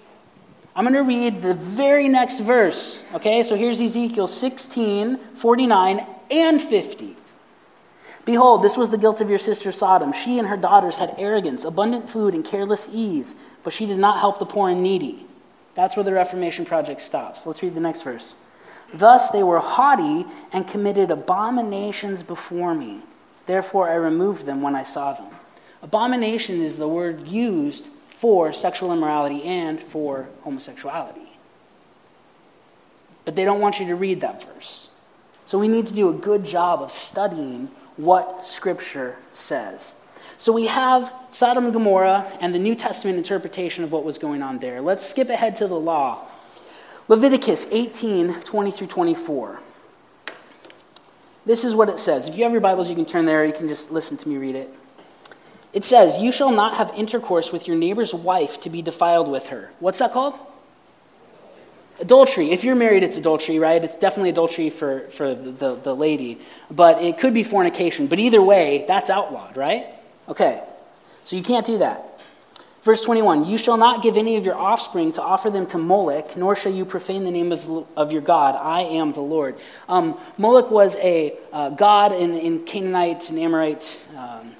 I'm 0.75 0.85
going 0.85 0.95
to 0.95 1.03
read 1.03 1.43
the 1.43 1.55
very 1.55 2.09
next 2.09 2.41
verse. 2.41 3.03
Okay, 3.13 3.43
so 3.43 3.57
here's 3.57 3.81
Ezekiel 3.81 4.27
16, 4.27 5.19
49, 5.35 6.07
and 6.31 6.63
50. 6.63 7.17
Behold, 8.31 8.63
this 8.63 8.77
was 8.77 8.91
the 8.91 8.97
guilt 8.97 9.21
of 9.21 9.29
your 9.29 9.41
sister 9.41 9.73
Sodom. 9.73 10.13
She 10.13 10.39
and 10.39 10.47
her 10.47 10.57
daughters 10.57 10.99
had 10.99 11.17
arrogance, 11.19 11.65
abundant 11.65 12.09
food, 12.09 12.33
and 12.33 12.45
careless 12.45 12.89
ease, 12.93 13.35
but 13.65 13.73
she 13.73 13.87
did 13.87 13.99
not 13.99 14.21
help 14.21 14.39
the 14.39 14.47
poor 14.47 14.71
and 14.71 14.85
needy. 14.85 15.27
That's 15.75 15.97
where 15.97 16.05
the 16.05 16.13
Reformation 16.13 16.65
Project 16.65 17.01
stops. 17.01 17.45
Let's 17.45 17.61
read 17.61 17.75
the 17.75 17.81
next 17.81 18.03
verse. 18.03 18.37
Thus 18.95 19.31
they 19.31 19.43
were 19.43 19.59
haughty 19.59 20.27
and 20.53 20.69
committed 20.69 21.11
abominations 21.11 22.23
before 22.23 22.73
me. 22.73 23.01
Therefore 23.47 23.91
I 23.91 23.95
removed 23.95 24.47
them 24.47 24.63
when 24.63 24.77
I 24.77 24.85
saw 24.85 25.13
them. 25.13 25.33
Abomination 25.83 26.63
is 26.63 26.77
the 26.77 26.87
word 26.87 27.27
used 27.27 27.89
for 28.11 28.53
sexual 28.53 28.93
immorality 28.93 29.43
and 29.43 29.81
for 29.81 30.29
homosexuality. 30.43 31.33
But 33.25 33.35
they 33.35 33.45
don't 33.45 33.61
want 33.61 33.81
you 33.81 33.87
to 33.87 33.97
read 33.97 34.21
that 34.21 34.45
verse. 34.55 34.89
So 35.47 35.59
we 35.59 35.67
need 35.67 35.89
to 35.89 35.95
do 35.95 36.09
a 36.09 36.13
good 36.13 36.45
job 36.45 36.81
of 36.81 36.93
studying 36.93 37.71
what 38.03 38.47
Scripture 38.47 39.17
says. 39.33 39.95
So 40.39 40.53
we 40.53 40.67
have 40.67 41.13
Sodom 41.31 41.65
and 41.65 41.73
Gomorrah 41.73 42.27
and 42.41 42.55
the 42.55 42.59
New 42.59 42.75
Testament 42.75 43.19
interpretation 43.19 43.85
of 43.85 43.93
what 43.93 44.05
was 44.05 44.17
going 44.17 44.43
on 44.43 44.59
there. 44.59 44.81
Let's 44.81 45.07
skip 45.07 45.29
ahead 45.29 45.57
to 45.57 45.67
the 45.67 45.79
law. 45.79 46.27
Leviticus 47.09 47.67
18 47.71 48.41
20 48.43 48.71
through 48.71 48.87
24. 48.87 49.61
This 51.45 51.65
is 51.65 51.75
what 51.75 51.89
it 51.89 51.99
says. 51.99 52.29
If 52.29 52.37
you 52.37 52.45
have 52.45 52.53
your 52.53 52.61
Bibles, 52.61 52.89
you 52.89 52.95
can 52.95 53.05
turn 53.05 53.25
there. 53.25 53.45
You 53.45 53.53
can 53.53 53.69
just 53.69 53.91
listen 53.91 54.17
to 54.19 54.29
me 54.29 54.37
read 54.37 54.55
it. 54.55 54.73
It 55.73 55.85
says, 55.85 56.19
You 56.19 56.33
shall 56.33 56.51
not 56.51 56.75
have 56.75 56.93
intercourse 56.97 57.53
with 57.53 57.67
your 57.67 57.77
neighbor's 57.77 58.15
wife 58.15 58.61
to 58.63 58.71
be 58.71 58.83
defiled 58.83 59.29
with 59.29 59.49
her. 59.49 59.71
What's 59.79 59.99
that 59.99 60.13
called? 60.13 60.39
Adultery. 62.01 62.51
If 62.51 62.65
you're 62.65 62.77
married, 62.77 63.03
it's 63.03 63.19
adultery, 63.19 63.59
right? 63.59 63.83
It's 63.85 63.95
definitely 63.95 64.31
adultery 64.31 64.71
for, 64.71 65.01
for 65.11 65.35
the, 65.35 65.75
the, 65.75 65.95
lady. 65.95 66.39
But 66.71 67.03
it 67.03 67.19
could 67.19 67.35
be 67.35 67.43
fornication. 67.43 68.07
But 68.07 68.19
either 68.19 68.41
way, 68.41 68.85
that's 68.89 69.11
outlawed, 69.11 69.57
right? 69.57 69.95
Okay. 70.27 70.63
So 71.25 71.37
you 71.37 71.43
can't 71.43 71.67
do 71.67 71.79
that. 71.79 72.11
Verse 72.83 73.03
21 73.03 73.45
You 73.45 73.59
shall 73.59 73.77
not 73.77 74.03
give 74.03 74.17
any 74.17 74.37
of 74.37 74.47
your 74.47 74.55
offspring 74.55 75.13
to 75.13 75.23
offer 75.23 75.51
them 75.51 75.67
to 75.69 75.79
Moloch, 75.79 76.37
nor 76.37 76.57
shall 76.57 76.73
you 76.73 76.85
profane 76.85 77.25
the 77.25 77.31
name 77.31 77.53
of, 77.53 77.87
of 77.97 78.13
your 78.13 78.23
God. 78.23 78.57
I 78.57 78.83
am 78.83 79.13
the 79.13 79.21
Lord. 79.21 79.57
Um, 79.89 80.19
Moloch 80.39 80.71
was 80.71 80.97
a 80.97 81.37
uh, 81.53 81.71
god 81.71 82.13
in, 82.13 82.35
in 82.35 82.65
Canaanite 82.65 83.29
and 83.29 83.39
Amorite 83.39 84.01
um, 84.17 84.57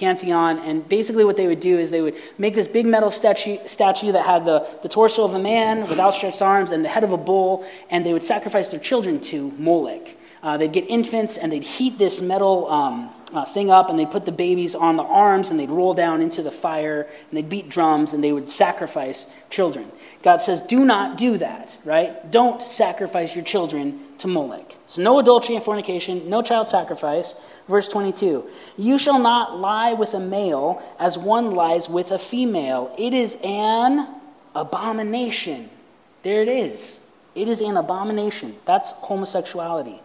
pantheon. 0.00 0.58
And 0.58 0.88
basically, 0.88 1.24
what 1.24 1.36
they 1.36 1.46
would 1.46 1.60
do 1.60 1.78
is 1.78 1.90
they 1.90 2.00
would 2.00 2.16
make 2.38 2.54
this 2.54 2.66
big 2.66 2.86
metal 2.86 3.10
statue, 3.10 3.58
statue 3.66 4.12
that 4.12 4.26
had 4.26 4.44
the, 4.44 4.66
the 4.82 4.88
torso 4.88 5.24
of 5.24 5.34
a 5.34 5.38
man 5.38 5.88
with 5.88 6.00
outstretched 6.00 6.42
arms 6.42 6.72
and 6.72 6.84
the 6.84 6.88
head 6.88 7.04
of 7.04 7.12
a 7.12 7.16
bull, 7.16 7.64
and 7.90 8.04
they 8.04 8.12
would 8.12 8.24
sacrifice 8.24 8.70
their 8.70 8.80
children 8.80 9.20
to 9.20 9.52
Moloch. 9.58 10.08
Uh, 10.42 10.56
they'd 10.56 10.72
get 10.72 10.88
infants 10.88 11.36
and 11.36 11.52
they'd 11.52 11.62
heat 11.62 11.98
this 11.98 12.22
metal 12.22 12.70
um, 12.70 13.10
uh, 13.32 13.44
thing 13.44 13.70
up 13.70 13.90
and 13.90 13.98
they'd 13.98 14.10
put 14.10 14.24
the 14.24 14.32
babies 14.32 14.74
on 14.74 14.96
the 14.96 15.02
arms 15.02 15.50
and 15.50 15.58
they'd 15.58 15.70
roll 15.70 15.94
down 15.94 16.20
into 16.20 16.42
the 16.42 16.50
fire 16.50 17.02
and 17.02 17.36
they'd 17.36 17.48
beat 17.48 17.68
drums 17.68 18.12
and 18.12 18.22
they 18.22 18.32
would 18.32 18.50
sacrifice 18.50 19.26
children. 19.50 19.90
God 20.22 20.42
says, 20.42 20.60
do 20.62 20.84
not 20.84 21.18
do 21.18 21.38
that, 21.38 21.76
right? 21.84 22.30
Don't 22.30 22.62
sacrifice 22.62 23.34
your 23.34 23.44
children 23.44 24.00
to 24.18 24.28
Moloch. 24.28 24.74
So, 24.86 25.02
no 25.02 25.18
adultery 25.18 25.54
and 25.54 25.64
fornication, 25.64 26.28
no 26.28 26.42
child 26.42 26.68
sacrifice. 26.68 27.34
Verse 27.68 27.86
22 27.88 28.44
You 28.76 28.98
shall 28.98 29.20
not 29.20 29.58
lie 29.58 29.92
with 29.92 30.14
a 30.14 30.20
male 30.20 30.82
as 30.98 31.16
one 31.16 31.52
lies 31.52 31.88
with 31.88 32.10
a 32.10 32.18
female. 32.18 32.94
It 32.98 33.14
is 33.14 33.38
an 33.44 34.08
abomination. 34.54 35.70
There 36.22 36.42
it 36.42 36.48
is. 36.48 36.98
It 37.34 37.48
is 37.48 37.60
an 37.60 37.76
abomination. 37.76 38.56
That's 38.64 38.90
homosexuality. 38.92 40.00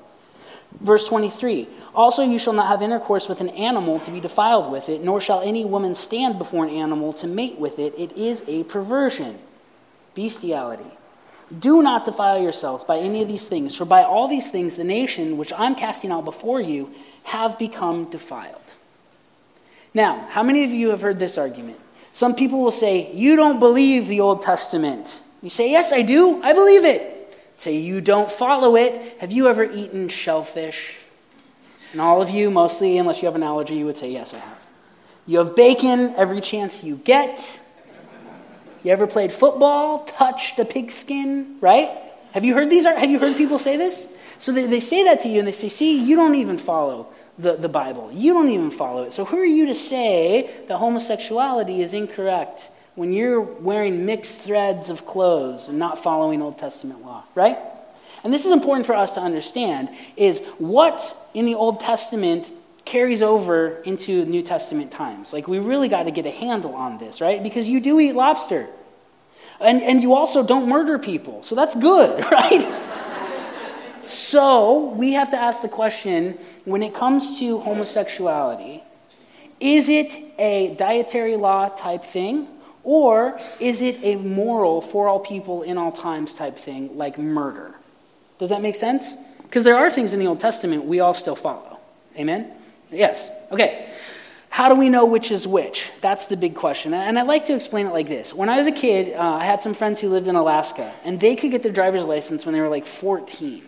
Verse 0.82 1.08
23 1.08 1.68
Also, 1.94 2.24
you 2.24 2.40
shall 2.40 2.54
not 2.54 2.68
have 2.68 2.82
intercourse 2.82 3.28
with 3.28 3.42
an 3.42 3.50
animal 3.50 4.00
to 4.00 4.12
be 4.12 4.20
defiled 4.20 4.72
with 4.72 4.90
it, 4.90 5.04
nor 5.04 5.22
shall 5.22 5.42
any 5.42 5.66
woman 5.66 5.96
stand 5.96 6.38
before 6.38 6.66
an 6.66 6.72
animal 6.72 7.14
to 7.14 7.28
mate 7.28 7.58
with 7.58 7.80
it. 7.80 7.94
It 7.98 8.14
is 8.18 8.44
a 8.48 8.64
perversion, 8.64 9.38
bestiality. 10.14 10.90
Do 11.58 11.84
not 11.84 12.06
defile 12.06 12.42
yourselves 12.42 12.84
by 12.84 12.98
any 12.98 13.22
of 13.22 13.28
these 13.28 13.48
things, 13.48 13.76
for 13.76 13.86
by 13.86 14.04
all 14.04 14.28
these 14.28 14.50
things 14.50 14.76
the 14.76 14.84
nation 14.84 15.38
which 15.38 15.54
I'm 15.56 15.76
casting 15.76 16.12
out 16.12 16.26
before 16.26 16.60
you 16.60 16.92
have 17.24 17.60
become 17.60 18.10
defiled. 18.10 18.62
Now, 19.94 20.28
how 20.30 20.44
many 20.44 20.64
of 20.64 20.72
you 20.72 20.90
have 20.90 21.02
heard 21.02 21.20
this 21.20 21.38
argument? 21.38 21.80
Some 22.12 22.36
people 22.36 22.62
will 22.62 22.72
say, 22.72 23.12
You 23.14 23.36
don't 23.36 23.60
believe 23.60 24.08
the 24.08 24.22
Old 24.22 24.42
Testament. 24.42 25.22
You 25.42 25.50
say, 25.50 25.70
Yes, 25.70 25.94
I 25.94 26.02
do. 26.02 26.42
I 26.42 26.54
believe 26.54 26.84
it. 26.84 27.15
Say, 27.58 27.78
You 27.78 28.02
don't 28.02 28.32
follow 28.32 28.76
it. 28.76 29.20
Have 29.20 29.32
you 29.32 29.48
ever 29.48 29.64
eaten 29.64 30.10
shellfish? 30.10 30.96
And 31.92 32.02
all 32.02 32.22
of 32.22 32.30
you, 32.30 32.52
mostly, 32.52 32.98
unless 32.98 33.22
you 33.22 33.28
have 33.28 33.36
an 33.36 33.44
allergy, 33.44 33.76
you 33.76 33.86
would 33.86 33.98
say, 33.98 34.12
Yes, 34.12 34.34
I 34.34 34.40
have. 34.40 34.68
You 35.28 35.40
have 35.40 35.56
bacon 35.56 36.14
every 36.18 36.42
chance 36.42 36.84
you 36.84 36.98
get. 36.98 37.62
You 38.84 38.92
ever 38.92 39.08
played 39.08 39.34
football, 39.34 40.06
touched 40.06 40.60
a 40.60 40.66
pigskin, 40.66 41.58
right? 41.60 41.90
Have 42.34 42.46
you 42.46 42.54
heard 42.54 42.70
these? 42.70 42.86
Have 42.86 43.10
you 43.10 43.18
heard 43.18 43.36
people 43.36 43.58
say 43.58 43.78
this? 43.78 44.14
So 44.38 44.52
they, 44.52 44.68
they 44.68 44.80
say 44.80 45.06
that 45.06 45.22
to 45.22 45.30
you 45.30 45.40
and 45.40 45.48
they 45.48 45.54
say, 45.54 45.70
see, 45.70 46.00
you 46.04 46.16
don't 46.16 46.36
even 46.36 46.58
follow 46.58 47.08
the, 47.40 47.56
the 47.56 47.70
Bible. 47.70 48.12
You 48.14 48.34
don't 48.34 48.50
even 48.50 48.70
follow 48.70 49.04
it. 49.04 49.14
So 49.14 49.26
who 49.26 49.38
are 49.38 49.46
you 49.46 49.66
to 49.68 49.76
say 49.76 50.50
that 50.68 50.78
homosexuality 50.78 51.82
is 51.82 51.94
incorrect 51.94 52.70
when 52.96 53.12
you're 53.12 53.42
wearing 53.42 54.06
mixed 54.06 54.42
threads 54.42 54.90
of 54.90 55.06
clothes 55.06 55.68
and 55.68 55.78
not 55.78 56.02
following 56.02 56.42
Old 56.42 56.58
Testament 56.58 57.04
law, 57.04 57.24
right? 57.36 57.58
And 58.24 58.34
this 58.34 58.46
is 58.46 58.52
important 58.52 58.86
for 58.86 58.96
us 58.96 59.14
to 59.14 59.20
understand 59.22 59.90
is 60.18 60.42
what 60.58 61.16
in 61.34 61.46
the 61.46 61.56
Old 61.56 61.82
Testament 61.82 62.52
carries 62.86 63.22
over 63.22 63.82
into 63.84 64.26
New 64.26 64.42
Testament 64.42 64.92
times. 64.92 65.34
Like, 65.34 65.48
we 65.48 65.60
really 65.60 65.90
got 65.90 66.04
to 66.04 66.12
get 66.12 66.26
a 66.26 66.32
handle 66.32 66.74
on 66.74 66.98
this, 66.98 67.20
right? 67.20 67.42
Because 67.42 67.68
you 67.68 67.80
do 67.80 68.00
eat 68.00 68.14
lobster. 68.14 68.68
And, 69.60 69.82
and 69.82 70.02
you 70.02 70.14
also 70.14 70.46
don't 70.46 70.70
murder 70.70 70.98
people. 71.00 71.44
So 71.44 71.56
that's 71.56 71.76
good, 71.76 72.24
right? 72.32 72.66
so 74.06 74.90
we 74.92 75.14
have 75.14 75.32
to 75.32 75.38
ask 75.38 75.62
the 75.62 75.70
question 75.70 76.38
when 76.64 76.84
it 76.84 76.94
comes 76.94 77.40
to 77.40 77.60
homosexuality, 77.60 78.84
is 79.60 79.90
it 79.90 80.16
a 80.38 80.76
dietary 80.76 81.38
law 81.38 81.70
type 81.70 82.04
thing? 82.04 82.48
Or 82.86 83.38
is 83.60 83.82
it 83.82 83.98
a 84.04 84.16
moral 84.16 84.80
for 84.80 85.10
all 85.10 85.20
people 85.20 85.64
in 85.64 85.78
all 85.78 85.92
times 85.92 86.36
type 86.36 86.56
thing, 86.58 86.96
like 86.98 87.18
murder? 87.18 87.74
Does 88.38 88.50
that 88.50 88.62
make 88.62 88.76
sense? 88.76 89.18
Because 89.42 89.64
there 89.64 89.76
are 89.76 89.90
things 89.90 90.14
in 90.14 90.20
the 90.20 90.28
Old 90.28 90.40
Testament 90.40 90.86
we 90.86 91.00
all 91.00 91.16
still 91.16 91.36
follow. 91.36 91.80
Amen? 92.18 92.52
Yes. 92.92 93.32
Okay. 93.52 93.90
How 94.50 94.70
do 94.70 94.76
we 94.76 94.88
know 94.88 95.06
which 95.06 95.32
is 95.32 95.48
which? 95.48 95.90
That's 96.00 96.28
the 96.28 96.38
big 96.38 96.56
question. 96.56 96.94
And 96.94 97.18
I 97.20 97.24
like 97.24 97.48
to 97.48 97.56
explain 97.56 97.88
it 97.88 97.92
like 97.92 98.08
this. 98.08 98.34
When 98.34 98.50
I 98.50 98.58
was 98.58 98.68
a 98.68 98.72
kid, 98.72 99.16
uh, 99.16 99.20
I 99.20 99.44
had 99.44 99.62
some 99.62 99.74
friends 99.74 100.00
who 100.00 100.08
lived 100.08 100.28
in 100.28 100.36
Alaska, 100.36 100.94
and 101.04 101.20
they 101.20 101.36
could 101.36 101.52
get 101.52 101.64
their 101.64 101.74
driver's 101.74 102.06
license 102.06 102.46
when 102.46 102.54
they 102.54 102.62
were 102.62 102.70
like 102.70 102.86
14. 102.86 103.64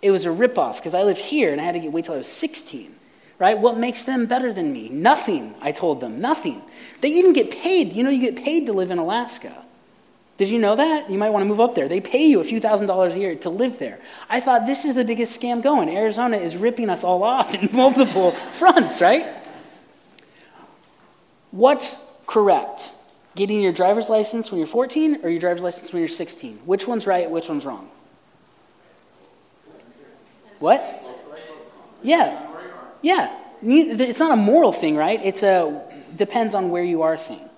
It 0.00 0.10
was 0.10 0.26
a 0.26 0.30
ripoff 0.30 0.76
because 0.76 0.94
I 0.94 1.02
lived 1.02 1.20
here 1.20 1.50
and 1.50 1.60
I 1.60 1.64
had 1.64 1.74
to 1.82 1.88
wait 1.88 2.04
till 2.04 2.14
I 2.14 2.18
was 2.18 2.28
16. 2.28 2.94
Right? 3.38 3.58
What 3.58 3.76
makes 3.76 4.04
them 4.04 4.26
better 4.26 4.52
than 4.52 4.72
me? 4.72 4.88
Nothing, 4.88 5.54
I 5.60 5.72
told 5.72 6.00
them. 6.00 6.20
Nothing. 6.20 6.62
They 7.00 7.08
even 7.08 7.32
get 7.32 7.50
paid. 7.50 7.92
You 7.92 8.04
know, 8.04 8.10
you 8.10 8.20
get 8.20 8.42
paid 8.42 8.66
to 8.66 8.72
live 8.72 8.90
in 8.90 8.98
Alaska. 8.98 9.64
Did 10.36 10.48
you 10.48 10.58
know 10.58 10.74
that? 10.76 11.10
You 11.10 11.18
might 11.18 11.30
want 11.30 11.42
to 11.42 11.48
move 11.48 11.60
up 11.60 11.74
there. 11.74 11.88
They 11.88 12.00
pay 12.00 12.26
you 12.26 12.40
a 12.40 12.44
few 12.44 12.60
thousand 12.60 12.88
dollars 12.88 13.14
a 13.14 13.18
year 13.18 13.36
to 13.36 13.50
live 13.50 13.78
there. 13.78 14.00
I 14.28 14.40
thought 14.40 14.66
this 14.66 14.84
is 14.84 14.96
the 14.96 15.04
biggest 15.04 15.40
scam 15.40 15.62
going. 15.62 15.88
Arizona 15.88 16.36
is 16.36 16.56
ripping 16.56 16.90
us 16.90 17.04
all 17.04 17.22
off 17.22 17.54
in 17.54 17.68
multiple 17.76 18.32
fronts, 18.32 19.00
right? 19.00 19.26
What's 21.52 22.04
correct? 22.26 22.90
Getting 23.36 23.60
your 23.60 23.72
driver's 23.72 24.08
license 24.08 24.50
when 24.50 24.58
you're 24.58 24.66
14 24.66 25.24
or 25.24 25.28
your 25.28 25.40
driver's 25.40 25.62
license 25.62 25.92
when 25.92 26.00
you're 26.00 26.08
16? 26.08 26.58
Which 26.64 26.86
one's 26.86 27.06
right, 27.06 27.30
which 27.30 27.48
one's 27.48 27.64
wrong? 27.64 27.88
What? 30.58 31.02
Yeah. 32.02 32.53
Yeah. 33.04 33.30
It's 33.62 34.18
not 34.18 34.32
a 34.32 34.36
moral 34.36 34.72
thing, 34.72 34.96
right? 34.96 35.20
It's 35.24 35.42
a 35.42 35.82
depends 36.14 36.54
on 36.54 36.70
where 36.70 36.82
you 36.82 37.02
are 37.02 37.16
thing 37.16 37.48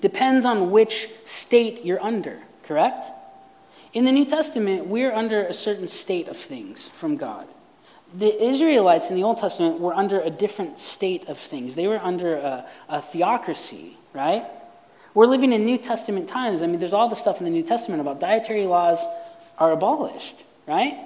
depends 0.00 0.44
on 0.44 0.70
which 0.70 1.08
state 1.24 1.84
you're 1.84 2.02
under, 2.02 2.38
correct? 2.64 3.06
In 3.92 4.04
the 4.04 4.12
New 4.12 4.24
Testament, 4.24 4.86
we're 4.86 5.12
under 5.12 5.42
a 5.42 5.54
certain 5.54 5.88
state 5.88 6.28
of 6.28 6.36
things 6.36 6.86
from 6.86 7.16
God. 7.16 7.46
The 8.14 8.42
Israelites 8.42 9.10
in 9.10 9.16
the 9.16 9.24
Old 9.24 9.38
Testament 9.38 9.80
were 9.80 9.94
under 9.94 10.20
a 10.20 10.30
different 10.30 10.78
state 10.78 11.28
of 11.28 11.38
things. 11.38 11.74
They 11.74 11.88
were 11.88 11.98
under 11.98 12.36
a, 12.36 12.66
a 12.88 13.02
theocracy, 13.02 13.96
right? 14.14 14.46
We're 15.14 15.26
living 15.26 15.52
in 15.52 15.64
New 15.64 15.78
Testament 15.78 16.28
times. 16.28 16.62
I 16.62 16.66
mean, 16.66 16.78
there's 16.78 16.92
all 16.92 17.08
the 17.08 17.16
stuff 17.16 17.38
in 17.38 17.44
the 17.44 17.50
New 17.50 17.62
Testament 17.62 18.00
about 18.00 18.20
dietary 18.20 18.66
laws 18.66 19.04
are 19.58 19.72
abolished, 19.72 20.36
right? 20.66 20.96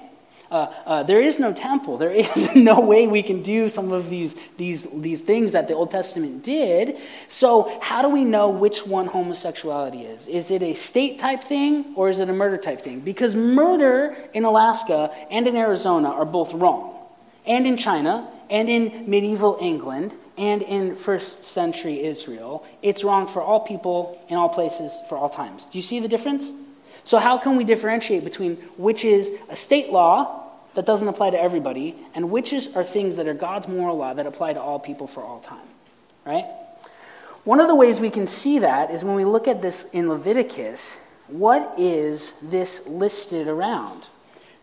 Uh, 0.52 0.70
uh, 0.84 1.02
there 1.02 1.22
is 1.22 1.38
no 1.38 1.50
temple. 1.50 1.96
There 1.96 2.10
is 2.10 2.54
no 2.54 2.82
way 2.82 3.06
we 3.06 3.22
can 3.22 3.42
do 3.42 3.70
some 3.70 3.90
of 3.90 4.10
these, 4.10 4.36
these, 4.58 4.86
these 5.00 5.22
things 5.22 5.52
that 5.52 5.66
the 5.66 5.72
Old 5.72 5.90
Testament 5.90 6.44
did. 6.44 6.98
So, 7.26 7.78
how 7.80 8.02
do 8.02 8.10
we 8.10 8.22
know 8.22 8.50
which 8.50 8.86
one 8.86 9.06
homosexuality 9.06 10.02
is? 10.02 10.28
Is 10.28 10.50
it 10.50 10.60
a 10.60 10.74
state 10.74 11.18
type 11.18 11.42
thing 11.42 11.94
or 11.96 12.10
is 12.10 12.20
it 12.20 12.28
a 12.28 12.34
murder 12.34 12.58
type 12.58 12.82
thing? 12.82 13.00
Because 13.00 13.34
murder 13.34 14.14
in 14.34 14.44
Alaska 14.44 15.10
and 15.30 15.48
in 15.48 15.56
Arizona 15.56 16.10
are 16.10 16.26
both 16.26 16.52
wrong, 16.52 17.00
and 17.46 17.66
in 17.66 17.78
China, 17.78 18.28
and 18.50 18.68
in 18.68 19.08
medieval 19.08 19.56
England, 19.58 20.12
and 20.36 20.60
in 20.60 20.96
first 20.96 21.46
century 21.46 22.04
Israel. 22.04 22.66
It's 22.82 23.04
wrong 23.04 23.26
for 23.26 23.40
all 23.40 23.60
people 23.60 24.22
in 24.28 24.36
all 24.36 24.50
places 24.50 24.92
for 25.08 25.16
all 25.16 25.30
times. 25.30 25.64
Do 25.64 25.78
you 25.78 25.82
see 25.82 25.98
the 25.98 26.08
difference? 26.08 26.52
So, 27.04 27.16
how 27.16 27.38
can 27.38 27.56
we 27.56 27.64
differentiate 27.64 28.22
between 28.22 28.56
which 28.76 29.02
is 29.02 29.32
a 29.48 29.56
state 29.56 29.90
law 29.90 30.40
that 30.74 30.87
doesn't 30.87 31.08
apply 31.08 31.30
to 31.30 31.40
everybody, 31.40 31.94
and 32.14 32.30
which 32.30 32.52
is, 32.52 32.74
are 32.76 32.85
things 32.85 33.16
that 33.16 33.28
are 33.28 33.35
God's 33.35 33.68
moral 33.68 33.96
law 33.96 34.14
that 34.14 34.26
apply 34.26 34.54
to 34.54 34.61
all 34.61 34.78
people 34.78 35.06
for 35.06 35.22
all 35.22 35.40
time. 35.40 35.66
Right? 36.24 36.46
One 37.44 37.61
of 37.61 37.68
the 37.68 37.74
ways 37.74 38.00
we 38.00 38.11
can 38.11 38.26
see 38.26 38.61
that 38.61 38.90
is 38.90 39.04
when 39.04 39.16
we 39.16 39.24
look 39.24 39.48
at 39.48 39.61
this 39.61 39.90
in 39.90 40.08
Leviticus, 40.08 40.96
what 41.26 41.74
is 41.78 42.35
this 42.40 42.87
listed 42.87 43.48
around? 43.48 44.06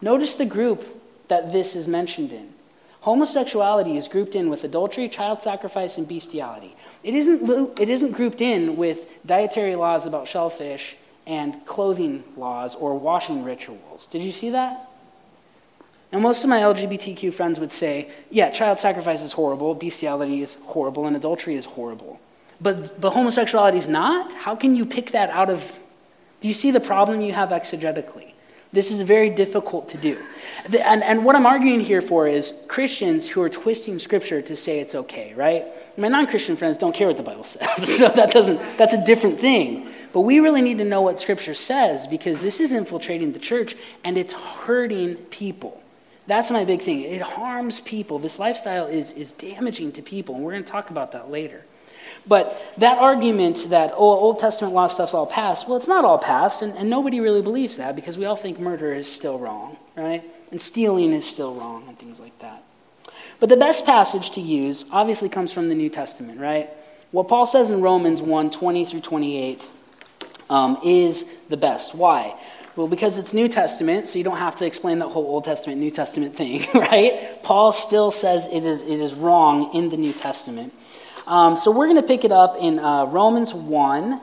Notice 0.01 0.35
the 0.35 0.45
group 0.45 0.85
that 1.27 1.51
this 1.51 1.75
is 1.75 1.87
mentioned 1.87 2.31
in. 2.31 2.53
Homosexuality 3.01 3.97
is 3.97 4.07
grouped 4.07 4.35
in 4.35 4.49
with 4.49 4.63
adultery, 4.63 5.07
child 5.07 5.41
sacrifice, 5.41 5.97
and 5.97 6.07
bestiality. 6.07 6.75
It 7.03 7.13
isn't, 7.13 7.79
it 7.79 7.89
isn't 7.89 8.11
grouped 8.11 8.41
in 8.41 8.75
with 8.75 9.07
dietary 9.25 9.75
laws 9.75 10.05
about 10.05 10.27
shellfish 10.27 10.95
and 11.25 11.65
clothing 11.65 12.23
laws 12.35 12.75
or 12.75 12.97
washing 12.97 13.43
rituals. 13.43 14.07
Did 14.07 14.21
you 14.21 14.31
see 14.31 14.49
that? 14.49 14.88
And 16.11 16.21
most 16.23 16.43
of 16.43 16.49
my 16.49 16.59
LGBTQ 16.61 17.33
friends 17.33 17.59
would 17.59 17.71
say, 17.71 18.09
yeah, 18.31 18.49
child 18.49 18.79
sacrifice 18.79 19.21
is 19.21 19.33
horrible, 19.33 19.75
bestiality 19.75 20.41
is 20.41 20.55
horrible, 20.63 21.05
and 21.05 21.15
adultery 21.15 21.55
is 21.55 21.65
horrible. 21.65 22.19
But, 22.59 22.99
but 22.99 23.11
homosexuality 23.11 23.77
is 23.77 23.87
not? 23.87 24.33
How 24.33 24.55
can 24.55 24.75
you 24.75 24.85
pick 24.85 25.11
that 25.11 25.29
out 25.29 25.49
of. 25.49 25.79
Do 26.41 26.47
you 26.47 26.53
see 26.53 26.71
the 26.71 26.79
problem 26.79 27.21
you 27.21 27.33
have 27.33 27.49
exegetically? 27.49 28.33
This 28.71 28.91
is 28.91 29.01
very 29.01 29.31
difficult 29.31 29.89
to 29.89 29.97
do. 29.97 30.17
And, 30.65 31.03
and 31.03 31.25
what 31.25 31.35
I'm 31.35 31.47
arguing 31.47 31.79
here 31.79 32.01
for 32.01 32.27
is 32.27 32.53
Christians 32.67 33.27
who 33.27 33.41
are 33.41 33.49
twisting 33.49 33.97
Scripture 33.97 34.43
to 34.43 34.55
say 34.55 34.79
it's 34.79 34.93
okay, 34.93 35.33
right? 35.35 35.65
My 35.97 36.07
non 36.07 36.27
Christian 36.27 36.55
friends 36.55 36.77
don't 36.77 36.93
care 36.93 37.07
what 37.07 37.17
the 37.17 37.23
Bible 37.23 37.43
says, 37.45 37.97
so 37.97 38.09
that 38.09 38.31
doesn't, 38.31 38.77
that's 38.77 38.93
a 38.93 39.03
different 39.03 39.39
thing. 39.39 39.87
But 40.13 40.21
we 40.21 40.39
really 40.39 40.61
need 40.61 40.77
to 40.79 40.85
know 40.85 41.01
what 41.01 41.19
Scripture 41.19 41.53
says 41.53 42.07
because 42.07 42.41
this 42.41 42.59
is 42.59 42.71
infiltrating 42.71 43.31
the 43.31 43.39
church 43.39 43.75
and 44.03 44.17
it's 44.17 44.33
hurting 44.33 45.15
people. 45.15 45.78
That's 46.29 46.51
my 46.51 46.63
big 46.63 46.83
thing. 46.83 47.01
It 47.01 47.23
harms 47.23 47.79
people. 47.79 48.19
This 48.19 48.37
lifestyle 48.37 48.85
is, 48.85 49.13
is 49.13 49.33
damaging 49.33 49.93
to 49.93 50.03
people, 50.03 50.35
and 50.35 50.43
we're 50.43 50.51
going 50.51 50.63
to 50.63 50.71
talk 50.71 50.91
about 50.91 51.13
that 51.13 51.31
later. 51.31 51.63
But 52.27 52.61
that 52.77 52.99
argument 52.99 53.65
that, 53.69 53.93
oh, 53.93 54.11
Old 54.11 54.39
Testament 54.39 54.75
law 54.75 54.85
stuff's 54.85 55.15
all 55.15 55.25
past, 55.25 55.67
well, 55.67 55.75
it's 55.75 55.87
not 55.87 56.05
all 56.05 56.19
past, 56.19 56.61
and, 56.61 56.77
and 56.77 56.87
nobody 56.87 57.19
really 57.19 57.41
believes 57.41 57.77
that 57.77 57.95
because 57.95 58.15
we 58.15 58.25
all 58.25 58.35
think 58.35 58.59
murder 58.59 58.93
is 58.93 59.11
still 59.11 59.39
wrong, 59.39 59.77
right? 59.95 60.23
And 60.51 60.61
stealing 60.61 61.13
is 61.13 61.25
still 61.25 61.55
wrong, 61.55 61.85
and 61.87 61.97
things 61.97 62.19
like 62.19 62.37
that. 62.39 62.61
But 63.39 63.49
the 63.49 63.57
best 63.57 63.87
passage 63.87 64.29
to 64.31 64.41
use 64.41 64.85
obviously 64.91 65.29
comes 65.29 65.51
from 65.51 65.67
the 65.67 65.73
New 65.73 65.89
Testament, 65.89 66.39
right? 66.39 66.69
What 67.09 67.27
Paul 67.27 67.47
says 67.47 67.71
in 67.71 67.81
Romans 67.81 68.21
1 68.21 68.51
20 68.51 68.85
through 68.85 69.01
28 69.01 69.67
um, 70.51 70.77
is 70.85 71.25
the 71.49 71.57
best. 71.57 71.95
Why? 71.95 72.35
Well, 72.79 72.87
because 72.87 73.17
it's 73.17 73.33
New 73.33 73.49
Testament, 73.49 74.07
so 74.07 74.17
you 74.17 74.23
don't 74.23 74.37
have 74.37 74.55
to 74.55 74.65
explain 74.65 74.99
that 74.99 75.09
whole 75.09 75.25
Old 75.25 75.43
Testament, 75.43 75.81
New 75.81 75.91
Testament 75.91 76.33
thing, 76.33 76.65
right? 76.73 77.43
Paul 77.43 77.73
still 77.73 78.09
says 78.09 78.47
it 78.47 78.63
is, 78.63 78.83
it 78.83 79.01
is 79.01 79.13
wrong 79.13 79.73
in 79.73 79.89
the 79.89 79.97
New 79.97 80.13
Testament. 80.13 80.71
Um, 81.27 81.57
so 81.57 81.71
we're 81.71 81.87
going 81.87 82.01
to 82.01 82.07
pick 82.07 82.23
it 82.23 82.31
up 82.31 82.55
in 82.57 82.79
uh, 82.79 83.03
Romans 83.07 83.53
1. 83.53 84.21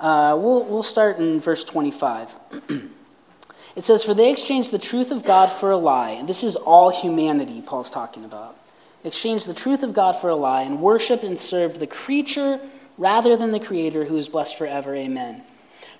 Uh, 0.00 0.36
we'll, 0.36 0.64
we'll 0.64 0.82
start 0.82 1.18
in 1.18 1.38
verse 1.38 1.62
25. 1.62 2.34
it 3.76 3.82
says, 3.82 4.02
For 4.02 4.14
they 4.14 4.32
exchanged 4.32 4.72
the 4.72 4.80
truth 4.80 5.12
of 5.12 5.22
God 5.22 5.52
for 5.52 5.70
a 5.70 5.76
lie. 5.76 6.10
And 6.10 6.28
this 6.28 6.42
is 6.42 6.56
all 6.56 6.90
humanity, 6.90 7.62
Paul's 7.62 7.88
talking 7.88 8.24
about. 8.24 8.56
Exchanged 9.04 9.46
the 9.46 9.54
truth 9.54 9.84
of 9.84 9.94
God 9.94 10.16
for 10.16 10.28
a 10.28 10.34
lie 10.34 10.62
and 10.62 10.82
worshiped 10.82 11.22
and 11.22 11.38
served 11.38 11.78
the 11.78 11.86
creature 11.86 12.58
rather 12.98 13.36
than 13.36 13.52
the 13.52 13.60
Creator 13.60 14.06
who 14.06 14.16
is 14.16 14.28
blessed 14.28 14.58
forever. 14.58 14.92
Amen. 14.92 15.44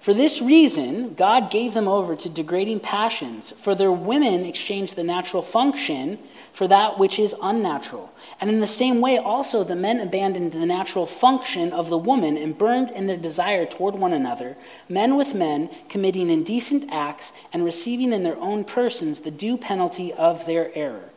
For 0.02 0.12
this 0.12 0.42
reason, 0.42 1.14
God 1.14 1.48
gave 1.48 1.74
them 1.74 1.86
over 1.86 2.16
to 2.16 2.28
degrading 2.28 2.80
passions, 2.80 3.52
for 3.52 3.76
their 3.76 3.92
women 3.92 4.44
exchanged 4.44 4.96
the 4.96 5.04
natural 5.04 5.42
function 5.42 6.18
for 6.52 6.66
that 6.66 6.98
which 6.98 7.20
is 7.20 7.36
unnatural. 7.40 8.12
And 8.40 8.50
in 8.50 8.58
the 8.58 8.66
same 8.66 9.00
way, 9.00 9.16
also, 9.16 9.62
the 9.62 9.76
men 9.76 10.00
abandoned 10.00 10.50
the 10.50 10.66
natural 10.66 11.06
function 11.06 11.72
of 11.72 11.88
the 11.88 11.96
woman 11.96 12.36
and 12.36 12.58
burned 12.58 12.90
in 12.90 13.06
their 13.06 13.16
desire 13.16 13.64
toward 13.64 13.94
one 13.94 14.12
another, 14.12 14.56
men 14.88 15.16
with 15.16 15.36
men, 15.36 15.70
committing 15.88 16.30
indecent 16.30 16.92
acts 16.92 17.32
and 17.52 17.64
receiving 17.64 18.12
in 18.12 18.24
their 18.24 18.38
own 18.38 18.64
persons 18.64 19.20
the 19.20 19.30
due 19.30 19.56
penalty 19.56 20.12
of 20.14 20.46
their 20.46 20.76
error. 20.76 21.10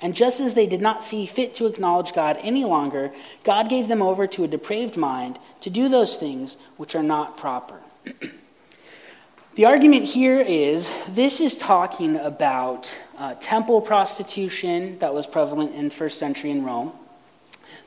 And 0.00 0.14
just 0.14 0.40
as 0.40 0.54
they 0.54 0.66
did 0.66 0.80
not 0.80 1.04
see 1.04 1.26
fit 1.26 1.54
to 1.56 1.66
acknowledge 1.66 2.14
God 2.14 2.38
any 2.40 2.64
longer, 2.64 3.12
God 3.44 3.68
gave 3.68 3.88
them 3.88 4.00
over 4.00 4.26
to 4.28 4.44
a 4.44 4.48
depraved 4.48 4.96
mind 4.96 5.38
to 5.60 5.68
do 5.68 5.90
those 5.90 6.16
things 6.16 6.56
which 6.78 6.94
are 6.94 7.02
not 7.02 7.36
proper. 7.36 7.78
the 9.54 9.64
argument 9.64 10.04
here 10.04 10.40
is 10.40 10.90
this 11.08 11.40
is 11.40 11.56
talking 11.56 12.16
about 12.16 12.98
uh, 13.18 13.34
temple 13.40 13.80
prostitution 13.80 14.98
that 14.98 15.14
was 15.14 15.26
prevalent 15.26 15.74
in 15.74 15.90
first 15.90 16.18
century 16.18 16.50
in 16.50 16.64
Rome. 16.64 16.92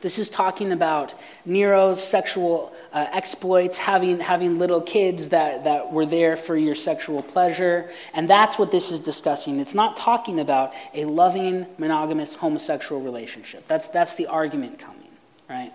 This 0.02 0.20
is 0.20 0.30
talking 0.30 0.72
about 0.72 1.14
Nero's 1.46 2.04
sexual 2.04 2.74
uh, 2.94 3.08
exploits, 3.12 3.78
having, 3.78 4.20
having 4.20 4.60
little 4.60 4.82
kids 4.82 5.30
that, 5.30 5.64
that 5.64 5.92
were 5.92 6.06
there 6.06 6.38
for 6.38 6.56
your 6.56 6.76
sexual 6.76 7.24
pleasure. 7.24 7.90
And 8.14 8.30
that's 8.30 8.60
what 8.60 8.72
this 8.72 8.92
is 8.92 9.00
discussing. 9.00 9.60
It's 9.60 9.74
not 9.74 9.98
talking 9.98 10.40
about 10.40 10.74
a 10.94 11.06
loving, 11.06 11.66
monogamous, 11.78 12.36
homosexual 12.36 13.02
relationship. 13.02 13.68
That's, 13.68 13.88
that's 13.88 14.16
the 14.16 14.28
argument 14.28 14.80
coming, 14.80 15.10
right? 15.50 15.72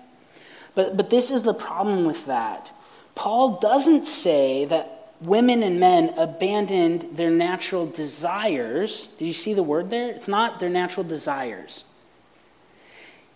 But, 0.74 0.96
but 0.96 1.10
this 1.10 1.30
is 1.30 1.42
the 1.42 1.54
problem 1.54 2.04
with 2.04 2.26
that. 2.26 2.72
Paul 3.20 3.58
doesn't 3.58 4.06
say 4.06 4.64
that 4.64 5.12
women 5.20 5.62
and 5.62 5.78
men 5.78 6.14
abandoned 6.16 7.02
their 7.18 7.28
natural 7.28 7.84
desires. 7.84 9.08
Did 9.18 9.26
you 9.26 9.34
see 9.34 9.52
the 9.52 9.62
word 9.62 9.90
there? 9.90 10.08
It's 10.08 10.26
not 10.26 10.58
their 10.58 10.70
natural 10.70 11.04
desires. 11.04 11.84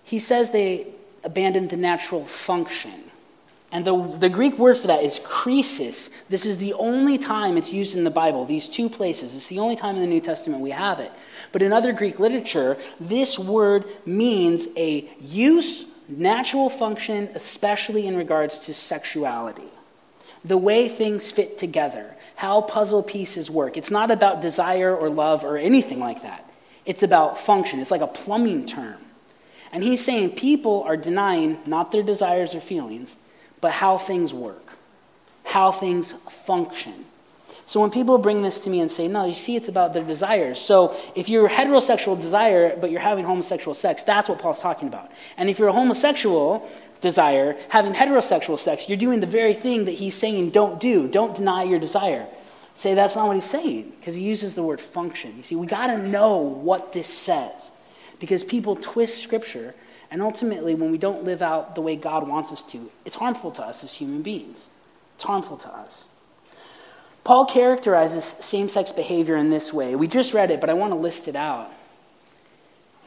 He 0.02 0.20
says 0.20 0.52
they 0.52 0.86
abandoned 1.22 1.68
the 1.68 1.76
natural 1.76 2.24
function. 2.24 2.94
And 3.72 3.84
the, 3.84 3.94
the 4.16 4.30
Greek 4.30 4.56
word 4.56 4.78
for 4.78 4.86
that 4.86 5.04
is 5.04 5.20
chresis. 5.22 6.08
This 6.30 6.46
is 6.46 6.56
the 6.56 6.72
only 6.72 7.18
time 7.18 7.58
it's 7.58 7.70
used 7.70 7.94
in 7.94 8.04
the 8.04 8.10
Bible, 8.10 8.46
these 8.46 8.70
two 8.70 8.88
places. 8.88 9.34
It's 9.34 9.48
the 9.48 9.58
only 9.58 9.76
time 9.76 9.96
in 9.96 10.00
the 10.00 10.08
New 10.08 10.22
Testament 10.22 10.62
we 10.62 10.70
have 10.70 10.98
it. 10.98 11.12
But 11.52 11.60
in 11.60 11.74
other 11.74 11.92
Greek 11.92 12.18
literature, 12.18 12.78
this 12.98 13.38
word 13.38 13.84
means 14.06 14.66
a 14.78 15.06
use, 15.20 15.84
natural 16.08 16.70
function, 16.70 17.28
especially 17.34 18.06
in 18.06 18.16
regards 18.16 18.60
to 18.60 18.72
sexuality. 18.72 19.68
The 20.44 20.58
way 20.58 20.88
things 20.88 21.32
fit 21.32 21.58
together, 21.58 22.14
how 22.36 22.60
puzzle 22.60 23.02
pieces 23.02 23.50
work. 23.50 23.76
It's 23.76 23.90
not 23.90 24.10
about 24.10 24.42
desire 24.42 24.94
or 24.94 25.08
love 25.08 25.44
or 25.44 25.56
anything 25.56 26.00
like 26.00 26.22
that. 26.22 26.44
It's 26.84 27.02
about 27.02 27.38
function. 27.38 27.80
It's 27.80 27.90
like 27.90 28.02
a 28.02 28.06
plumbing 28.06 28.66
term. 28.66 28.98
And 29.72 29.82
he's 29.82 30.04
saying 30.04 30.32
people 30.32 30.82
are 30.84 30.96
denying 30.96 31.58
not 31.66 31.92
their 31.92 32.02
desires 32.02 32.54
or 32.54 32.60
feelings, 32.60 33.16
but 33.60 33.72
how 33.72 33.98
things 33.98 34.34
work, 34.34 34.66
how 35.44 35.72
things 35.72 36.12
function. 36.12 37.06
So 37.66 37.80
when 37.80 37.90
people 37.90 38.18
bring 38.18 38.42
this 38.42 38.60
to 38.60 38.70
me 38.70 38.80
and 38.80 38.90
say, 38.90 39.08
no, 39.08 39.24
you 39.24 39.32
see, 39.32 39.56
it's 39.56 39.68
about 39.68 39.94
their 39.94 40.04
desires. 40.04 40.60
So 40.60 40.94
if 41.14 41.30
you're 41.30 41.48
heterosexual 41.48 42.20
desire, 42.20 42.76
but 42.78 42.90
you're 42.90 43.00
having 43.00 43.24
homosexual 43.24 43.72
sex, 43.72 44.02
that's 44.02 44.28
what 44.28 44.38
Paul's 44.38 44.60
talking 44.60 44.86
about. 44.86 45.10
And 45.38 45.48
if 45.48 45.58
you're 45.58 45.68
a 45.68 45.72
homosexual 45.72 46.68
desire, 47.04 47.56
having 47.68 47.92
heterosexual 47.92 48.58
sex, 48.58 48.88
you're 48.88 48.98
doing 48.98 49.20
the 49.20 49.26
very 49.26 49.54
thing 49.54 49.84
that 49.84 49.92
he's 49.92 50.16
saying 50.16 50.50
don't 50.50 50.80
do. 50.80 51.06
Don't 51.06 51.36
deny 51.36 51.62
your 51.62 51.78
desire. 51.78 52.26
Say 52.74 52.94
that's 52.94 53.14
not 53.14 53.28
what 53.28 53.36
he's 53.36 53.44
saying, 53.44 53.92
because 54.00 54.16
he 54.16 54.24
uses 54.24 54.56
the 54.56 54.64
word 54.64 54.80
function. 54.80 55.36
You 55.36 55.44
see, 55.44 55.54
we 55.54 55.68
got 55.68 55.86
to 55.86 55.98
know 55.98 56.38
what 56.38 56.92
this 56.92 57.06
says 57.06 57.70
because 58.18 58.42
people 58.42 58.76
twist 58.76 59.22
Scripture, 59.22 59.74
and 60.10 60.22
ultimately, 60.22 60.74
when 60.74 60.90
we 60.90 60.98
don't 60.98 61.24
live 61.24 61.42
out 61.42 61.74
the 61.74 61.80
way 61.80 61.94
God 61.94 62.26
wants 62.26 62.52
us 62.52 62.62
to, 62.72 62.90
it's 63.04 63.16
harmful 63.16 63.50
to 63.52 63.62
us 63.62 63.84
as 63.84 63.94
human 63.94 64.22
beings. 64.22 64.66
It's 65.14 65.24
harmful 65.24 65.56
to 65.58 65.68
us. 65.68 66.06
Paul 67.22 67.46
characterizes 67.46 68.24
same 68.24 68.68
sex 68.68 68.92
behavior 68.92 69.36
in 69.36 69.50
this 69.50 69.72
way. 69.72 69.94
We 69.94 70.08
just 70.08 70.34
read 70.34 70.50
it, 70.50 70.60
but 70.60 70.70
I 70.70 70.74
want 70.74 70.92
to 70.92 70.98
list 70.98 71.28
it 71.28 71.36
out. 71.36 71.70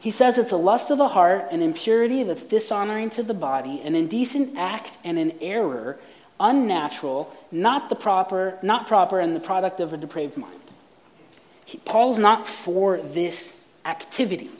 He 0.00 0.10
says 0.10 0.38
it's 0.38 0.52
a 0.52 0.56
lust 0.56 0.90
of 0.90 0.98
the 0.98 1.08
heart, 1.08 1.48
an 1.50 1.60
impurity 1.60 2.22
that's 2.22 2.44
dishonoring 2.44 3.10
to 3.10 3.22
the 3.22 3.34
body, 3.34 3.80
an 3.82 3.94
indecent 3.94 4.56
act 4.56 4.96
and 5.04 5.18
an 5.18 5.32
error, 5.40 5.98
unnatural, 6.38 7.34
not 7.50 7.88
the 7.88 7.96
proper, 7.96 8.58
not 8.62 8.86
proper, 8.86 9.18
and 9.18 9.34
the 9.34 9.40
product 9.40 9.80
of 9.80 9.92
a 9.92 9.96
depraved 9.96 10.36
mind. 10.36 10.54
He, 11.64 11.78
Paul's 11.78 12.18
not 12.18 12.46
for 12.46 12.98
this 12.98 13.60
activity. 13.84 14.50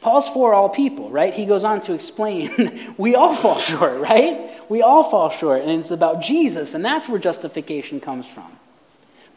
Paul's 0.00 0.28
for 0.28 0.54
all 0.54 0.68
people, 0.68 1.10
right? 1.10 1.34
He 1.34 1.44
goes 1.44 1.64
on 1.64 1.80
to 1.82 1.92
explain 1.92 2.50
we 2.98 3.14
all 3.16 3.34
fall 3.34 3.58
short, 3.58 4.00
right? 4.00 4.50
We 4.68 4.80
all 4.80 5.04
fall 5.10 5.30
short, 5.30 5.62
and 5.62 5.70
it's 5.72 5.90
about 5.90 6.22
Jesus, 6.22 6.74
and 6.74 6.84
that's 6.84 7.08
where 7.08 7.18
justification 7.18 8.00
comes 8.00 8.26
from. 8.26 8.57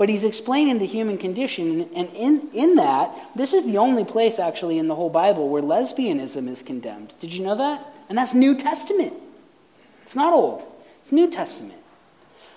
But 0.02 0.10
he's 0.10 0.24
explaining 0.24 0.80
the 0.80 0.88
human 0.88 1.20
condition, 1.20 1.88
and 1.94 2.10
in, 2.16 2.50
in 2.56 2.76
that, 2.78 3.16
this 3.36 3.54
is 3.54 3.66
the 3.66 3.78
only 3.78 4.04
place 4.04 4.40
actually 4.40 4.80
in 4.80 4.88
the 4.88 4.96
whole 4.96 5.12
Bible 5.12 5.48
where 5.48 5.62
lesbianism 5.62 6.48
is 6.48 6.64
condemned. 6.64 7.14
Did 7.20 7.32
you 7.32 7.46
know 7.46 7.54
that? 7.54 7.86
And 8.10 8.18
that's 8.18 8.34
New 8.34 8.58
Testament. 8.58 9.14
It's 10.02 10.16
not 10.16 10.34
Old, 10.34 10.66
it's 11.04 11.12
New 11.12 11.30
Testament. 11.30 11.78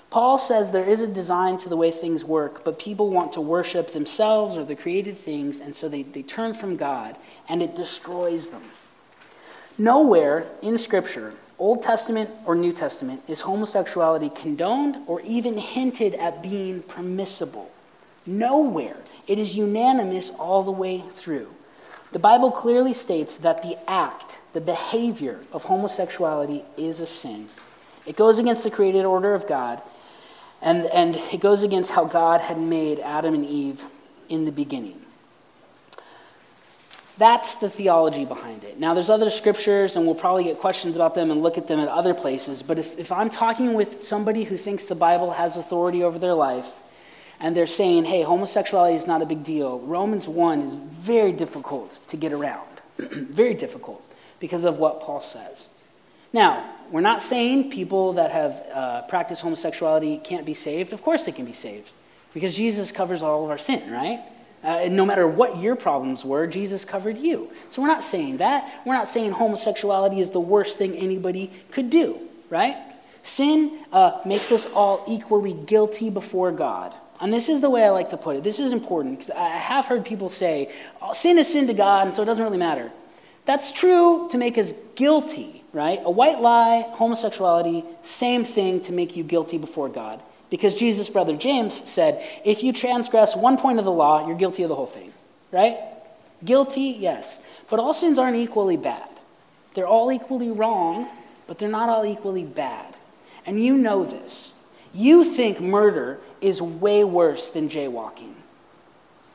Paul 0.08 0.38
says 0.38 0.72
there 0.72 0.88
is 0.88 1.02
a 1.02 1.06
design 1.06 1.58
to 1.58 1.68
the 1.68 1.76
way 1.76 1.90
things 1.90 2.24
work, 2.24 2.64
but 2.64 2.78
people 2.78 3.10
want 3.10 3.32
to 3.32 3.42
worship 3.42 3.90
themselves 3.90 4.56
or 4.56 4.64
the 4.64 4.74
created 4.74 5.18
things, 5.18 5.60
and 5.60 5.76
so 5.76 5.86
they, 5.86 6.02
they 6.02 6.22
turn 6.22 6.54
from 6.54 6.76
God, 6.76 7.14
and 7.46 7.62
it 7.62 7.76
destroys 7.76 8.48
them. 8.48 8.62
Nowhere 9.76 10.46
in 10.62 10.78
Scripture, 10.78 11.34
Old 11.58 11.82
Testament 11.82 12.30
or 12.44 12.54
New 12.54 12.72
Testament, 12.72 13.22
is 13.28 13.42
homosexuality 13.42 14.30
condoned 14.30 14.96
or 15.06 15.20
even 15.22 15.56
hinted 15.56 16.14
at 16.14 16.42
being 16.42 16.82
permissible. 16.82 17.70
Nowhere. 18.26 18.96
It 19.26 19.38
is 19.38 19.54
unanimous 19.54 20.30
all 20.30 20.62
the 20.62 20.70
way 20.70 20.98
through. 21.12 21.48
The 22.12 22.18
Bible 22.18 22.50
clearly 22.50 22.94
states 22.94 23.36
that 23.38 23.62
the 23.62 23.76
act, 23.88 24.40
the 24.52 24.60
behavior 24.60 25.40
of 25.52 25.64
homosexuality 25.64 26.64
is 26.76 27.00
a 27.00 27.06
sin. 27.06 27.48
It 28.06 28.16
goes 28.16 28.38
against 28.38 28.62
the 28.62 28.70
created 28.70 29.04
order 29.04 29.34
of 29.34 29.46
God, 29.46 29.82
and, 30.62 30.86
and 30.86 31.16
it 31.16 31.40
goes 31.40 31.62
against 31.62 31.90
how 31.90 32.04
God 32.04 32.40
had 32.40 32.58
made 32.58 33.00
Adam 33.00 33.34
and 33.34 33.44
Eve 33.44 33.84
in 34.28 34.44
the 34.44 34.52
beginning. 34.52 35.03
That's 37.16 37.56
the 37.56 37.70
theology 37.70 38.24
behind 38.24 38.64
it. 38.64 38.80
Now, 38.80 38.94
there's 38.94 39.10
other 39.10 39.30
scriptures, 39.30 39.94
and 39.94 40.04
we'll 40.04 40.16
probably 40.16 40.44
get 40.44 40.58
questions 40.58 40.96
about 40.96 41.14
them 41.14 41.30
and 41.30 41.42
look 41.42 41.56
at 41.58 41.68
them 41.68 41.78
at 41.78 41.88
other 41.88 42.12
places. 42.12 42.62
But 42.62 42.78
if, 42.78 42.98
if 42.98 43.12
I'm 43.12 43.30
talking 43.30 43.74
with 43.74 44.02
somebody 44.02 44.42
who 44.42 44.56
thinks 44.56 44.86
the 44.86 44.96
Bible 44.96 45.30
has 45.30 45.56
authority 45.56 46.02
over 46.02 46.18
their 46.18 46.34
life, 46.34 46.72
and 47.38 47.56
they're 47.56 47.66
saying, 47.68 48.04
hey, 48.04 48.22
homosexuality 48.22 48.96
is 48.96 49.06
not 49.06 49.22
a 49.22 49.26
big 49.26 49.44
deal, 49.44 49.78
Romans 49.80 50.26
1 50.26 50.60
is 50.62 50.74
very 50.74 51.32
difficult 51.32 52.00
to 52.08 52.16
get 52.16 52.32
around. 52.32 52.66
very 52.98 53.54
difficult 53.54 54.02
because 54.40 54.64
of 54.64 54.78
what 54.78 55.00
Paul 55.00 55.20
says. 55.20 55.68
Now, 56.32 56.68
we're 56.90 57.00
not 57.00 57.22
saying 57.22 57.70
people 57.70 58.14
that 58.14 58.32
have 58.32 58.62
uh, 58.72 59.02
practiced 59.02 59.42
homosexuality 59.42 60.18
can't 60.18 60.44
be 60.44 60.54
saved. 60.54 60.92
Of 60.92 61.02
course 61.02 61.24
they 61.24 61.32
can 61.32 61.44
be 61.44 61.52
saved 61.52 61.90
because 62.32 62.56
Jesus 62.56 62.90
covers 62.90 63.22
all 63.22 63.44
of 63.44 63.50
our 63.50 63.58
sin, 63.58 63.90
right? 63.90 64.20
Uh, 64.64 64.88
no 64.90 65.04
matter 65.04 65.28
what 65.28 65.58
your 65.58 65.76
problems 65.76 66.24
were, 66.24 66.46
Jesus 66.46 66.84
covered 66.84 67.18
you. 67.18 67.50
So 67.68 67.82
we're 67.82 67.88
not 67.88 68.02
saying 68.02 68.38
that. 68.38 68.80
We're 68.84 68.94
not 68.94 69.08
saying 69.08 69.32
homosexuality 69.32 70.20
is 70.20 70.30
the 70.30 70.40
worst 70.40 70.78
thing 70.78 70.94
anybody 70.96 71.52
could 71.70 71.90
do, 71.90 72.18
right? 72.50 72.76
Sin 73.22 73.78
uh, 73.92 74.20
makes 74.24 74.50
us 74.50 74.66
all 74.72 75.04
equally 75.06 75.52
guilty 75.52 76.10
before 76.10 76.50
God. 76.50 76.94
And 77.20 77.32
this 77.32 77.48
is 77.48 77.60
the 77.60 77.70
way 77.70 77.84
I 77.84 77.90
like 77.90 78.10
to 78.10 78.16
put 78.16 78.36
it. 78.36 78.42
This 78.42 78.58
is 78.58 78.72
important 78.72 79.18
because 79.18 79.30
I 79.30 79.48
have 79.48 79.86
heard 79.86 80.04
people 80.04 80.28
say, 80.28 80.72
oh, 81.00 81.12
sin 81.12 81.38
is 81.38 81.52
sin 81.52 81.66
to 81.68 81.74
God, 81.74 82.06
and 82.06 82.14
so 82.14 82.22
it 82.22 82.26
doesn't 82.26 82.42
really 82.42 82.58
matter. 82.58 82.90
That's 83.44 83.70
true 83.72 84.28
to 84.30 84.38
make 84.38 84.58
us 84.58 84.72
guilty 84.94 85.54
right? 85.74 86.00
A 86.04 86.10
white 86.10 86.40
lie, 86.40 86.86
homosexuality, 86.92 87.84
same 88.02 88.44
thing 88.44 88.80
to 88.82 88.92
make 88.92 89.16
you 89.16 89.24
guilty 89.24 89.58
before 89.58 89.88
God. 89.88 90.22
Because 90.54 90.76
Jesus' 90.76 91.08
brother 91.08 91.36
James 91.36 91.74
said, 91.74 92.24
if 92.44 92.62
you 92.62 92.72
transgress 92.72 93.34
one 93.34 93.56
point 93.56 93.80
of 93.80 93.84
the 93.84 93.90
law, 93.90 94.24
you're 94.24 94.36
guilty 94.36 94.62
of 94.62 94.68
the 94.68 94.76
whole 94.76 94.86
thing, 94.86 95.12
right? 95.50 95.76
Guilty, 96.44 96.94
yes. 96.96 97.40
But 97.68 97.80
all 97.80 97.92
sins 97.92 98.20
aren't 98.20 98.36
equally 98.36 98.76
bad. 98.76 99.08
They're 99.74 99.88
all 99.88 100.12
equally 100.12 100.52
wrong, 100.52 101.08
but 101.48 101.58
they're 101.58 101.68
not 101.68 101.88
all 101.88 102.06
equally 102.06 102.44
bad. 102.44 102.94
And 103.44 103.64
you 103.64 103.76
know 103.76 104.04
this. 104.04 104.52
You 104.92 105.24
think 105.24 105.58
murder 105.58 106.20
is 106.40 106.62
way 106.62 107.02
worse 107.02 107.50
than 107.50 107.68
jaywalking, 107.68 108.34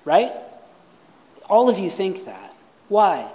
right? 0.05 0.31
All 1.49 1.67
of 1.69 1.77
you 1.77 1.89
think 1.89 2.23
that. 2.27 2.55
Why? 2.87 3.29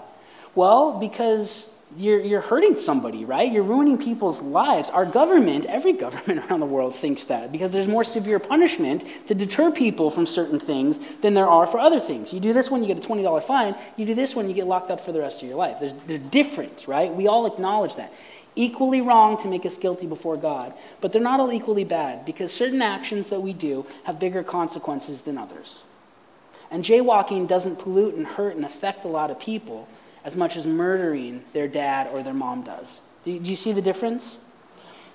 Well, 0.54 0.98
because 0.98 1.70
you're, 1.96 2.20
you're 2.20 2.40
hurting 2.40 2.76
somebody, 2.76 3.24
right? 3.24 3.50
You're 3.50 3.62
ruining 3.62 3.98
people's 3.98 4.40
lives. 4.40 4.90
Our 4.90 5.06
government, 5.06 5.64
every 5.66 5.92
government 6.04 6.44
around 6.50 6.60
the 6.60 6.66
world 6.66 6.94
thinks 6.94 7.26
that 7.26 7.52
because 7.52 7.70
there's 7.70 7.88
more 7.88 8.04
severe 8.04 8.38
punishment 8.38 9.04
to 9.28 9.34
deter 9.34 9.70
people 9.70 10.10
from 10.10 10.26
certain 10.26 10.58
things 10.58 10.98
than 11.20 11.34
there 11.34 11.48
are 11.48 11.66
for 11.66 11.78
other 11.78 12.00
things. 12.00 12.32
You 12.32 12.40
do 12.40 12.52
this 12.52 12.70
one, 12.70 12.82
you 12.82 12.92
get 12.92 13.04
a 13.04 13.08
$20 13.08 13.42
fine. 13.44 13.74
You 13.96 14.06
do 14.06 14.14
this 14.14 14.34
one, 14.34 14.48
you 14.48 14.54
get 14.54 14.66
locked 14.66 14.90
up 14.90 15.00
for 15.00 15.12
the 15.12 15.20
rest 15.20 15.42
of 15.42 15.48
your 15.48 15.56
life. 15.56 15.78
There's, 15.80 15.92
they're 16.06 16.18
different, 16.18 16.86
right? 16.88 17.12
We 17.12 17.26
all 17.28 17.46
acknowledge 17.46 17.96
that. 17.96 18.12
Equally 18.56 19.00
wrong 19.00 19.36
to 19.38 19.48
make 19.48 19.66
us 19.66 19.76
guilty 19.76 20.06
before 20.06 20.36
God, 20.36 20.74
but 21.00 21.12
they're 21.12 21.22
not 21.22 21.40
all 21.40 21.52
equally 21.52 21.84
bad 21.84 22.24
because 22.24 22.52
certain 22.52 22.82
actions 22.82 23.30
that 23.30 23.40
we 23.40 23.52
do 23.52 23.84
have 24.04 24.20
bigger 24.20 24.44
consequences 24.44 25.22
than 25.22 25.36
others. 25.36 25.82
And 26.70 26.84
jaywalking 26.84 27.48
doesn't 27.48 27.80
pollute 27.80 28.14
and 28.14 28.26
hurt 28.26 28.54
and 28.56 28.64
affect 28.64 29.04
a 29.04 29.08
lot 29.08 29.30
of 29.30 29.40
people 29.40 29.88
as 30.24 30.36
much 30.36 30.56
as 30.56 30.66
murdering 30.66 31.44
their 31.52 31.68
dad 31.68 32.08
or 32.12 32.22
their 32.22 32.34
mom 32.34 32.62
does. 32.62 33.00
Do 33.24 33.32
you 33.32 33.56
see 33.56 33.72
the 33.72 33.82
difference? 33.82 34.38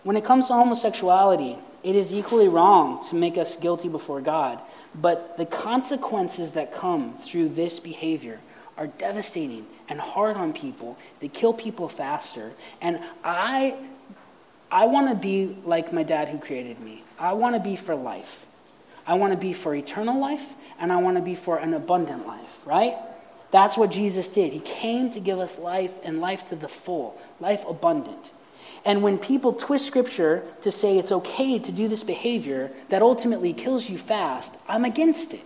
When 0.03 0.15
it 0.15 0.23
comes 0.23 0.47
to 0.47 0.53
homosexuality, 0.53 1.57
it 1.83 1.95
is 1.95 2.13
equally 2.13 2.47
wrong 2.47 3.03
to 3.09 3.15
make 3.15 3.37
us 3.37 3.55
guilty 3.57 3.89
before 3.89 4.21
God, 4.21 4.59
but 4.93 5.37
the 5.37 5.45
consequences 5.45 6.53
that 6.53 6.73
come 6.73 7.17
through 7.19 7.49
this 7.49 7.79
behavior 7.79 8.39
are 8.77 8.87
devastating 8.87 9.65
and 9.89 9.99
hard 9.99 10.37
on 10.37 10.53
people. 10.53 10.97
They 11.19 11.27
kill 11.27 11.53
people 11.53 11.89
faster. 11.89 12.51
And 12.81 12.99
I, 13.23 13.75
I 14.71 14.85
want 14.85 15.09
to 15.09 15.15
be 15.15 15.55
like 15.65 15.91
my 15.91 16.03
dad 16.03 16.29
who 16.29 16.37
created 16.37 16.79
me. 16.79 17.03
I 17.17 17.33
want 17.33 17.55
to 17.55 17.61
be 17.61 17.75
for 17.75 17.95
life. 17.95 18.45
I 19.05 19.15
want 19.15 19.33
to 19.33 19.37
be 19.37 19.53
for 19.53 19.73
eternal 19.73 20.19
life, 20.19 20.53
and 20.79 20.91
I 20.91 20.97
want 20.97 21.17
to 21.17 21.23
be 21.23 21.35
for 21.35 21.57
an 21.57 21.73
abundant 21.73 22.27
life, 22.27 22.65
right? 22.65 22.95
That's 23.51 23.77
what 23.77 23.89
Jesus 23.89 24.29
did. 24.29 24.53
He 24.53 24.59
came 24.59 25.11
to 25.11 25.19
give 25.19 25.39
us 25.39 25.57
life 25.57 25.93
and 26.03 26.21
life 26.21 26.47
to 26.49 26.55
the 26.55 26.67
full, 26.67 27.19
life 27.39 27.63
abundant. 27.67 28.31
And 28.85 29.03
when 29.03 29.17
people 29.17 29.53
twist 29.53 29.85
scripture 29.85 30.43
to 30.61 30.71
say 30.71 30.97
it's 30.97 31.11
okay 31.11 31.59
to 31.59 31.71
do 31.71 31.87
this 31.87 32.03
behavior 32.03 32.71
that 32.89 33.01
ultimately 33.01 33.53
kills 33.53 33.89
you 33.89 33.97
fast, 33.97 34.55
I'm 34.67 34.85
against 34.85 35.33
it. 35.33 35.41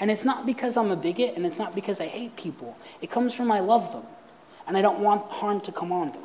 And 0.00 0.10
it's 0.10 0.24
not 0.24 0.46
because 0.46 0.76
I'm 0.76 0.90
a 0.90 0.96
bigot 0.96 1.36
and 1.36 1.44
it's 1.44 1.58
not 1.58 1.74
because 1.74 2.00
I 2.00 2.06
hate 2.06 2.36
people. 2.36 2.76
It 3.00 3.10
comes 3.10 3.34
from 3.34 3.52
I 3.52 3.60
love 3.60 3.92
them. 3.92 4.04
And 4.66 4.76
I 4.76 4.82
don't 4.82 5.00
want 5.00 5.22
harm 5.30 5.60
to 5.62 5.72
come 5.72 5.92
on 5.92 6.12
them. 6.12 6.22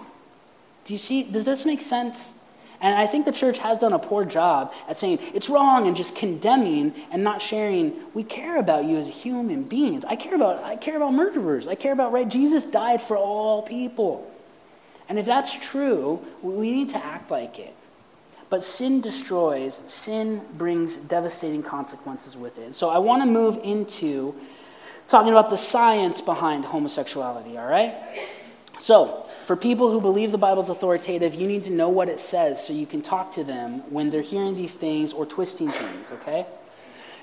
Do 0.86 0.94
you 0.94 1.00
see? 1.00 1.24
Does 1.24 1.46
this 1.46 1.66
make 1.66 1.82
sense? 1.82 2.34
And 2.80 2.98
I 2.98 3.08
think 3.08 3.26
the 3.26 3.32
church 3.32 3.58
has 3.60 3.80
done 3.80 3.94
a 3.94 4.00
poor 4.00 4.24
job 4.24 4.74
at 4.88 4.98
saying 4.98 5.20
it's 5.34 5.50
wrong 5.50 5.88
and 5.88 5.98
just 5.98 6.16
condemning 6.16 6.94
and 7.12 7.24
not 7.24 7.42
sharing. 7.42 7.94
We 8.14 8.24
care 8.24 8.60
about 8.60 8.86
you 8.86 8.98
as 8.98 9.08
human 9.08 9.64
beings. 9.64 10.06
I 10.06 10.16
care 10.16 10.36
about 10.36 10.64
I 10.64 10.76
care 10.76 10.98
about 10.98 11.14
murderers. 11.14 11.68
I 11.68 11.76
care 11.76 11.94
about 11.94 12.12
right. 12.12 12.28
Jesus 12.28 12.66
died 12.66 13.02
for 13.02 13.18
all 13.18 13.64
people. 13.64 14.32
And 15.10 15.18
if 15.18 15.26
that's 15.26 15.54
true, 15.54 16.24
we 16.42 16.72
need 16.72 16.90
to 16.92 17.04
act 17.04 17.32
like 17.32 17.60
it. 17.60 17.74
But 18.50 18.64
sin 18.64 19.02
destroys, 19.02 19.82
sin 19.88 20.42
brings 20.58 20.98
devastating 20.98 21.64
consequences 21.64 22.38
with 22.38 22.58
it. 22.58 22.76
So 22.76 22.90
I 22.90 22.98
want 22.98 23.24
to 23.24 23.30
move 23.30 23.60
into 23.64 24.36
talking 25.08 25.32
about 25.32 25.50
the 25.50 25.58
science 25.58 26.22
behind 26.22 26.66
homosexuality, 26.66 27.58
all 27.58 27.68
right? 27.68 27.96
So, 28.80 29.27
for 29.48 29.56
people 29.56 29.90
who 29.90 30.02
believe 30.02 30.34
the 30.34 30.38
Bible's 30.38 30.68
authoritative, 30.68 31.34
you 31.34 31.48
need 31.48 31.64
to 31.64 31.70
know 31.70 31.88
what 31.88 32.10
it 32.10 32.20
says 32.20 32.68
so 32.68 32.74
you 32.74 32.86
can 32.86 33.02
talk 33.02 33.32
to 33.32 33.46
them 33.46 33.80
when 33.90 34.10
they're 34.10 34.22
hearing 34.22 34.56
these 34.56 34.76
things 34.76 35.14
or 35.14 35.26
twisting 35.26 35.72
things, 35.72 36.12
okay? 36.12 36.46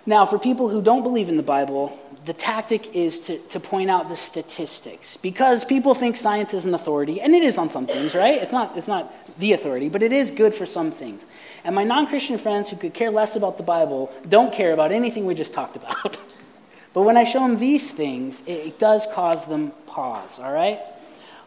Now, 0.07 0.25
for 0.25 0.39
people 0.39 0.71
who 0.71 0.81
don't 0.81 1.03
believe 1.03 1.29
in 1.29 1.37
the 1.37 1.43
Bible, 1.43 1.99
the 2.25 2.33
tactic 2.33 2.97
is 2.97 3.21
to, 3.27 3.37
to 3.49 3.61
point 3.61 3.91
out 3.91 4.09
the 4.09 4.17
statistics 4.17 5.19
because 5.19 5.67
people 5.67 5.95
think 5.95 6.17
science 6.17 6.55
is 6.55 6.65
an 6.65 6.73
authority, 6.73 7.21
and 7.21 7.35
it 7.35 7.43
is 7.43 7.59
on 7.59 7.69
some 7.69 7.87
things, 7.87 8.15
right? 8.15 8.41
It's 8.41 8.55
not, 8.55 8.75
it's 8.75 8.89
not 8.89 9.13
the 9.39 9.53
authority, 9.53 9.91
but 9.91 10.03
it 10.03 10.11
is 10.11 10.31
good 10.31 10.55
for 10.55 10.65
some 10.65 10.91
things. 10.91 11.27
And 11.63 11.75
my 11.75 11.85
non 11.85 12.07
Christian 12.07 12.39
friends 12.39 12.71
who 12.71 12.77
could 12.77 12.95
care 12.95 13.11
less 13.11 13.37
about 13.37 13.59
the 13.59 13.63
Bible 13.63 14.11
don't 14.31 14.51
care 14.51 14.73
about 14.73 14.93
anything 14.93 15.27
we 15.27 15.35
just 15.35 15.53
talked 15.53 15.77
about. 15.77 16.19
but 16.95 17.03
when 17.03 17.19
I 17.19 17.25
show 17.25 17.41
them 17.41 17.59
these 17.59 17.91
things, 17.91 18.41
it, 18.47 18.53
it 18.53 18.79
does 18.79 19.07
cause 19.13 19.45
them 19.45 19.73
pause, 19.87 20.39
all 20.39 20.53
right? 20.55 20.81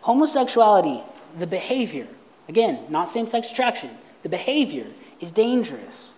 Homosexuality, 0.08 1.01
the 1.38 1.45
behavior, 1.45 2.08
again, 2.47 2.80
not 2.88 3.10
same 3.10 3.28
sex 3.28 3.51
attraction, 3.51 3.89
the 4.24 4.30
behavior 4.30 4.86
is 5.20 5.34
dangerous. 5.34 6.14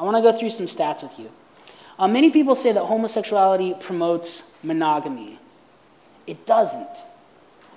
I 0.00 0.04
want 0.04 0.16
to 0.16 0.22
go 0.22 0.32
through 0.32 0.48
some 0.48 0.64
stats 0.64 1.02
with 1.02 1.18
you. 1.18 1.30
Uh, 1.98 2.08
many 2.08 2.30
people 2.30 2.54
say 2.54 2.72
that 2.72 2.84
homosexuality 2.84 3.74
promotes 3.80 4.50
monogamy. 4.62 5.38
It 6.26 6.46
doesn't. 6.46 6.88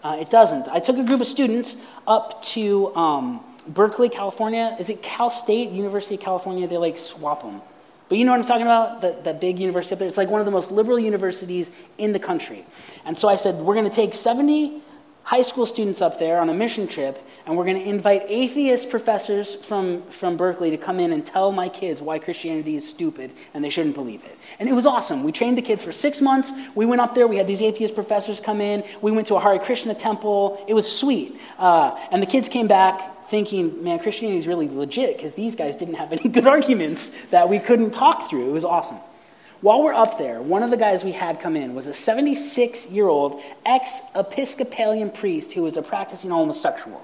Uh, 0.01 0.19
it 0.21 0.29
doesn't. 0.29 0.69
I 0.69 0.79
took 0.79 0.97
a 0.97 1.03
group 1.03 1.19
of 1.19 1.27
students 1.27 1.75
up 2.07 2.41
to 2.43 2.95
um, 2.95 3.43
Berkeley, 3.67 4.07
California. 4.07 4.77
Is 4.79 4.89
it 4.89 5.03
Cal 5.03 5.29
State, 5.29 5.71
University 5.71 6.15
of 6.15 6.21
California? 6.21 6.65
They 6.65 6.77
like 6.77 6.97
swap 6.97 7.41
them. 7.41 7.61
But 8.07 8.17
you 8.17 8.23
know 8.23 8.31
what 8.31 8.39
I'm 8.39 8.47
talking 8.47 8.67
about? 8.67 9.01
That, 9.01 9.25
that 9.25 9.41
big 9.41 9.59
university 9.59 9.95
up 9.95 9.99
there? 9.99 10.07
It's 10.07 10.15
like 10.15 10.29
one 10.29 10.39
of 10.39 10.45
the 10.45 10.51
most 10.51 10.71
liberal 10.71 10.97
universities 10.97 11.71
in 11.97 12.13
the 12.13 12.19
country. 12.19 12.63
And 13.03 13.19
so 13.19 13.27
I 13.27 13.35
said, 13.35 13.55
we're 13.55 13.75
going 13.75 13.89
to 13.89 13.93
take 13.93 14.13
70 14.13 14.83
high 15.31 15.41
school 15.41 15.65
students 15.65 16.01
up 16.01 16.19
there 16.19 16.41
on 16.41 16.49
a 16.49 16.53
mission 16.53 16.85
trip, 16.85 17.17
and 17.45 17.55
we're 17.55 17.63
going 17.63 17.81
to 17.81 17.89
invite 17.89 18.21
atheist 18.27 18.89
professors 18.89 19.55
from, 19.55 20.03
from 20.09 20.35
Berkeley 20.35 20.71
to 20.71 20.77
come 20.77 20.99
in 20.99 21.13
and 21.13 21.25
tell 21.25 21.53
my 21.53 21.69
kids 21.69 22.01
why 22.01 22.19
Christianity 22.19 22.75
is 22.75 22.85
stupid 22.85 23.31
and 23.53 23.63
they 23.63 23.69
shouldn't 23.69 23.95
believe 23.95 24.25
it. 24.25 24.37
And 24.59 24.67
it 24.67 24.73
was 24.73 24.85
awesome. 24.85 25.23
We 25.23 25.31
trained 25.31 25.57
the 25.57 25.61
kids 25.61 25.85
for 25.85 25.93
six 25.93 26.19
months. 26.19 26.51
We 26.75 26.85
went 26.85 26.99
up 26.99 27.15
there. 27.15 27.27
We 27.27 27.37
had 27.37 27.47
these 27.47 27.61
atheist 27.61 27.95
professors 27.95 28.41
come 28.41 28.59
in. 28.59 28.83
We 29.01 29.13
went 29.13 29.25
to 29.27 29.35
a 29.35 29.39
Hare 29.39 29.57
Krishna 29.57 29.95
temple. 29.95 30.65
It 30.67 30.73
was 30.73 30.85
sweet. 30.91 31.39
Uh, 31.57 31.97
and 32.11 32.21
the 32.21 32.25
kids 32.25 32.49
came 32.49 32.67
back 32.67 33.29
thinking, 33.29 33.81
man, 33.81 33.99
Christianity 33.99 34.37
is 34.37 34.47
really 34.47 34.67
legit 34.67 35.15
because 35.15 35.33
these 35.33 35.55
guys 35.55 35.77
didn't 35.77 35.95
have 35.95 36.11
any 36.11 36.27
good 36.27 36.45
arguments 36.45 37.27
that 37.27 37.47
we 37.47 37.57
couldn't 37.57 37.91
talk 37.91 38.29
through. 38.29 38.49
It 38.49 38.51
was 38.51 38.65
awesome. 38.65 38.97
While 39.61 39.83
we're 39.83 39.93
up 39.93 40.17
there, 40.17 40.41
one 40.41 40.63
of 40.63 40.71
the 40.71 40.77
guys 40.77 41.03
we 41.03 41.11
had 41.11 41.39
come 41.39 41.55
in 41.55 41.75
was 41.75 41.87
a 41.87 41.93
76 41.93 42.89
year 42.89 43.07
old 43.07 43.39
ex 43.63 44.01
Episcopalian 44.15 45.11
priest 45.11 45.53
who 45.53 45.61
was 45.61 45.77
a 45.77 45.83
practicing 45.83 46.31
homosexual. 46.31 47.01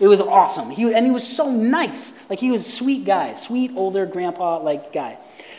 It 0.00 0.06
was 0.06 0.20
awesome. 0.20 0.70
He, 0.70 0.94
and 0.94 1.04
he 1.04 1.12
was 1.12 1.26
so 1.26 1.50
nice. 1.50 2.14
Like, 2.30 2.38
he 2.38 2.50
was 2.50 2.66
a 2.66 2.70
sweet 2.70 3.04
guy, 3.04 3.34
sweet 3.34 3.72
older 3.74 4.06
grandpa 4.06 4.62
like 4.62 4.92
guy. 4.92 5.18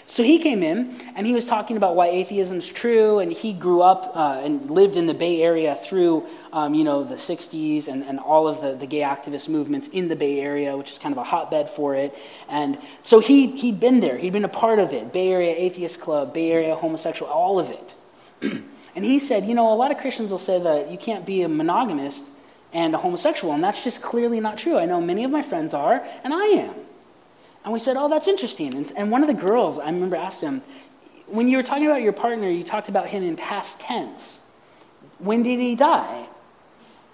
So 0.09 0.23
he 0.23 0.39
came 0.39 0.63
in 0.63 0.95
and 1.15 1.27
he 1.27 1.35
was 1.35 1.45
talking 1.45 1.77
about 1.77 1.95
why 1.95 2.07
atheism 2.07 2.57
is 2.57 2.67
true, 2.67 3.19
and 3.19 3.31
he 3.31 3.53
grew 3.53 3.83
up 3.83 4.11
uh, 4.15 4.41
and 4.43 4.69
lived 4.71 4.95
in 4.95 5.05
the 5.05 5.13
Bay 5.13 5.39
Area 5.43 5.75
through, 5.75 6.25
um, 6.51 6.73
you 6.73 6.83
know, 6.83 7.03
the 7.03 7.13
60s 7.13 7.87
and, 7.87 8.03
and 8.03 8.19
all 8.19 8.47
of 8.47 8.59
the, 8.59 8.73
the 8.73 8.87
gay 8.87 9.01
activist 9.01 9.47
movements 9.47 9.87
in 9.89 10.07
the 10.07 10.15
Bay 10.15 10.39
Area, 10.39 10.75
which 10.75 10.89
is 10.89 10.97
kind 10.97 11.13
of 11.13 11.19
a 11.19 11.23
hotbed 11.23 11.69
for 11.69 11.93
it. 11.93 12.17
And 12.49 12.79
so 13.03 13.19
he, 13.19 13.55
he'd 13.55 13.79
been 13.79 13.99
there, 13.99 14.17
he'd 14.17 14.33
been 14.33 14.45
a 14.45 14.49
part 14.49 14.79
of 14.79 14.93
it 14.93 15.13
Bay 15.13 15.31
Area 15.31 15.53
Atheist 15.55 16.01
Club, 16.01 16.33
Bay 16.33 16.51
Area 16.51 16.73
Homosexual, 16.73 17.31
all 17.31 17.59
of 17.59 17.69
it. 17.69 17.95
and 18.95 19.05
he 19.05 19.19
said, 19.19 19.45
you 19.45 19.53
know, 19.53 19.71
a 19.71 19.75
lot 19.75 19.91
of 19.91 19.99
Christians 19.99 20.31
will 20.31 20.39
say 20.39 20.59
that 20.59 20.89
you 20.89 20.97
can't 20.97 21.23
be 21.23 21.43
a 21.43 21.47
monogamist 21.47 22.25
and 22.73 22.95
a 22.95 22.97
homosexual, 22.97 23.53
and 23.53 23.63
that's 23.63 23.83
just 23.83 24.01
clearly 24.01 24.39
not 24.39 24.57
true. 24.57 24.79
I 24.79 24.85
know 24.85 24.99
many 24.99 25.23
of 25.23 25.29
my 25.29 25.43
friends 25.43 25.75
are, 25.75 26.03
and 26.23 26.33
I 26.33 26.45
am. 26.45 26.73
And 27.63 27.73
we 27.73 27.79
said, 27.79 27.97
Oh, 27.97 28.09
that's 28.09 28.27
interesting. 28.27 28.73
And, 28.73 28.91
and 28.95 29.11
one 29.11 29.21
of 29.21 29.27
the 29.27 29.33
girls, 29.33 29.79
I 29.79 29.85
remember 29.85 30.15
asked 30.15 30.41
him, 30.41 30.61
When 31.27 31.47
you 31.47 31.57
were 31.57 31.63
talking 31.63 31.85
about 31.85 32.01
your 32.01 32.13
partner, 32.13 32.49
you 32.49 32.63
talked 32.63 32.89
about 32.89 33.07
him 33.07 33.23
in 33.23 33.35
past 33.35 33.79
tense. 33.81 34.39
When 35.19 35.43
did 35.43 35.59
he 35.59 35.75
die? 35.75 36.27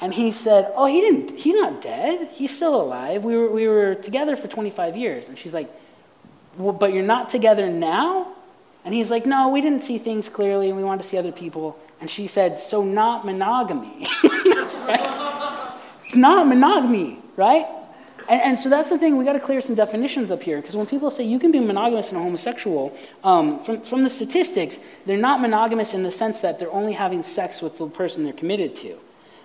And 0.02 0.14
he 0.14 0.32
said, 0.32 0.72
Oh, 0.76 0.86
he 0.86 1.02
didn't, 1.02 1.32
he's 1.32 1.56
not 1.56 1.82
dead. 1.82 2.30
He's 2.34 2.56
still 2.56 2.80
alive. 2.80 3.24
We 3.24 3.36
were, 3.36 3.50
we 3.50 3.68
were 3.68 3.96
together 3.96 4.36
for 4.36 4.48
25 4.48 4.96
years. 4.96 5.30
And 5.30 5.38
she's 5.38 5.54
like, 5.54 5.70
well, 6.58 6.74
But 6.74 6.94
you're 6.94 7.04
not 7.04 7.30
together 7.30 7.70
now? 7.70 8.32
And 8.84 8.94
he's 8.94 9.10
like, 9.10 9.26
No, 9.26 9.50
we 9.50 9.62
didn't 9.62 9.82
see 9.82 9.98
things 9.98 10.30
clearly 10.30 10.70
and 10.70 10.78
we 10.78 10.84
wanted 10.84 11.02
to 11.02 11.08
see 11.08 11.18
other 11.18 11.32
people. 11.32 11.80
And 12.02 12.10
she 12.10 12.28
said, 12.28 12.60
So 12.60 12.84
not 12.84 13.26
monogamy. 13.26 14.08
right? 14.24 15.72
It's 16.06 16.16
not 16.16 16.48
monogamy, 16.48 17.20
right? 17.36 17.66
And, 18.28 18.42
and, 18.42 18.60
so 18.60 18.70
that's 18.70 18.90
the 18.90 18.98
thing, 18.98 19.18
we 19.18 19.26
got 19.26 19.34
to 19.34 19.40
clear 19.40 19.62
some 19.62 19.76
definitions 19.76 20.32
up 20.32 20.42
here. 20.42 20.60
Because 20.60 20.76
when 20.76 20.86
people 20.86 21.12
say 21.12 21.24
you 21.24 21.40
can 21.40 21.52
be 21.52 21.60
monogamous 21.60 22.12
and 22.12 22.22
homosexual, 22.22 22.96
um, 23.24 23.60
from, 23.60 23.82
from 23.82 24.04
the 24.04 24.10
statistics, 24.10 24.80
they're 25.06 25.18
not 25.18 25.42
monogamous 25.42 25.94
in 25.94 26.04
the 26.04 26.12
sense 26.12 26.40
that 26.42 26.58
they're 26.58 26.72
only 26.72 26.94
having 26.94 27.24
sex 27.24 27.62
with 27.62 27.78
the 27.78 27.88
person 27.88 28.24
they're 28.24 28.34
committed 28.34 28.76
to. 28.78 28.98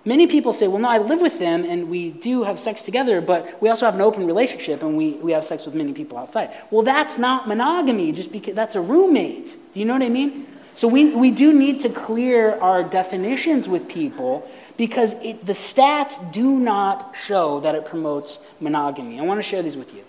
Many 0.03 0.25
people 0.25 0.51
say, 0.51 0.67
well, 0.67 0.79
no, 0.79 0.89
I 0.89 0.97
live 0.97 1.21
with 1.21 1.37
them 1.37 1.63
and 1.63 1.87
we 1.87 2.09
do 2.09 2.41
have 2.41 2.59
sex 2.59 2.81
together, 2.81 3.21
but 3.21 3.61
we 3.61 3.69
also 3.69 3.85
have 3.85 3.93
an 3.93 4.01
open 4.01 4.25
relationship 4.25 4.81
and 4.81 4.97
we, 4.97 5.11
we 5.13 5.31
have 5.31 5.45
sex 5.45 5.65
with 5.65 5.75
many 5.75 5.93
people 5.93 6.17
outside. 6.17 6.49
Well, 6.71 6.81
that's 6.81 7.19
not 7.19 7.47
monogamy, 7.47 8.11
just 8.11 8.31
because 8.31 8.55
that's 8.55 8.73
a 8.73 8.81
roommate. 8.81 9.55
Do 9.73 9.79
you 9.79 9.85
know 9.85 9.93
what 9.93 10.01
I 10.01 10.09
mean? 10.09 10.47
So 10.73 10.87
we, 10.87 11.13
we 11.13 11.29
do 11.29 11.53
need 11.53 11.81
to 11.81 11.89
clear 11.89 12.55
our 12.59 12.81
definitions 12.81 13.67
with 13.69 13.87
people 13.87 14.49
because 14.77 15.13
it, 15.21 15.45
the 15.45 15.53
stats 15.53 16.31
do 16.31 16.59
not 16.59 17.15
show 17.15 17.59
that 17.61 17.75
it 17.75 17.85
promotes 17.85 18.39
monogamy. 18.59 19.19
I 19.19 19.23
want 19.23 19.37
to 19.37 19.43
share 19.43 19.61
these 19.61 19.77
with 19.77 19.93
you. 19.93 20.03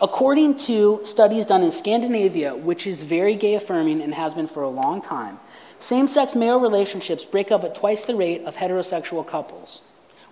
According 0.00 0.56
to 0.58 1.00
studies 1.04 1.46
done 1.46 1.62
in 1.62 1.70
Scandinavia, 1.70 2.54
which 2.54 2.86
is 2.86 3.02
very 3.02 3.34
gay 3.34 3.54
affirming 3.54 4.00
and 4.02 4.14
has 4.14 4.34
been 4.34 4.46
for 4.46 4.62
a 4.62 4.68
long 4.68 5.00
time, 5.00 5.38
same 5.78 6.08
sex 6.08 6.34
male 6.34 6.60
relationships 6.60 7.24
break 7.24 7.50
up 7.50 7.64
at 7.64 7.74
twice 7.74 8.04
the 8.04 8.14
rate 8.14 8.44
of 8.44 8.56
heterosexual 8.56 9.26
couples, 9.26 9.82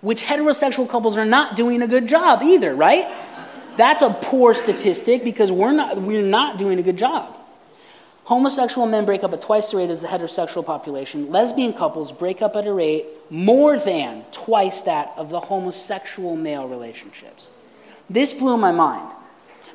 which 0.01 0.23
heterosexual 0.23 0.87
couples 0.89 1.17
are 1.17 1.25
not 1.25 1.55
doing 1.55 1.81
a 1.81 1.87
good 1.87 2.07
job 2.07 2.41
either, 2.41 2.73
right? 2.73 3.07
That's 3.77 4.01
a 4.01 4.09
poor 4.09 4.53
statistic 4.53 5.23
because 5.23 5.51
we're 5.51 5.71
not, 5.71 5.97
we're 6.01 6.21
not 6.21 6.57
doing 6.57 6.79
a 6.79 6.83
good 6.83 6.97
job. 6.97 7.37
Homosexual 8.25 8.87
men 8.87 9.05
break 9.05 9.23
up 9.23 9.33
at 9.33 9.41
twice 9.41 9.71
the 9.71 9.77
rate 9.77 9.89
as 9.89 10.01
the 10.01 10.07
heterosexual 10.07 10.65
population. 10.65 11.31
Lesbian 11.31 11.73
couples 11.73 12.11
break 12.11 12.41
up 12.41 12.55
at 12.55 12.67
a 12.67 12.73
rate 12.73 13.05
more 13.29 13.79
than 13.79 14.23
twice 14.31 14.81
that 14.81 15.11
of 15.17 15.29
the 15.29 15.39
homosexual 15.39 16.35
male 16.35 16.67
relationships. 16.67 17.49
This 18.09 18.33
blew 18.33 18.57
my 18.57 18.71
mind 18.71 19.11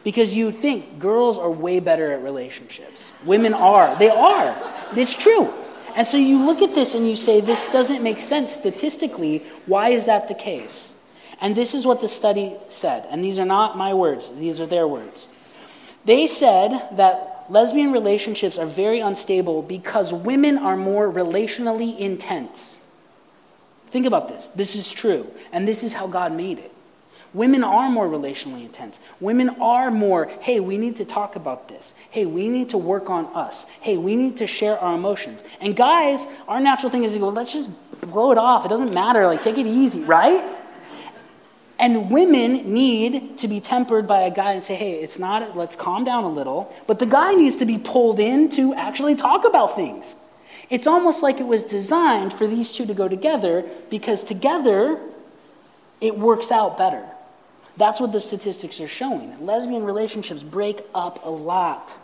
because 0.05 0.35
you 0.35 0.53
think 0.53 0.99
girls 0.99 1.39
are 1.39 1.51
way 1.51 1.81
better 1.81 2.13
at 2.13 2.23
relationships. 2.23 3.11
Women 3.25 3.53
are. 3.53 3.99
They 3.99 4.11
are. 4.11 4.57
It's 4.95 5.15
true. 5.15 5.53
And 5.97 6.07
so 6.07 6.17
you 6.17 6.45
look 6.45 6.63
at 6.63 6.75
this 6.75 6.95
and 6.95 7.09
you 7.09 7.17
say, 7.17 7.41
this 7.41 7.71
doesn't 7.73 8.03
make 8.03 8.21
sense 8.21 8.53
statistically. 8.53 9.39
Why 9.65 9.89
is 9.89 10.07
that 10.07 10.29
the 10.29 10.35
case? 10.35 10.93
And 11.41 11.57
this 11.57 11.75
is 11.75 11.87
what 11.87 12.01
the 12.01 12.09
study 12.09 12.55
said. 12.69 13.07
And 13.11 13.25
these 13.25 13.39
are 13.39 13.45
not 13.45 13.77
my 13.77 13.95
words, 13.95 14.31
these 14.39 14.61
are 14.61 14.67
their 14.67 14.87
words. 14.87 15.27
They 16.05 16.27
said 16.27 16.71
that 16.93 17.36
lesbian 17.51 17.93
relationships 17.93 18.59
are 18.59 18.67
very 18.67 19.01
unstable 19.01 19.63
because 19.63 20.13
women 20.13 20.59
are 20.59 20.77
more 20.77 21.11
relationally 21.11 21.99
intense. 21.99 22.79
Think 23.91 24.07
about 24.07 24.29
this. 24.29 24.51
This 24.51 24.75
is 24.75 24.89
true, 24.89 25.31
and 25.53 25.67
this 25.67 25.83
is 25.83 25.93
how 25.93 26.07
God 26.07 26.33
made 26.33 26.59
it. 26.59 26.73
Women 27.35 27.65
are 27.65 27.91
more 27.91 28.09
relationally 28.09 28.63
intense. 28.63 28.99
Women 29.21 29.51
are 29.61 29.91
more, 29.91 30.27
hey, 30.41 30.59
we 30.59 30.79
need 30.79 30.97
to 30.97 31.05
talk 31.05 31.37
about 31.37 31.69
this. 31.69 31.93
Hey, 32.11 32.25
we 32.25 32.49
need 32.49 32.71
to 32.71 32.79
work 32.79 33.11
on 33.11 33.27
us. 33.35 33.67
Hey, 33.81 33.99
we 33.99 34.17
need 34.17 34.39
to 34.39 34.47
share 34.47 34.79
our 34.79 34.95
emotions. 34.95 35.45
And 35.61 35.77
guys, 35.77 36.27
our 36.49 36.61
natural 36.61 36.91
thing 36.91 37.05
is 37.05 37.13
to 37.13 37.19
go, 37.19 37.29
let's 37.29 37.53
just 37.53 37.69
blow 38.01 38.33
it 38.33 38.39
off. 38.39 38.65
It 38.65 38.69
doesn't 38.69 38.95
matter. 38.95 39.27
Like, 39.27 39.43
take 39.43 39.59
it 39.59 39.67
easy, 39.67 40.01
right? 40.01 40.56
And 41.79 42.11
women 42.11 42.73
need 42.73 43.39
to 43.39 43.49
be 43.49 43.61
tempered 43.61 44.07
by 44.07 44.21
a 44.23 44.31
guy 44.31 44.53
and 44.53 44.65
say, 44.65 44.75
hey, 44.75 44.95
it's 44.95 45.19
not, 45.19 45.57
let's 45.57 45.77
calm 45.77 46.05
down 46.05 46.25
a 46.25 46.29
little. 46.29 46.75
But 46.87 46.99
the 46.99 47.07
guy 47.07 47.35
needs 47.35 47.57
to 47.57 47.67
be 47.67 47.77
pulled 47.77 48.19
in 48.19 48.49
to 48.51 48.75
actually 48.75 49.15
talk 49.15 49.45
about 49.45 49.77
things. 49.77 50.17
It's 50.71 50.87
almost 50.87 51.23
like 51.23 51.39
it 51.39 51.47
was 51.47 51.63
designed 51.63 52.33
for 52.33 52.47
these 52.47 52.73
two 52.73 52.87
to 52.87 52.95
go 52.95 53.09
together 53.09 53.65
because 53.91 54.25
together 54.25 54.99
it 56.01 56.19
works 56.19 56.51
out 56.51 56.79
better. 56.79 57.05
That's 57.77 58.01
what 58.01 58.13
the 58.13 58.21
statistics 58.21 58.81
are 58.81 58.89
showing. 58.89 59.45
Lesbian 59.45 59.85
relationships 59.85 60.43
break 60.43 60.81
up 60.95 61.25
a 61.25 61.31
lot. 61.31 61.99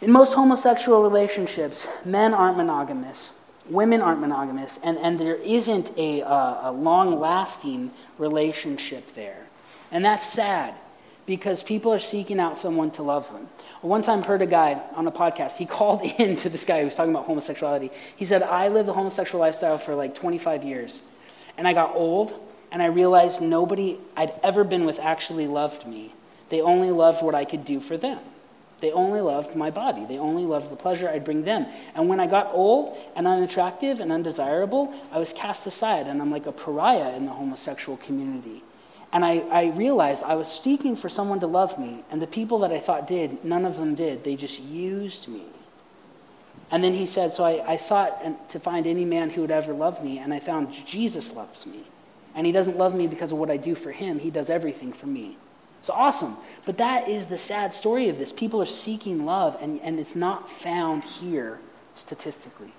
In 0.00 0.10
most 0.10 0.34
homosexual 0.34 1.02
relationships, 1.02 1.86
men 2.04 2.34
aren't 2.34 2.56
monogamous, 2.56 3.32
women 3.68 4.00
aren't 4.00 4.20
monogamous, 4.20 4.78
and, 4.82 4.98
and 4.98 5.18
there 5.18 5.36
isn't 5.36 5.92
a, 5.96 6.22
uh, 6.22 6.70
a 6.70 6.72
long 6.72 7.18
lasting 7.18 7.90
relationship 8.18 9.14
there. 9.14 9.46
And 9.90 10.04
that's 10.04 10.26
sad 10.26 10.74
because 11.26 11.62
people 11.62 11.92
are 11.92 12.00
seeking 12.00 12.38
out 12.38 12.58
someone 12.58 12.90
to 12.92 13.02
love 13.02 13.30
them. 13.32 13.48
One 13.80 14.02
time 14.02 14.22
heard 14.22 14.42
a 14.42 14.46
guy 14.46 14.80
on 14.94 15.06
a 15.06 15.12
podcast, 15.12 15.56
he 15.56 15.66
called 15.78 16.02
in 16.02 16.36
to 16.36 16.48
this 16.48 16.64
guy 16.64 16.80
who 16.80 16.86
was 16.86 16.94
talking 16.94 17.12
about 17.12 17.26
homosexuality. 17.26 17.90
He 18.16 18.24
said, 18.24 18.42
I 18.42 18.68
lived 18.68 18.88
the 18.88 18.92
homosexual 18.92 19.40
lifestyle 19.40 19.78
for 19.78 19.94
like 19.94 20.14
25 20.14 20.64
years. 20.64 21.00
And 21.56 21.66
I 21.68 21.72
got 21.72 21.94
old 21.94 22.34
and 22.72 22.82
I 22.82 22.86
realized 22.86 23.40
nobody 23.40 23.98
I'd 24.16 24.34
ever 24.42 24.64
been 24.64 24.84
with 24.84 24.98
actually 24.98 25.46
loved 25.46 25.86
me. 25.86 26.12
They 26.48 26.60
only 26.60 26.90
loved 26.90 27.22
what 27.22 27.34
I 27.34 27.44
could 27.44 27.64
do 27.64 27.80
for 27.80 27.96
them. 27.96 28.18
They 28.84 28.92
only 28.92 29.22
loved 29.22 29.56
my 29.56 29.70
body. 29.70 30.04
They 30.04 30.18
only 30.18 30.44
loved 30.44 30.70
the 30.70 30.76
pleasure 30.76 31.08
I'd 31.08 31.24
bring 31.24 31.42
them. 31.42 31.64
And 31.94 32.06
when 32.06 32.20
I 32.20 32.26
got 32.26 32.50
old 32.52 32.98
and 33.16 33.26
unattractive 33.26 33.98
and 33.98 34.12
undesirable, 34.12 34.92
I 35.10 35.18
was 35.18 35.32
cast 35.32 35.66
aside, 35.66 36.06
and 36.06 36.20
I'm 36.20 36.30
like 36.30 36.44
a 36.44 36.52
pariah 36.52 37.16
in 37.16 37.24
the 37.24 37.32
homosexual 37.32 37.96
community. 37.96 38.62
And 39.10 39.24
I, 39.24 39.38
I 39.38 39.70
realized 39.70 40.22
I 40.22 40.34
was 40.34 40.48
seeking 40.48 40.96
for 40.96 41.08
someone 41.08 41.40
to 41.40 41.46
love 41.46 41.78
me, 41.78 42.04
and 42.10 42.20
the 42.20 42.26
people 42.26 42.58
that 42.58 42.72
I 42.72 42.78
thought 42.78 43.08
did, 43.08 43.42
none 43.42 43.64
of 43.64 43.78
them 43.78 43.94
did. 43.94 44.22
They 44.22 44.36
just 44.36 44.60
used 44.60 45.28
me. 45.28 45.44
And 46.70 46.84
then 46.84 46.92
he 46.92 47.06
said, 47.06 47.32
So 47.32 47.42
I, 47.42 47.64
I 47.66 47.76
sought 47.78 48.50
to 48.50 48.60
find 48.60 48.86
any 48.86 49.06
man 49.06 49.30
who 49.30 49.40
would 49.40 49.50
ever 49.50 49.72
love 49.72 50.04
me, 50.04 50.18
and 50.18 50.34
I 50.34 50.40
found 50.40 50.74
Jesus 50.84 51.34
loves 51.34 51.66
me. 51.66 51.84
And 52.34 52.44
he 52.44 52.52
doesn't 52.52 52.76
love 52.76 52.94
me 52.94 53.06
because 53.06 53.32
of 53.32 53.38
what 53.38 53.50
I 53.50 53.56
do 53.56 53.74
for 53.74 53.92
him, 53.92 54.18
he 54.18 54.30
does 54.30 54.50
everything 54.50 54.92
for 54.92 55.06
me. 55.06 55.38
It's 55.84 55.90
awesome. 55.90 56.38
But 56.64 56.78
that 56.78 57.10
is 57.10 57.26
the 57.26 57.36
sad 57.36 57.70
story 57.70 58.08
of 58.08 58.18
this. 58.18 58.32
People 58.32 58.62
are 58.62 58.64
seeking 58.64 59.26
love, 59.26 59.58
and, 59.60 59.78
and 59.82 60.00
it's 60.00 60.16
not 60.16 60.48
found 60.48 61.04
here 61.04 61.58
statistically. 61.94 62.72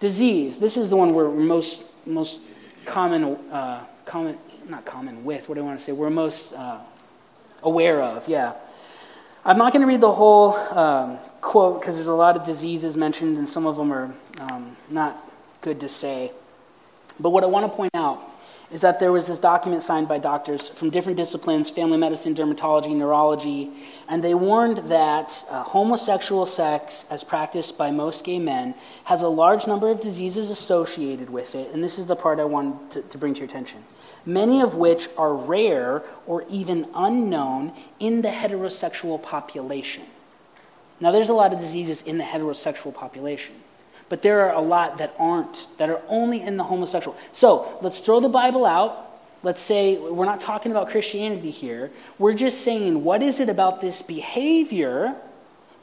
Disease. 0.00 0.58
This 0.58 0.76
is 0.76 0.90
the 0.90 0.96
one 0.96 1.12
we're 1.12 1.30
most, 1.30 1.84
most 2.08 2.42
common, 2.84 3.36
uh, 3.52 3.84
common, 4.04 4.36
not 4.68 4.84
common 4.84 5.24
with, 5.24 5.48
what 5.48 5.54
do 5.54 5.60
I 5.60 5.64
want 5.64 5.78
to 5.78 5.84
say? 5.84 5.92
We're 5.92 6.10
most 6.10 6.54
uh, 6.54 6.80
aware 7.62 8.02
of, 8.02 8.26
yeah. 8.26 8.54
I'm 9.44 9.56
not 9.56 9.72
going 9.72 9.82
to 9.82 9.86
read 9.86 10.00
the 10.00 10.10
whole 10.10 10.56
um, 10.76 11.18
quote 11.40 11.80
because 11.80 11.94
there's 11.94 12.08
a 12.08 12.12
lot 12.12 12.36
of 12.36 12.44
diseases 12.44 12.96
mentioned, 12.96 13.38
and 13.38 13.48
some 13.48 13.64
of 13.64 13.76
them 13.76 13.92
are 13.92 14.12
um, 14.40 14.76
not 14.90 15.16
good 15.60 15.78
to 15.82 15.88
say. 15.88 16.32
But 17.20 17.30
what 17.30 17.44
I 17.44 17.46
want 17.46 17.70
to 17.70 17.76
point 17.76 17.94
out 17.94 18.27
is 18.70 18.82
that 18.82 19.00
there 19.00 19.12
was 19.12 19.26
this 19.26 19.38
document 19.38 19.82
signed 19.82 20.08
by 20.08 20.18
doctors 20.18 20.68
from 20.68 20.90
different 20.90 21.16
disciplines 21.16 21.70
family 21.70 21.98
medicine, 21.98 22.34
dermatology, 22.34 22.94
neurology 22.94 23.70
and 24.08 24.24
they 24.24 24.32
warned 24.32 24.78
that 24.88 25.44
uh, 25.50 25.62
homosexual 25.62 26.46
sex, 26.46 27.04
as 27.10 27.22
practiced 27.22 27.76
by 27.76 27.90
most 27.90 28.24
gay 28.24 28.38
men, 28.38 28.74
has 29.04 29.20
a 29.20 29.28
large 29.28 29.66
number 29.66 29.90
of 29.90 30.00
diseases 30.00 30.50
associated 30.50 31.28
with 31.28 31.54
it. 31.54 31.70
And 31.74 31.84
this 31.84 31.98
is 31.98 32.06
the 32.06 32.16
part 32.16 32.40
I 32.40 32.44
wanted 32.44 32.90
to, 32.92 33.02
to 33.02 33.18
bring 33.18 33.34
to 33.34 33.40
your 33.40 33.48
attention. 33.48 33.84
Many 34.24 34.62
of 34.62 34.74
which 34.74 35.08
are 35.18 35.34
rare 35.34 36.02
or 36.26 36.44
even 36.48 36.88
unknown 36.94 37.74
in 38.00 38.22
the 38.22 38.30
heterosexual 38.30 39.22
population. 39.22 40.04
Now, 41.00 41.12
there's 41.12 41.28
a 41.28 41.34
lot 41.34 41.52
of 41.52 41.60
diseases 41.60 42.00
in 42.02 42.16
the 42.16 42.24
heterosexual 42.24 42.94
population. 42.94 43.54
But 44.08 44.22
there 44.22 44.48
are 44.48 44.54
a 44.54 44.60
lot 44.60 44.98
that 44.98 45.14
aren't, 45.18 45.66
that 45.78 45.90
are 45.90 46.00
only 46.08 46.40
in 46.40 46.56
the 46.56 46.64
homosexual. 46.64 47.16
So 47.32 47.78
let's 47.82 48.00
throw 48.00 48.20
the 48.20 48.28
Bible 48.28 48.64
out. 48.64 49.04
Let's 49.42 49.60
say 49.60 49.98
we're 49.98 50.24
not 50.24 50.40
talking 50.40 50.72
about 50.72 50.88
Christianity 50.88 51.50
here. 51.50 51.90
We're 52.18 52.34
just 52.34 52.62
saying, 52.62 53.04
what 53.04 53.22
is 53.22 53.40
it 53.40 53.48
about 53.48 53.80
this 53.80 54.02
behavior 54.02 55.14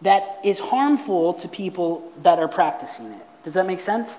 that 0.01 0.39
is 0.43 0.59
harmful 0.59 1.35
to 1.35 1.47
people 1.47 2.11
that 2.23 2.39
are 2.39 2.47
practicing 2.47 3.07
it? 3.07 3.25
Does 3.43 3.53
that 3.53 3.65
make 3.65 3.79
sense? 3.79 4.17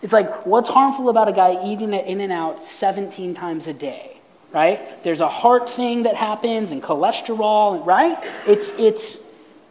It's 0.00 0.12
like, 0.12 0.46
what's 0.46 0.68
harmful 0.68 1.08
about 1.10 1.28
a 1.28 1.32
guy 1.32 1.64
eating 1.64 1.92
it 1.92 2.06
In-N-Out 2.06 2.62
17 2.62 3.34
times 3.34 3.66
a 3.66 3.74
day? 3.74 4.18
Right? 4.52 5.02
There's 5.02 5.20
a 5.20 5.28
heart 5.28 5.70
thing 5.70 6.02
that 6.02 6.14
happens 6.14 6.72
and 6.72 6.82
cholesterol, 6.82 7.84
right? 7.86 8.18
It's, 8.46 8.72
it's, 8.78 9.21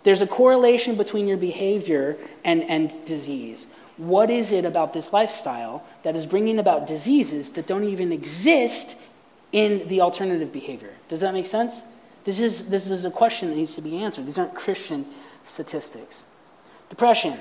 there's 0.03 0.21
a 0.21 0.27
correlation 0.27 0.95
between 0.95 1.27
your 1.27 1.37
behavior 1.37 2.17
and, 2.43 2.63
and 2.63 2.93
disease. 3.05 3.67
What 3.97 4.29
is 4.29 4.51
it 4.51 4.65
about 4.65 4.93
this 4.93 5.13
lifestyle 5.13 5.85
that 6.03 6.15
is 6.15 6.25
bringing 6.25 6.57
about 6.57 6.87
diseases 6.87 7.51
that 7.51 7.67
don't 7.67 7.83
even 7.83 8.11
exist 8.11 8.95
in 9.51 9.87
the 9.87 10.01
alternative 10.01 10.51
behavior? 10.51 10.93
Does 11.07 11.19
that 11.19 11.33
make 11.33 11.45
sense? 11.45 11.83
This 12.23 12.39
is, 12.39 12.69
this 12.69 12.89
is 12.89 13.05
a 13.05 13.11
question 13.11 13.49
that 13.49 13.55
needs 13.55 13.75
to 13.75 13.81
be 13.81 13.97
answered. 13.97 14.25
These 14.25 14.37
aren't 14.37 14.55
Christian 14.55 15.05
statistics. 15.45 16.25
Depression. 16.89 17.37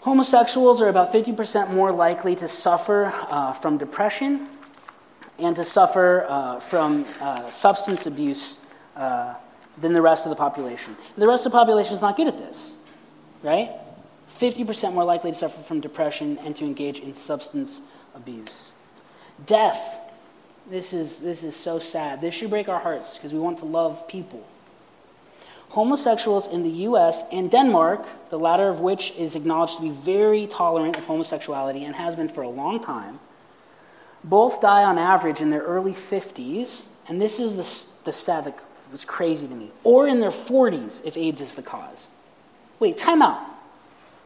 Homosexuals 0.00 0.80
are 0.80 0.88
about 0.88 1.12
50% 1.12 1.70
more 1.70 1.92
likely 1.92 2.34
to 2.36 2.48
suffer 2.48 3.12
uh, 3.28 3.52
from 3.52 3.78
depression 3.78 4.48
and 5.38 5.54
to 5.54 5.64
suffer 5.64 6.26
uh, 6.28 6.58
from 6.58 7.06
uh, 7.20 7.50
substance 7.50 8.06
abuse 8.06 8.60
uh, 8.96 9.34
than 9.82 9.92
the 9.92 10.00
rest 10.00 10.24
of 10.24 10.30
the 10.30 10.36
population. 10.36 10.96
The 11.18 11.26
rest 11.26 11.44
of 11.44 11.52
the 11.52 11.58
population 11.58 11.94
is 11.94 12.00
not 12.00 12.16
good 12.16 12.28
at 12.28 12.38
this, 12.38 12.74
right? 13.42 13.70
50% 14.38 14.94
more 14.94 15.04
likely 15.04 15.32
to 15.32 15.36
suffer 15.36 15.60
from 15.60 15.80
depression 15.80 16.38
and 16.44 16.56
to 16.56 16.64
engage 16.64 17.00
in 17.00 17.12
substance 17.12 17.82
abuse. 18.14 18.72
Death. 19.44 19.98
This 20.70 20.92
is, 20.92 21.18
this 21.18 21.42
is 21.42 21.56
so 21.56 21.80
sad. 21.80 22.20
This 22.20 22.34
should 22.34 22.50
break 22.50 22.68
our 22.68 22.78
hearts 22.78 23.18
because 23.18 23.32
we 23.32 23.40
want 23.40 23.58
to 23.58 23.64
love 23.64 24.06
people. 24.06 24.46
Homosexuals 25.70 26.46
in 26.46 26.62
the 26.62 26.70
US 26.86 27.24
and 27.32 27.50
Denmark, 27.50 28.06
the 28.30 28.38
latter 28.38 28.68
of 28.68 28.78
which 28.78 29.12
is 29.18 29.34
acknowledged 29.34 29.76
to 29.76 29.82
be 29.82 29.90
very 29.90 30.46
tolerant 30.46 30.96
of 30.96 31.04
homosexuality 31.04 31.84
and 31.84 31.96
has 31.96 32.14
been 32.14 32.28
for 32.28 32.42
a 32.42 32.48
long 32.48 32.80
time, 32.80 33.18
both 34.22 34.60
die 34.60 34.84
on 34.84 34.98
average 34.98 35.40
in 35.40 35.50
their 35.50 35.62
early 35.62 35.94
50s. 35.94 36.84
And 37.08 37.20
this 37.20 37.40
is 37.40 37.56
the, 37.56 38.04
the 38.04 38.12
stat 38.12 38.44
that 38.44 38.56
was 38.92 39.04
crazy 39.04 39.48
to 39.48 39.54
me. 39.54 39.70
Or 39.82 40.06
in 40.06 40.20
their 40.20 40.30
40s 40.30 41.04
if 41.04 41.16
AIDS 41.16 41.40
is 41.40 41.54
the 41.54 41.62
cause. 41.62 42.08
Wait, 42.78 42.98
time 42.98 43.22
out. 43.22 43.40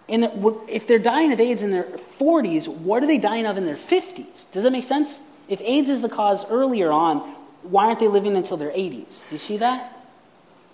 If 0.08 0.86
they're 0.86 0.98
dying 0.98 1.32
of 1.32 1.40
AIDS 1.40 1.62
in 1.62 1.70
their 1.70 1.84
40s, 1.84 2.68
what 2.68 3.02
are 3.02 3.06
they 3.06 3.18
dying 3.18 3.46
of 3.46 3.56
in 3.56 3.64
their 3.64 3.76
50s? 3.76 4.50
Does 4.52 4.64
that 4.64 4.70
make 4.70 4.84
sense? 4.84 5.20
If 5.48 5.60
AIDS 5.62 5.88
is 5.88 6.02
the 6.02 6.08
cause 6.08 6.48
earlier 6.50 6.90
on, 6.90 7.18
why 7.62 7.86
aren't 7.86 8.00
they 8.00 8.08
living 8.08 8.36
until 8.36 8.56
their 8.56 8.70
80s? 8.70 9.20
Do 9.28 9.34
you 9.34 9.38
see 9.38 9.56
that? 9.58 9.92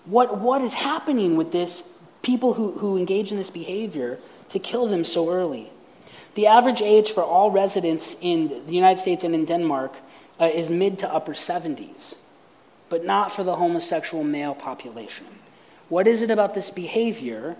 What, 0.05 0.39
what 0.39 0.61
is 0.61 0.73
happening 0.73 1.35
with 1.35 1.51
this, 1.51 1.89
people 2.21 2.53
who, 2.53 2.71
who 2.73 2.97
engage 2.97 3.31
in 3.31 3.37
this 3.37 3.49
behavior, 3.49 4.19
to 4.49 4.59
kill 4.59 4.87
them 4.87 5.03
so 5.03 5.29
early? 5.31 5.69
The 6.35 6.47
average 6.47 6.81
age 6.81 7.11
for 7.11 7.23
all 7.23 7.51
residents 7.51 8.15
in 8.21 8.65
the 8.65 8.73
United 8.73 8.99
States 8.99 9.23
and 9.23 9.33
in 9.33 9.45
Denmark 9.45 9.93
uh, 10.39 10.45
is 10.45 10.69
mid 10.69 10.99
to 10.99 11.13
upper 11.13 11.33
70s 11.33 12.15
but 12.93 13.03
not 13.03 13.31
for 13.31 13.43
the 13.43 13.55
homosexual 13.55 14.23
male 14.23 14.53
population. 14.53 15.25
What 15.89 16.07
is 16.07 16.21
it 16.21 16.29
about 16.29 16.53
this 16.53 16.69
behavior 16.69 17.55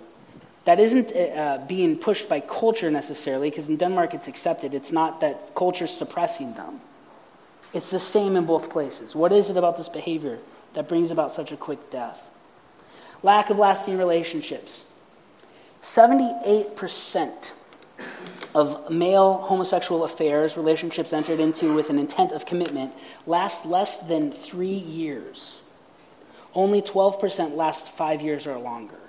that 0.65 0.79
isn't 0.79 1.11
uh, 1.11 1.65
being 1.67 1.97
pushed 1.97 2.29
by 2.29 2.39
culture 2.39 2.91
necessarily, 2.91 3.49
because 3.49 3.67
in 3.67 3.77
Denmark 3.77 4.13
it's 4.13 4.27
accepted. 4.27 4.75
It's 4.75 4.91
not 4.91 5.21
that 5.21 5.55
culture's 5.55 5.89
suppressing 5.89 6.53
them. 6.53 6.81
It's 7.73 7.89
the 7.89 7.99
same 7.99 8.36
in 8.36 8.45
both 8.45 8.69
places. 8.69 9.15
What 9.15 9.31
is 9.31 9.49
it 9.49 9.57
about 9.57 9.75
this 9.75 9.89
behavior 9.89 10.38
that 10.75 10.88
brings 10.88 11.09
about 11.09 11.31
such 11.34 11.51
a 11.51 11.57
quick 11.57 11.89
death? 11.89 12.29
Lack 13.23 13.49
of 13.49 13.57
lasting 13.57 13.97
relationships. 13.97 14.86
78% 15.81 17.53
of 18.56 18.89
male 18.91 19.34
homosexual 19.34 20.04
affairs, 20.04 20.58
relationships 20.58 21.14
entered 21.14 21.39
into 21.39 21.74
with 21.74 21.89
an 21.89 21.97
intent 21.97 22.32
of 22.32 22.45
commitment, 22.45 22.93
last 23.26 23.66
less 23.66 23.99
than 23.99 24.32
three 24.32 24.68
years. 24.68 25.58
only 26.56 26.82
12% 26.82 27.56
last 27.56 27.91
five 27.91 28.22
years 28.22 28.45
or 28.45 28.58
longer. 28.60 28.99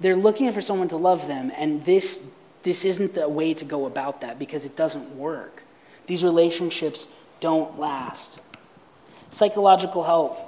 They're 0.00 0.16
looking 0.16 0.52
for 0.52 0.60
someone 0.60 0.88
to 0.88 0.96
love 0.96 1.26
them, 1.26 1.50
and 1.56 1.84
this, 1.84 2.30
this 2.62 2.84
isn't 2.84 3.14
the 3.14 3.28
way 3.28 3.54
to 3.54 3.64
go 3.64 3.86
about 3.86 4.20
that 4.20 4.38
because 4.38 4.66
it 4.66 4.76
doesn't 4.76 5.16
work. 5.16 5.62
These 6.06 6.22
relationships 6.24 7.06
don't 7.40 7.78
last. 7.78 8.40
Psychological 9.30 10.02
health. 10.04 10.38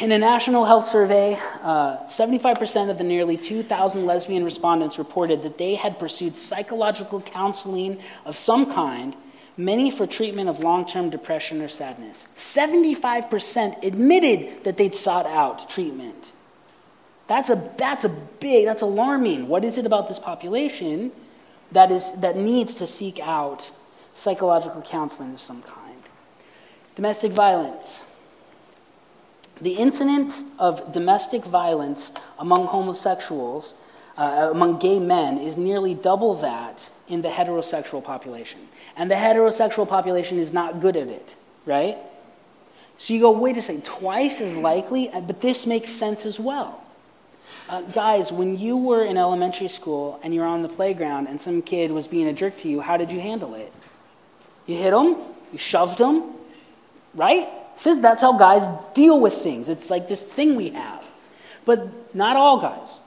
In 0.00 0.12
a 0.12 0.18
national 0.18 0.64
health 0.64 0.88
survey, 0.88 1.38
uh, 1.62 1.98
75% 2.06 2.90
of 2.90 2.96
the 2.96 3.04
nearly 3.04 3.36
2,000 3.36 4.06
lesbian 4.06 4.42
respondents 4.42 4.98
reported 4.98 5.42
that 5.42 5.58
they 5.58 5.74
had 5.74 5.98
pursued 5.98 6.36
psychological 6.36 7.20
counseling 7.20 8.00
of 8.24 8.34
some 8.34 8.72
kind, 8.72 9.14
many 9.58 9.90
for 9.90 10.06
treatment 10.06 10.48
of 10.48 10.60
long 10.60 10.86
term 10.86 11.10
depression 11.10 11.60
or 11.60 11.68
sadness. 11.68 12.28
75% 12.34 13.84
admitted 13.84 14.64
that 14.64 14.78
they'd 14.78 14.94
sought 14.94 15.26
out 15.26 15.68
treatment. 15.68 16.32
That's 17.26 17.50
a, 17.50 17.70
that's 17.76 18.04
a 18.04 18.08
big, 18.08 18.64
that's 18.64 18.82
alarming. 18.82 19.48
What 19.48 19.64
is 19.64 19.76
it 19.76 19.84
about 19.84 20.08
this 20.08 20.18
population 20.18 21.12
that, 21.72 21.92
is, 21.92 22.12
that 22.20 22.36
needs 22.36 22.74
to 22.76 22.86
seek 22.86 23.20
out 23.20 23.70
psychological 24.14 24.80
counseling 24.80 25.34
of 25.34 25.40
some 25.40 25.60
kind? 25.60 26.02
Domestic 26.96 27.32
violence. 27.32 28.02
The 29.60 29.72
incidence 29.72 30.44
of 30.58 30.92
domestic 30.92 31.44
violence 31.44 32.12
among 32.38 32.66
homosexuals, 32.66 33.74
uh, 34.18 34.48
among 34.50 34.78
gay 34.78 34.98
men, 34.98 35.38
is 35.38 35.56
nearly 35.56 35.94
double 35.94 36.34
that 36.36 36.90
in 37.08 37.22
the 37.22 37.28
heterosexual 37.28 38.02
population. 38.02 38.60
And 38.96 39.10
the 39.10 39.14
heterosexual 39.14 39.88
population 39.88 40.38
is 40.38 40.52
not 40.52 40.80
good 40.80 40.96
at 40.96 41.08
it, 41.08 41.36
right? 41.66 41.96
So 42.98 43.14
you 43.14 43.20
go, 43.20 43.30
wait 43.30 43.56
a 43.56 43.62
second, 43.62 43.84
twice 43.84 44.40
as 44.40 44.56
likely? 44.56 45.10
Uh, 45.10 45.20
but 45.20 45.40
this 45.40 45.66
makes 45.66 45.90
sense 45.90 46.26
as 46.26 46.40
well. 46.40 46.82
Uh, 47.68 47.80
guys, 47.82 48.30
when 48.30 48.58
you 48.58 48.76
were 48.76 49.04
in 49.04 49.16
elementary 49.16 49.68
school 49.68 50.20
and 50.22 50.34
you 50.34 50.40
were 50.40 50.46
on 50.46 50.62
the 50.62 50.68
playground 50.68 51.28
and 51.28 51.40
some 51.40 51.62
kid 51.62 51.90
was 51.90 52.06
being 52.06 52.26
a 52.26 52.32
jerk 52.32 52.56
to 52.58 52.68
you, 52.68 52.80
how 52.80 52.96
did 52.96 53.10
you 53.10 53.20
handle 53.20 53.54
it? 53.54 53.72
You 54.66 54.76
hit 54.76 54.92
him? 54.92 55.16
You 55.52 55.58
shoved 55.58 55.98
him? 55.98 56.24
Right? 57.14 57.48
That's 57.82 58.20
how 58.20 58.36
guys 58.38 58.66
deal 58.94 59.20
with 59.20 59.34
things. 59.34 59.68
It's 59.68 59.90
like 59.90 60.08
this 60.08 60.22
thing 60.22 60.56
we 60.56 60.70
have. 60.70 61.04
But 61.64 62.14
not 62.14 62.36
all 62.36 62.60
guys. 62.60 63.00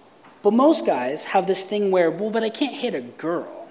But 0.43 0.53
most 0.53 0.85
guys 0.85 1.25
have 1.25 1.47
this 1.47 1.63
thing 1.63 1.91
where, 1.91 2.09
well, 2.11 2.29
but 2.29 2.43
I 2.43 2.49
can't 2.49 2.75
hit 2.75 2.93
a 2.93 3.01
girl. 3.01 3.67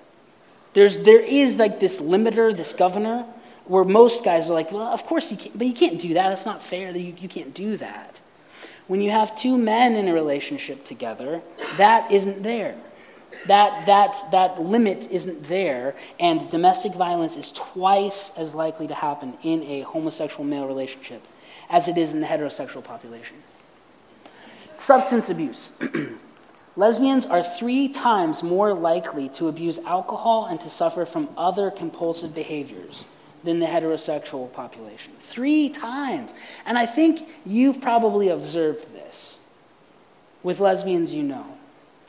There's, 0.74 0.99
there 0.99 1.20
is 1.20 1.57
like 1.57 1.80
this 1.80 2.01
limiter, 2.01 2.55
this 2.55 2.72
governor, 2.72 3.24
where 3.64 3.84
most 3.84 4.24
guys 4.24 4.49
are 4.51 4.53
like, 4.53 4.70
well, 4.72 4.82
of 4.82 5.05
course 5.05 5.30
you 5.30 5.36
can't, 5.36 5.57
but 5.57 5.66
you 5.66 5.72
can't 5.72 6.01
do 6.01 6.14
that. 6.14 6.28
That's 6.28 6.47
not 6.47 6.62
fair. 6.62 6.90
You, 6.90 7.14
you 7.18 7.28
can't 7.28 7.55
do 7.55 7.76
that. 7.78 8.20
When 8.86 9.01
you 9.01 9.11
have 9.11 9.36
two 9.36 9.59
men 9.59 9.94
in 9.94 10.07
a 10.07 10.12
relationship 10.12 10.84
together, 10.84 11.40
that 11.76 12.11
isn't 12.12 12.42
there. 12.42 12.76
That, 13.47 13.86
that, 13.86 14.30
that 14.32 14.61
limit 14.61 15.09
isn't 15.11 15.44
there, 15.44 15.94
and 16.18 16.51
domestic 16.51 16.92
violence 16.92 17.36
is 17.36 17.53
twice 17.53 18.32
as 18.36 18.55
likely 18.55 18.86
to 18.88 18.94
happen 18.94 19.36
in 19.42 19.62
a 19.62 19.80
homosexual 19.82 20.44
male 20.44 20.66
relationship 20.66 21.22
as 21.70 21.88
it 21.88 21.97
is 21.97 22.12
in 22.12 22.20
the 22.20 22.26
heterosexual 22.26 22.82
population. 22.82 23.36
Substance 24.76 25.30
abuse. 25.30 25.72
Lesbians 26.76 27.24
are 27.24 27.42
three 27.42 27.88
times 27.88 28.42
more 28.42 28.74
likely 28.74 29.30
to 29.30 29.49
abuse 29.49 29.78
alcohol 29.78 30.47
and 30.47 30.61
to 30.61 30.68
suffer 30.68 31.07
from 31.07 31.28
other 31.36 31.70
compulsive 31.70 32.34
behaviors 32.34 33.07
than 33.44 33.61
the 33.61 33.66
heterosexual 33.66 34.53
population. 34.53 35.12
Three 35.20 35.70
times. 35.70 36.34
And 36.66 36.76
I 36.76 36.84
think 36.84 37.26
you've 37.47 37.80
probably 37.80 38.28
observed 38.28 38.92
this 38.92 39.38
with 40.42 40.61
lesbians 40.61 41.14
you 41.14 41.22
know. 41.22 41.55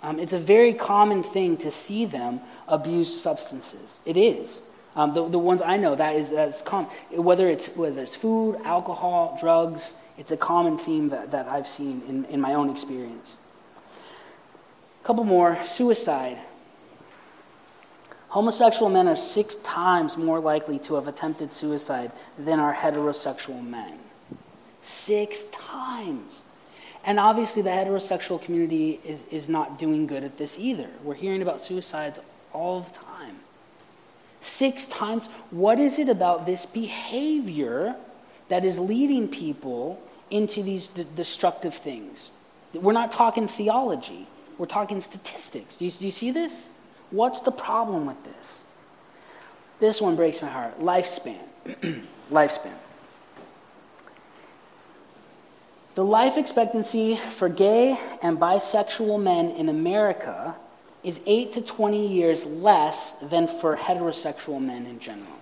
Um, 0.04 0.20
it's 0.20 0.34
a 0.34 0.40
very 0.40 0.74
common 0.74 1.24
thing 1.24 1.58
to 1.58 1.72
see 1.72 2.06
them 2.06 2.40
abuse 2.68 3.22
substances. 3.22 4.00
It 4.06 4.16
is. 4.16 4.62
Um, 4.96 5.14
the, 5.14 5.28
the 5.28 5.40
ones 5.40 5.62
I 5.62 5.78
know, 5.78 5.96
that 5.96 6.16
is 6.16 6.32
that's 6.32 6.62
common. 6.62 6.90
Whether 7.12 7.48
it's, 7.50 7.68
whether 7.76 8.02
it's 8.02 8.16
food, 8.16 8.60
alcohol, 8.64 9.38
drugs, 9.40 9.94
it's 10.18 10.32
a 10.32 10.38
common 10.38 10.78
theme 10.78 11.10
that, 11.10 11.32
that 11.32 11.48
I've 11.48 11.68
seen 11.68 12.02
in, 12.08 12.26
in 12.26 12.42
my 12.42 12.56
own 12.56 12.70
experience. 12.70 13.38
A 15.04 15.06
couple 15.06 15.24
more 15.24 15.64
suicide. 15.66 16.38
Homosexual 18.30 18.90
men 18.90 19.08
are 19.08 19.16
six 19.16 19.56
times 19.56 20.18
more 20.18 20.40
likely 20.40 20.80
to 20.80 20.96
have 20.96 21.08
attempted 21.08 21.52
suicide 21.52 22.12
than 22.38 22.60
are 22.60 22.74
heterosexual 22.74 23.64
men. 23.64 24.00
Six 24.82 25.46
times. 25.46 26.44
And 27.08 27.22
obviously, 27.22 27.62
the 27.62 27.70
heterosexual 27.70 28.40
community 28.40 29.00
is, 29.06 29.24
is 29.32 29.48
not 29.48 29.80
doing 29.80 30.08
good 30.08 30.26
at 30.26 30.38
this 30.38 30.60
either. 30.60 30.90
We're 31.04 31.16
hearing 31.16 31.42
about 31.42 31.62
suicides 31.62 32.20
all 32.52 32.82
the 32.82 32.92
time. 32.92 33.38
Six 34.42 34.86
times. 34.88 35.28
What 35.50 35.80
is 35.80 36.00
it 36.00 36.10
about 36.10 36.46
this 36.46 36.66
behavior 36.66 37.96
that 38.50 38.66
is 38.66 38.78
leading 38.78 39.30
people 39.30 40.02
into 40.30 40.62
these 40.62 40.90
d- 40.90 41.06
destructive 41.16 41.74
things? 41.74 42.32
We're 42.74 42.92
not 42.92 43.14
talking 43.14 43.48
theology, 43.48 44.28
we're 44.58 44.66
talking 44.66 45.00
statistics. 45.00 45.78
Do 45.78 45.86
you, 45.86 45.92
do 45.92 46.06
you 46.06 46.12
see 46.12 46.32
this? 46.32 46.68
What's 47.12 47.40
the 47.40 47.54
problem 47.54 48.06
with 48.06 48.22
this? 48.26 48.64
This 49.80 50.02
one 50.02 50.18
breaks 50.18 50.42
my 50.42 50.50
heart. 50.50 50.78
Lifespan. 50.82 51.40
Lifespan. 52.30 52.74
The 55.98 56.06
life 56.06 56.38
expectancy 56.38 57.16
for 57.16 57.50
gay 57.50 58.00
and 58.22 58.38
bisexual 58.38 59.20
men 59.20 59.50
in 59.50 59.68
America 59.68 60.56
is 61.04 61.20
8 61.26 61.54
to 61.54 61.62
20 61.62 62.06
years 62.06 62.46
less 62.46 63.14
than 63.14 63.48
for 63.48 63.76
heterosexual 63.76 64.64
men 64.64 64.86
in 64.86 65.00
general. 65.00 65.34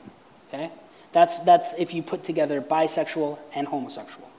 Okay? 0.48 0.72
That's, 1.12 1.40
that's 1.40 1.74
if 1.74 1.94
you 1.94 2.02
put 2.02 2.24
together 2.24 2.62
bisexual 2.62 3.38
and 3.54 3.68
homosexual. 3.68 4.30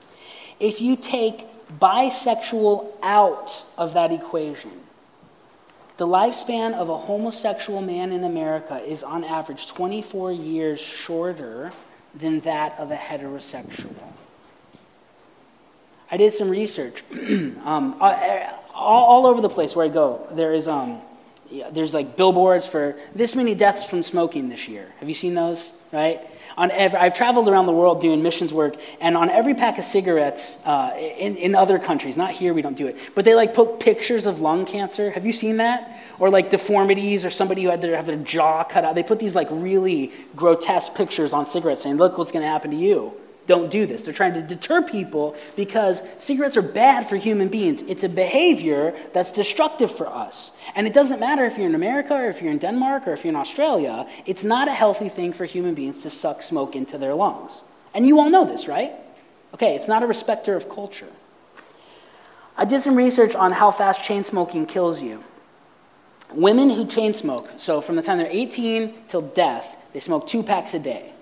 If 0.59 0.81
you 0.81 0.95
take 0.95 1.45
bisexual 1.79 2.87
out 3.03 3.63
of 3.77 3.93
that 3.93 4.11
equation, 4.11 4.71
the 5.97 6.07
lifespan 6.07 6.73
of 6.73 6.89
a 6.89 6.97
homosexual 6.97 7.83
man 7.83 8.11
in 8.11 8.23
America 8.23 8.79
is 8.79 9.03
on 9.03 9.23
average 9.23 9.67
24 9.67 10.31
years 10.31 10.79
shorter 10.79 11.71
than 12.15 12.39
that 12.39 12.73
of 12.79 12.89
a 12.89 12.95
heterosexual. 12.95 14.16
I 16.09 16.17
did 16.17 16.33
some 16.33 16.49
research. 16.49 17.03
um, 17.11 17.95
uh, 17.99 18.49
all, 18.73 19.05
all, 19.05 19.27
over 19.27 19.41
the 19.41 19.49
place 19.49 19.75
where 19.75 19.85
I 19.85 19.89
go, 19.89 20.25
there 20.31 20.53
is 20.53 20.67
um, 20.67 21.01
there's 21.71 21.93
like 21.93 22.15
billboards 22.15 22.67
for 22.67 22.95
this 23.15 23.35
many 23.35 23.55
deaths 23.55 23.89
from 23.89 24.03
smoking 24.03 24.49
this 24.49 24.67
year. 24.67 24.87
Have 24.99 25.09
you 25.09 25.15
seen 25.15 25.33
those? 25.33 25.73
Right? 25.91 26.21
On 26.57 26.71
every, 26.71 26.97
I've 26.97 27.13
traveled 27.13 27.47
around 27.47 27.67
the 27.67 27.71
world 27.73 28.01
doing 28.01 28.23
missions 28.23 28.53
work, 28.53 28.75
and 28.99 29.15
on 29.15 29.29
every 29.29 29.53
pack 29.53 29.77
of 29.77 29.83
cigarettes 29.83 30.57
uh, 30.65 30.93
in, 30.97 31.35
in 31.35 31.55
other 31.55 31.77
countries, 31.77 32.17
not 32.17 32.31
here, 32.31 32.53
we 32.53 32.61
don't 32.61 32.75
do 32.75 32.87
it, 32.87 32.97
but 33.13 33.25
they 33.25 33.35
like 33.35 33.53
put 33.53 33.79
pictures 33.79 34.25
of 34.25 34.41
lung 34.41 34.65
cancer. 34.65 35.11
Have 35.11 35.25
you 35.25 35.33
seen 35.33 35.57
that? 35.57 36.01
Or 36.19 36.29
like 36.29 36.49
deformities, 36.49 37.25
or 37.25 37.29
somebody 37.29 37.63
who 37.63 37.69
had 37.69 37.81
their, 37.81 37.95
have 37.95 38.07
their 38.07 38.17
jaw 38.17 38.63
cut 38.63 38.83
out. 38.83 38.95
They 38.95 39.03
put 39.03 39.19
these 39.19 39.35
like 39.35 39.47
really 39.51 40.11
grotesque 40.35 40.95
pictures 40.95 41.31
on 41.31 41.45
cigarettes 41.45 41.83
saying, 41.83 41.97
look 41.97 42.17
what's 42.17 42.31
going 42.31 42.43
to 42.43 42.49
happen 42.49 42.71
to 42.71 42.77
you 42.77 43.13
don't 43.47 43.71
do 43.71 43.85
this. 43.85 44.03
They're 44.03 44.13
trying 44.13 44.33
to 44.33 44.41
deter 44.41 44.83
people 44.83 45.35
because 45.55 46.03
cigarettes 46.19 46.57
are 46.57 46.61
bad 46.61 47.07
for 47.09 47.15
human 47.15 47.47
beings. 47.47 47.81
It's 47.83 48.03
a 48.03 48.09
behavior 48.09 48.93
that's 49.13 49.31
destructive 49.31 49.91
for 49.91 50.07
us. 50.07 50.51
And 50.75 50.85
it 50.85 50.93
doesn't 50.93 51.19
matter 51.19 51.45
if 51.45 51.57
you're 51.57 51.67
in 51.67 51.75
America 51.75 52.13
or 52.13 52.29
if 52.29 52.41
you're 52.41 52.51
in 52.51 52.59
Denmark 52.59 53.07
or 53.07 53.13
if 53.13 53.23
you're 53.23 53.33
in 53.33 53.37
Australia, 53.37 54.07
it's 54.25 54.43
not 54.43 54.67
a 54.67 54.71
healthy 54.71 55.09
thing 55.09 55.33
for 55.33 55.45
human 55.45 55.73
beings 55.73 56.03
to 56.03 56.09
suck 56.09 56.41
smoke 56.41 56.75
into 56.75 56.97
their 56.97 57.15
lungs. 57.15 57.63
And 57.93 58.05
you 58.05 58.19
all 58.19 58.29
know 58.29 58.45
this, 58.45 58.67
right? 58.67 58.91
Okay, 59.53 59.75
it's 59.75 59.87
not 59.87 60.03
a 60.03 60.07
respecter 60.07 60.55
of 60.55 60.69
culture. 60.69 61.07
I 62.57 62.65
did 62.65 62.81
some 62.81 62.95
research 62.95 63.33
on 63.33 63.51
how 63.51 63.71
fast 63.71 64.03
chain 64.03 64.23
smoking 64.23 64.65
kills 64.65 65.01
you. 65.01 65.23
Women 66.33 66.69
who 66.69 66.85
chain 66.85 67.13
smoke, 67.13 67.49
so 67.57 67.79
from 67.79 67.95
the 67.95 68.01
time 68.01 68.17
they're 68.17 68.27
18 68.29 68.93
till 69.07 69.21
death, 69.21 69.77
they 69.93 70.01
smoke 70.01 70.27
two 70.27 70.43
packs 70.43 70.73
a 70.73 70.79
day. 70.79 71.13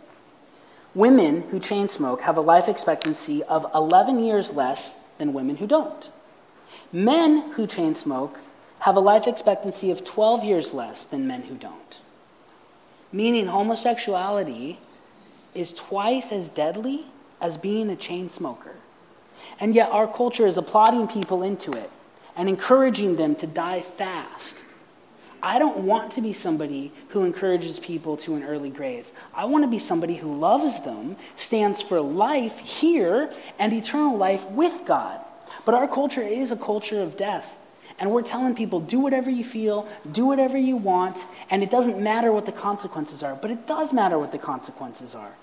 Women 0.95 1.41
who 1.51 1.59
chain 1.59 1.89
smoke 1.89 2.21
have 2.21 2.37
a 2.37 2.41
life 2.41 2.69
expectancy 2.69 3.43
of 3.43 3.69
11 3.75 4.23
years 4.23 4.53
less 4.53 4.95
than 5.17 5.33
women 5.33 5.57
who 5.57 5.67
don't. 5.67 6.09
Men 6.93 7.51
who 7.51 7.67
chain 7.67 7.95
smoke 7.95 8.39
have 8.79 8.95
a 8.95 9.01
life 9.01 9.27
expectancy 9.27 9.91
of 9.91 10.05
12 10.05 10.45
years 10.45 10.73
less 10.73 11.05
than 11.05 11.27
men 11.27 11.43
who 11.43 11.55
don't. 11.55 11.99
Meaning 13.11 13.47
homosexuality 13.47 14.79
is 15.53 15.73
twice 15.73 16.31
as 16.31 16.49
deadly 16.49 17.05
as 17.41 17.57
being 17.57 17.89
a 17.89 17.95
chain 17.95 18.29
smoker. 18.29 18.75
And 19.59 19.75
yet 19.75 19.89
our 19.89 20.07
culture 20.07 20.47
is 20.47 20.57
applauding 20.57 21.07
people 21.07 21.43
into 21.43 21.71
it 21.71 21.91
and 22.37 22.47
encouraging 22.47 23.17
them 23.17 23.35
to 23.35 23.47
die 23.47 23.81
fast. 23.81 24.64
I 25.45 25.59
don't 25.59 25.85
want 25.85 26.13
to 26.13 26.21
be 26.21 26.33
somebody 26.33 26.91
who 27.09 27.23
encourages 27.23 27.77
people 27.77 28.17
to 28.17 28.33
an 28.33 28.43
early 28.43 28.71
grave. 28.71 29.11
I 29.31 29.45
want 29.45 29.63
to 29.63 29.69
be 29.69 29.77
somebody 29.77 30.15
who 30.15 30.35
loves 30.35 30.83
them, 30.83 31.17
stands 31.35 31.83
for 31.83 32.01
life 32.01 32.57
here, 32.57 33.31
and 33.59 33.71
eternal 33.71 34.17
life 34.17 34.49
with 34.49 34.85
God. 34.87 35.19
But 35.63 35.75
our 35.75 35.87
culture 35.87 36.23
is 36.23 36.49
a 36.49 36.57
culture 36.57 36.99
of 36.99 37.15
death. 37.15 37.59
And 37.99 38.09
we're 38.09 38.23
telling 38.23 38.55
people, 38.55 38.79
do 38.79 38.99
whatever 38.99 39.29
you 39.29 39.43
feel, 39.43 39.87
do 40.11 40.25
whatever 40.25 40.57
you 40.57 40.77
want, 40.77 41.23
and 41.51 41.61
it 41.61 41.69
doesn't 41.69 42.03
matter 42.03 42.31
what 42.31 42.47
the 42.47 42.51
consequences 42.51 43.21
are. 43.21 43.35
But 43.35 43.51
it 43.51 43.67
does 43.67 43.93
matter 43.93 44.17
what 44.17 44.31
the 44.31 44.39
consequences 44.39 45.13
are. 45.13 45.35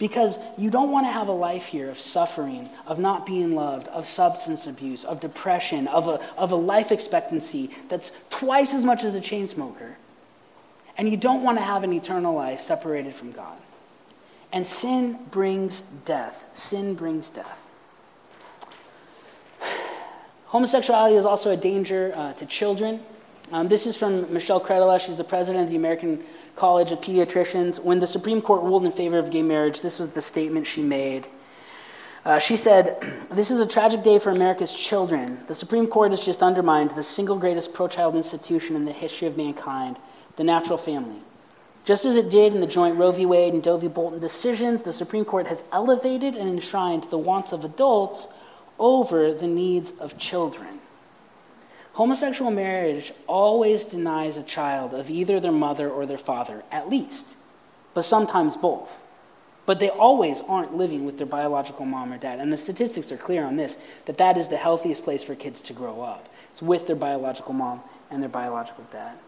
Because 0.00 0.38
you 0.56 0.70
don't 0.70 0.90
want 0.90 1.06
to 1.06 1.12
have 1.12 1.28
a 1.28 1.32
life 1.32 1.66
here 1.66 1.90
of 1.90 2.00
suffering, 2.00 2.70
of 2.86 2.98
not 2.98 3.26
being 3.26 3.54
loved, 3.54 3.86
of 3.88 4.06
substance 4.06 4.66
abuse, 4.66 5.04
of 5.04 5.20
depression, 5.20 5.86
of 5.88 6.08
a, 6.08 6.18
of 6.38 6.52
a 6.52 6.56
life 6.56 6.90
expectancy 6.90 7.70
that's 7.90 8.10
twice 8.30 8.72
as 8.72 8.82
much 8.82 9.04
as 9.04 9.14
a 9.14 9.20
chain 9.20 9.46
smoker. 9.46 9.98
And 10.96 11.06
you 11.06 11.18
don't 11.18 11.42
want 11.42 11.58
to 11.58 11.64
have 11.64 11.84
an 11.84 11.92
eternal 11.92 12.34
life 12.34 12.60
separated 12.60 13.14
from 13.14 13.32
God. 13.32 13.58
And 14.54 14.66
sin 14.66 15.18
brings 15.30 15.82
death. 16.06 16.46
Sin 16.54 16.94
brings 16.94 17.28
death. 17.28 17.68
Homosexuality 20.46 21.16
is 21.16 21.26
also 21.26 21.50
a 21.50 21.58
danger 21.58 22.12
uh, 22.16 22.32
to 22.32 22.46
children. 22.46 23.00
Um, 23.52 23.68
this 23.68 23.86
is 23.86 23.98
from 23.98 24.32
Michelle 24.32 24.62
Cretella. 24.62 24.98
She's 24.98 25.18
the 25.18 25.24
president 25.24 25.64
of 25.64 25.70
the 25.70 25.76
American 25.76 26.24
College 26.60 26.92
of 26.92 27.00
Pediatricians. 27.00 27.82
When 27.82 28.00
the 28.00 28.06
Supreme 28.06 28.42
Court 28.42 28.62
ruled 28.62 28.84
in 28.84 28.92
favor 28.92 29.18
of 29.18 29.30
gay 29.30 29.40
marriage, 29.40 29.80
this 29.80 29.98
was 29.98 30.10
the 30.10 30.20
statement 30.20 30.66
she 30.66 30.82
made. 30.82 31.26
Uh, 32.22 32.38
she 32.38 32.58
said, 32.58 33.00
This 33.30 33.50
is 33.50 33.60
a 33.60 33.66
tragic 33.66 34.02
day 34.02 34.18
for 34.18 34.28
America's 34.28 34.70
children. 34.70 35.40
The 35.48 35.54
Supreme 35.54 35.86
Court 35.86 36.10
has 36.10 36.22
just 36.22 36.42
undermined 36.42 36.90
the 36.90 37.02
single 37.02 37.38
greatest 37.38 37.72
pro 37.72 37.88
child 37.88 38.14
institution 38.14 38.76
in 38.76 38.84
the 38.84 38.92
history 38.92 39.26
of 39.26 39.38
mankind, 39.38 39.96
the 40.36 40.44
natural 40.44 40.76
family. 40.76 41.22
Just 41.86 42.04
as 42.04 42.14
it 42.16 42.28
did 42.28 42.52
in 42.52 42.60
the 42.60 42.66
joint 42.66 42.98
Roe 42.98 43.12
v. 43.12 43.24
Wade 43.24 43.54
and 43.54 43.62
Doe 43.62 43.78
v. 43.78 43.88
Bolton 43.88 44.20
decisions, 44.20 44.82
the 44.82 44.92
Supreme 44.92 45.24
Court 45.24 45.46
has 45.46 45.64
elevated 45.72 46.36
and 46.36 46.50
enshrined 46.50 47.04
the 47.04 47.16
wants 47.16 47.52
of 47.52 47.64
adults 47.64 48.28
over 48.78 49.32
the 49.32 49.46
needs 49.46 49.92
of 49.92 50.18
children. 50.18 50.79
Homosexual 52.00 52.50
marriage 52.50 53.12
always 53.26 53.84
denies 53.84 54.38
a 54.38 54.42
child 54.42 54.94
of 54.94 55.10
either 55.10 55.38
their 55.38 55.52
mother 55.52 55.90
or 55.90 56.06
their 56.06 56.16
father, 56.16 56.62
at 56.72 56.88
least, 56.88 57.36
but 57.92 58.06
sometimes 58.06 58.56
both. 58.56 59.02
But 59.66 59.80
they 59.80 59.90
always 59.90 60.40
aren't 60.48 60.74
living 60.74 61.04
with 61.04 61.18
their 61.18 61.26
biological 61.26 61.84
mom 61.84 62.10
or 62.10 62.16
dad. 62.16 62.38
And 62.38 62.50
the 62.50 62.56
statistics 62.56 63.12
are 63.12 63.18
clear 63.18 63.44
on 63.44 63.56
this 63.56 63.76
that 64.06 64.16
that 64.16 64.38
is 64.38 64.48
the 64.48 64.56
healthiest 64.56 65.04
place 65.04 65.22
for 65.22 65.34
kids 65.34 65.60
to 65.60 65.74
grow 65.74 66.00
up. 66.00 66.26
It's 66.52 66.62
with 66.62 66.86
their 66.86 66.96
biological 66.96 67.52
mom 67.52 67.82
and 68.10 68.22
their 68.22 68.30
biological 68.30 68.86
dad. 68.90 69.18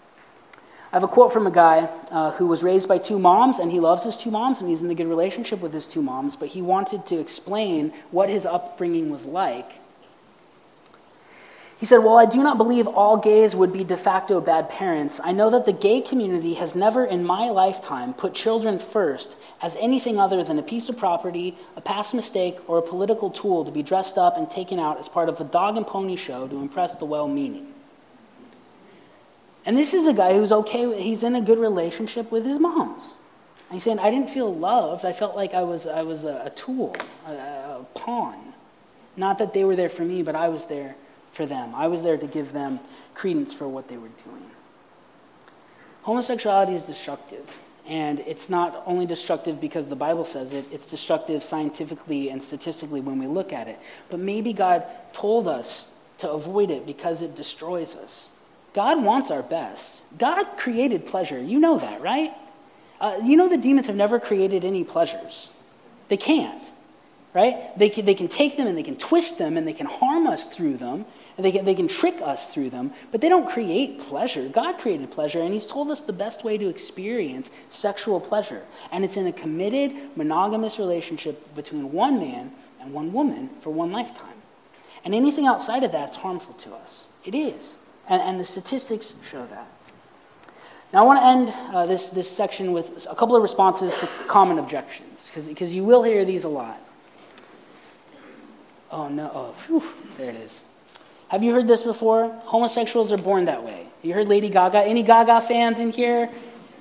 I 0.92 0.96
have 0.96 1.04
a 1.04 1.08
quote 1.08 1.30
from 1.30 1.46
a 1.46 1.50
guy 1.50 1.90
uh, 2.10 2.30
who 2.30 2.46
was 2.46 2.62
raised 2.62 2.88
by 2.88 2.96
two 2.96 3.18
moms, 3.18 3.58
and 3.58 3.70
he 3.70 3.80
loves 3.80 4.04
his 4.04 4.16
two 4.16 4.30
moms, 4.30 4.60
and 4.60 4.70
he's 4.70 4.80
in 4.80 4.88
a 4.88 4.94
good 4.94 5.08
relationship 5.08 5.60
with 5.60 5.74
his 5.74 5.86
two 5.86 6.00
moms, 6.00 6.36
but 6.36 6.48
he 6.48 6.62
wanted 6.62 7.04
to 7.08 7.20
explain 7.20 7.92
what 8.10 8.30
his 8.30 8.46
upbringing 8.46 9.10
was 9.10 9.26
like 9.26 9.81
he 11.82 11.86
said, 11.86 11.98
While 11.98 12.16
I 12.16 12.26
do 12.26 12.44
not 12.44 12.58
believe 12.58 12.86
all 12.86 13.16
gays 13.16 13.56
would 13.56 13.72
be 13.72 13.82
de 13.82 13.96
facto 13.96 14.40
bad 14.40 14.68
parents, 14.68 15.20
I 15.24 15.32
know 15.32 15.50
that 15.50 15.66
the 15.66 15.72
gay 15.72 16.00
community 16.00 16.54
has 16.54 16.76
never 16.76 17.04
in 17.04 17.24
my 17.24 17.48
lifetime 17.48 18.14
put 18.14 18.34
children 18.34 18.78
first 18.78 19.34
as 19.60 19.76
anything 19.80 20.16
other 20.16 20.44
than 20.44 20.60
a 20.60 20.62
piece 20.62 20.88
of 20.88 20.96
property, 20.96 21.56
a 21.74 21.80
past 21.80 22.14
mistake, 22.14 22.60
or 22.68 22.78
a 22.78 22.82
political 22.82 23.30
tool 23.30 23.64
to 23.64 23.72
be 23.72 23.82
dressed 23.82 24.16
up 24.16 24.36
and 24.36 24.48
taken 24.48 24.78
out 24.78 25.00
as 25.00 25.08
part 25.08 25.28
of 25.28 25.40
a 25.40 25.44
dog 25.44 25.76
and 25.76 25.84
pony 25.84 26.14
show 26.14 26.46
to 26.46 26.60
impress 26.60 26.94
the 26.94 27.04
well 27.04 27.26
meaning. 27.26 27.66
And 29.66 29.76
this 29.76 29.92
is 29.92 30.06
a 30.06 30.14
guy 30.14 30.34
who's 30.34 30.52
okay, 30.52 31.02
he's 31.02 31.24
in 31.24 31.34
a 31.34 31.40
good 31.40 31.58
relationship 31.58 32.30
with 32.30 32.44
his 32.46 32.60
moms. 32.60 33.14
And 33.68 33.74
he's 33.74 33.82
saying, 33.82 33.98
I 33.98 34.12
didn't 34.12 34.30
feel 34.30 34.54
loved. 34.54 35.04
I 35.04 35.12
felt 35.12 35.34
like 35.34 35.52
I 35.52 35.64
was, 35.64 35.88
I 35.88 36.02
was 36.02 36.26
a, 36.26 36.42
a 36.44 36.50
tool, 36.50 36.94
a, 37.26 37.32
a 37.32 37.86
pawn. 37.94 38.52
Not 39.16 39.38
that 39.38 39.52
they 39.52 39.64
were 39.64 39.74
there 39.74 39.88
for 39.88 40.04
me, 40.04 40.22
but 40.22 40.36
I 40.36 40.48
was 40.48 40.66
there 40.66 40.94
for 41.32 41.46
them. 41.46 41.74
I 41.74 41.88
was 41.88 42.02
there 42.02 42.16
to 42.16 42.26
give 42.26 42.52
them 42.52 42.80
credence 43.14 43.52
for 43.52 43.66
what 43.68 43.88
they 43.88 43.96
were 43.96 44.10
doing. 44.24 44.50
Homosexuality 46.02 46.74
is 46.74 46.84
destructive. 46.84 47.58
And 47.86 48.20
it's 48.20 48.48
not 48.48 48.82
only 48.86 49.06
destructive 49.06 49.60
because 49.60 49.88
the 49.88 49.96
Bible 49.96 50.24
says 50.24 50.52
it, 50.52 50.64
it's 50.70 50.86
destructive 50.86 51.42
scientifically 51.42 52.30
and 52.30 52.42
statistically 52.42 53.00
when 53.00 53.18
we 53.18 53.26
look 53.26 53.52
at 53.52 53.66
it. 53.66 53.78
But 54.08 54.20
maybe 54.20 54.52
God 54.52 54.84
told 55.12 55.48
us 55.48 55.88
to 56.18 56.30
avoid 56.30 56.70
it 56.70 56.86
because 56.86 57.22
it 57.22 57.34
destroys 57.34 57.96
us. 57.96 58.28
God 58.72 59.02
wants 59.02 59.30
our 59.30 59.42
best. 59.42 60.02
God 60.16 60.44
created 60.56 61.06
pleasure. 61.06 61.40
You 61.40 61.58
know 61.58 61.78
that, 61.78 62.00
right? 62.00 62.32
Uh, 63.00 63.20
you 63.24 63.36
know 63.36 63.48
the 63.48 63.56
demons 63.56 63.88
have 63.88 63.96
never 63.96 64.20
created 64.20 64.64
any 64.64 64.84
pleasures. 64.84 65.50
They 66.08 66.16
can't, 66.16 66.70
right? 67.34 67.76
They 67.76 67.88
can, 67.88 68.04
they 68.04 68.14
can 68.14 68.28
take 68.28 68.56
them 68.56 68.68
and 68.68 68.78
they 68.78 68.84
can 68.84 68.96
twist 68.96 69.38
them 69.38 69.56
and 69.56 69.66
they 69.66 69.72
can 69.72 69.86
harm 69.86 70.28
us 70.28 70.46
through 70.46 70.76
them. 70.76 71.04
And 71.36 71.46
they 71.46 71.52
can, 71.52 71.64
they 71.64 71.74
can 71.74 71.88
trick 71.88 72.20
us 72.20 72.52
through 72.52 72.70
them, 72.70 72.92
but 73.10 73.20
they 73.22 73.28
don't 73.30 73.48
create 73.48 74.00
pleasure. 74.00 74.48
God 74.48 74.78
created 74.78 75.10
pleasure, 75.10 75.40
and 75.40 75.54
He's 75.54 75.66
told 75.66 75.90
us 75.90 76.02
the 76.02 76.12
best 76.12 76.44
way 76.44 76.58
to 76.58 76.68
experience 76.68 77.50
sexual 77.70 78.20
pleasure. 78.20 78.62
And 78.90 79.02
it's 79.02 79.16
in 79.16 79.26
a 79.26 79.32
committed, 79.32 79.92
monogamous 80.14 80.78
relationship 80.78 81.54
between 81.54 81.90
one 81.90 82.18
man 82.18 82.52
and 82.80 82.92
one 82.92 83.12
woman 83.12 83.48
for 83.60 83.70
one 83.70 83.92
lifetime. 83.92 84.28
And 85.04 85.14
anything 85.14 85.46
outside 85.46 85.84
of 85.84 85.92
that 85.92 86.10
is 86.10 86.16
harmful 86.16 86.54
to 86.54 86.74
us. 86.74 87.08
It 87.24 87.34
is. 87.34 87.78
And, 88.08 88.20
and 88.20 88.40
the 88.40 88.44
statistics 88.44 89.14
show 89.28 89.46
that. 89.46 89.66
Now, 90.92 91.04
I 91.04 91.06
want 91.06 91.20
to 91.20 91.24
end 91.24 91.74
uh, 91.74 91.86
this, 91.86 92.10
this 92.10 92.30
section 92.30 92.72
with 92.72 93.06
a 93.10 93.14
couple 93.14 93.34
of 93.34 93.42
responses 93.42 93.96
to 93.98 94.06
common 94.26 94.58
objections, 94.58 95.30
because 95.34 95.74
you 95.74 95.84
will 95.84 96.02
hear 96.02 96.26
these 96.26 96.44
a 96.44 96.48
lot. 96.48 96.78
Oh, 98.90 99.08
no. 99.08 99.30
Oh, 99.32 99.54
whew, 99.66 99.82
there 100.18 100.28
it 100.28 100.36
is. 100.36 100.60
Have 101.32 101.42
you 101.42 101.54
heard 101.54 101.66
this 101.66 101.82
before? 101.82 102.28
Homosexuals 102.44 103.10
are 103.10 103.16
born 103.16 103.46
that 103.46 103.64
way. 103.64 103.86
You 104.02 104.12
heard 104.12 104.28
Lady 104.28 104.50
Gaga? 104.50 104.80
Any 104.80 105.02
Gaga 105.02 105.40
fans 105.40 105.80
in 105.80 105.90
here? 105.90 106.28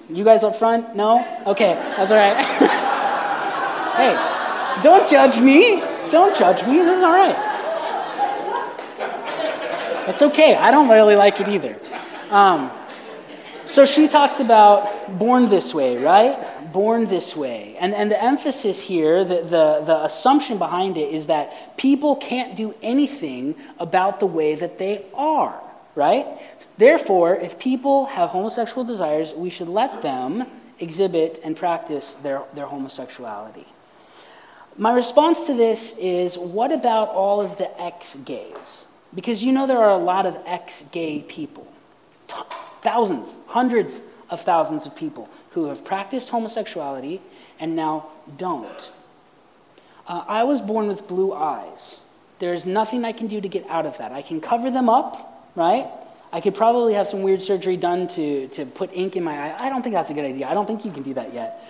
You 0.10 0.26
guys 0.26 0.43
up 0.43 0.58
front? 0.58 0.93
No? 0.93 1.26
Okay, 1.47 1.74
that's 1.74 2.12
all 2.12 2.18
right. 2.18 2.36
hey, 3.95 4.84
don't 4.84 5.10
judge 5.10 5.39
me. 5.39 5.80
Don't 6.12 6.38
judge 6.38 6.68
me. 6.68 6.80
This 6.80 6.97
is 6.97 7.04
all 7.06 7.14
right. 7.14 7.38
It's 10.10 10.22
okay. 10.22 10.58
I 10.58 10.70
don't 10.70 10.89
really 10.89 11.16
like 11.16 11.39
it 11.39 11.47
either. 11.47 11.80
Um, 12.30 12.70
so 13.66 13.86
she 13.86 14.10
talks 14.10 14.41
about 14.41 15.18
born 15.18 15.47
this 15.47 15.74
way, 15.74 15.95
right? 16.04 16.38
Born 16.72 17.07
this 17.07 17.36
way. 17.36 17.76
And, 17.80 17.93
and 17.93 18.11
the 18.11 18.22
emphasis 18.22 18.82
here, 18.82 19.24
the, 19.24 19.41
the, 19.41 19.84
the 19.86 20.03
assumption 20.03 20.57
behind 20.57 20.97
it 20.97 21.13
is 21.13 21.28
that 21.28 21.78
people 21.78 22.15
can't 22.15 22.55
do 22.55 22.74
anything 22.82 23.55
about 23.80 24.19
the 24.19 24.26
way 24.26 24.55
that 24.55 24.78
they 24.78 25.03
are, 25.13 25.59
right? 25.95 26.26
Therefore, 26.78 27.36
if 27.36 27.59
people 27.59 28.05
have 28.05 28.30
homosexual 28.30 28.84
desires, 28.84 29.34
we 29.34 29.49
should 29.49 29.67
let 29.67 30.01
them 30.01 30.45
exhibit 30.80 31.39
and 31.43 31.55
practice 31.55 32.15
their, 32.15 32.41
their 32.53 32.65
homosexuality. 32.65 33.65
My 34.78 34.93
response 34.93 35.45
to 35.47 35.53
this 35.53 35.97
is 35.97 36.38
what 36.38 36.72
about 36.72 37.09
all 37.09 37.41
of 37.41 37.57
the 37.57 37.82
ex 37.82 38.15
gays? 38.15 38.86
Because 39.13 39.43
you 39.43 39.51
know 39.51 39.67
there 39.67 39.80
are 39.80 39.91
a 39.91 40.03
lot 40.03 40.26
of 40.26 40.41
ex 40.45 40.84
gay 40.91 41.22
people, 41.22 41.67
thousands, 42.82 43.36
hundreds 43.47 43.99
of 44.30 44.41
thousands 44.41 44.86
of 44.86 44.95
people 44.95 45.30
who 45.52 45.66
have 45.66 45.84
practiced 45.86 46.30
homosexuality 46.30 47.22
and 47.60 47.76
now 47.76 48.08
don't. 48.38 48.91
Uh, 50.08 50.24
I 50.28 50.43
was 50.43 50.62
born 50.62 50.88
with 50.88 51.08
blue 51.08 51.34
eyes. 51.34 51.99
There's 52.39 52.66
nothing 52.66 53.06
I 53.06 53.12
can 53.12 53.28
do 53.28 53.39
to 53.39 53.47
get 53.47 53.68
out 53.68 53.86
of 53.86 53.97
that. 53.99 54.12
I 54.12 54.22
can 54.22 54.41
cover 54.41 54.72
them 54.72 54.89
up, 54.89 55.52
right? 55.56 55.88
I 56.34 56.41
could 56.41 56.56
probably 56.56 56.93
have 56.93 57.08
some 57.08 57.22
weird 57.22 57.41
surgery 57.41 57.78
done 57.78 58.08
to, 58.10 58.47
to 58.49 58.66
put 58.66 58.91
ink 58.93 59.16
in 59.16 59.24
my 59.24 59.38
eye. 59.38 59.66
I 59.66 59.70
don't 59.70 59.82
think 59.82 59.93
that's 59.93 60.10
a 60.10 60.14
good 60.14 60.26
idea. 60.26 60.47
I 60.47 60.54
don't 60.54 60.66
think 60.66 60.86
you 60.86 60.91
can 60.91 61.04
do 61.04 61.14
that 61.16 61.34
yet. 61.34 61.64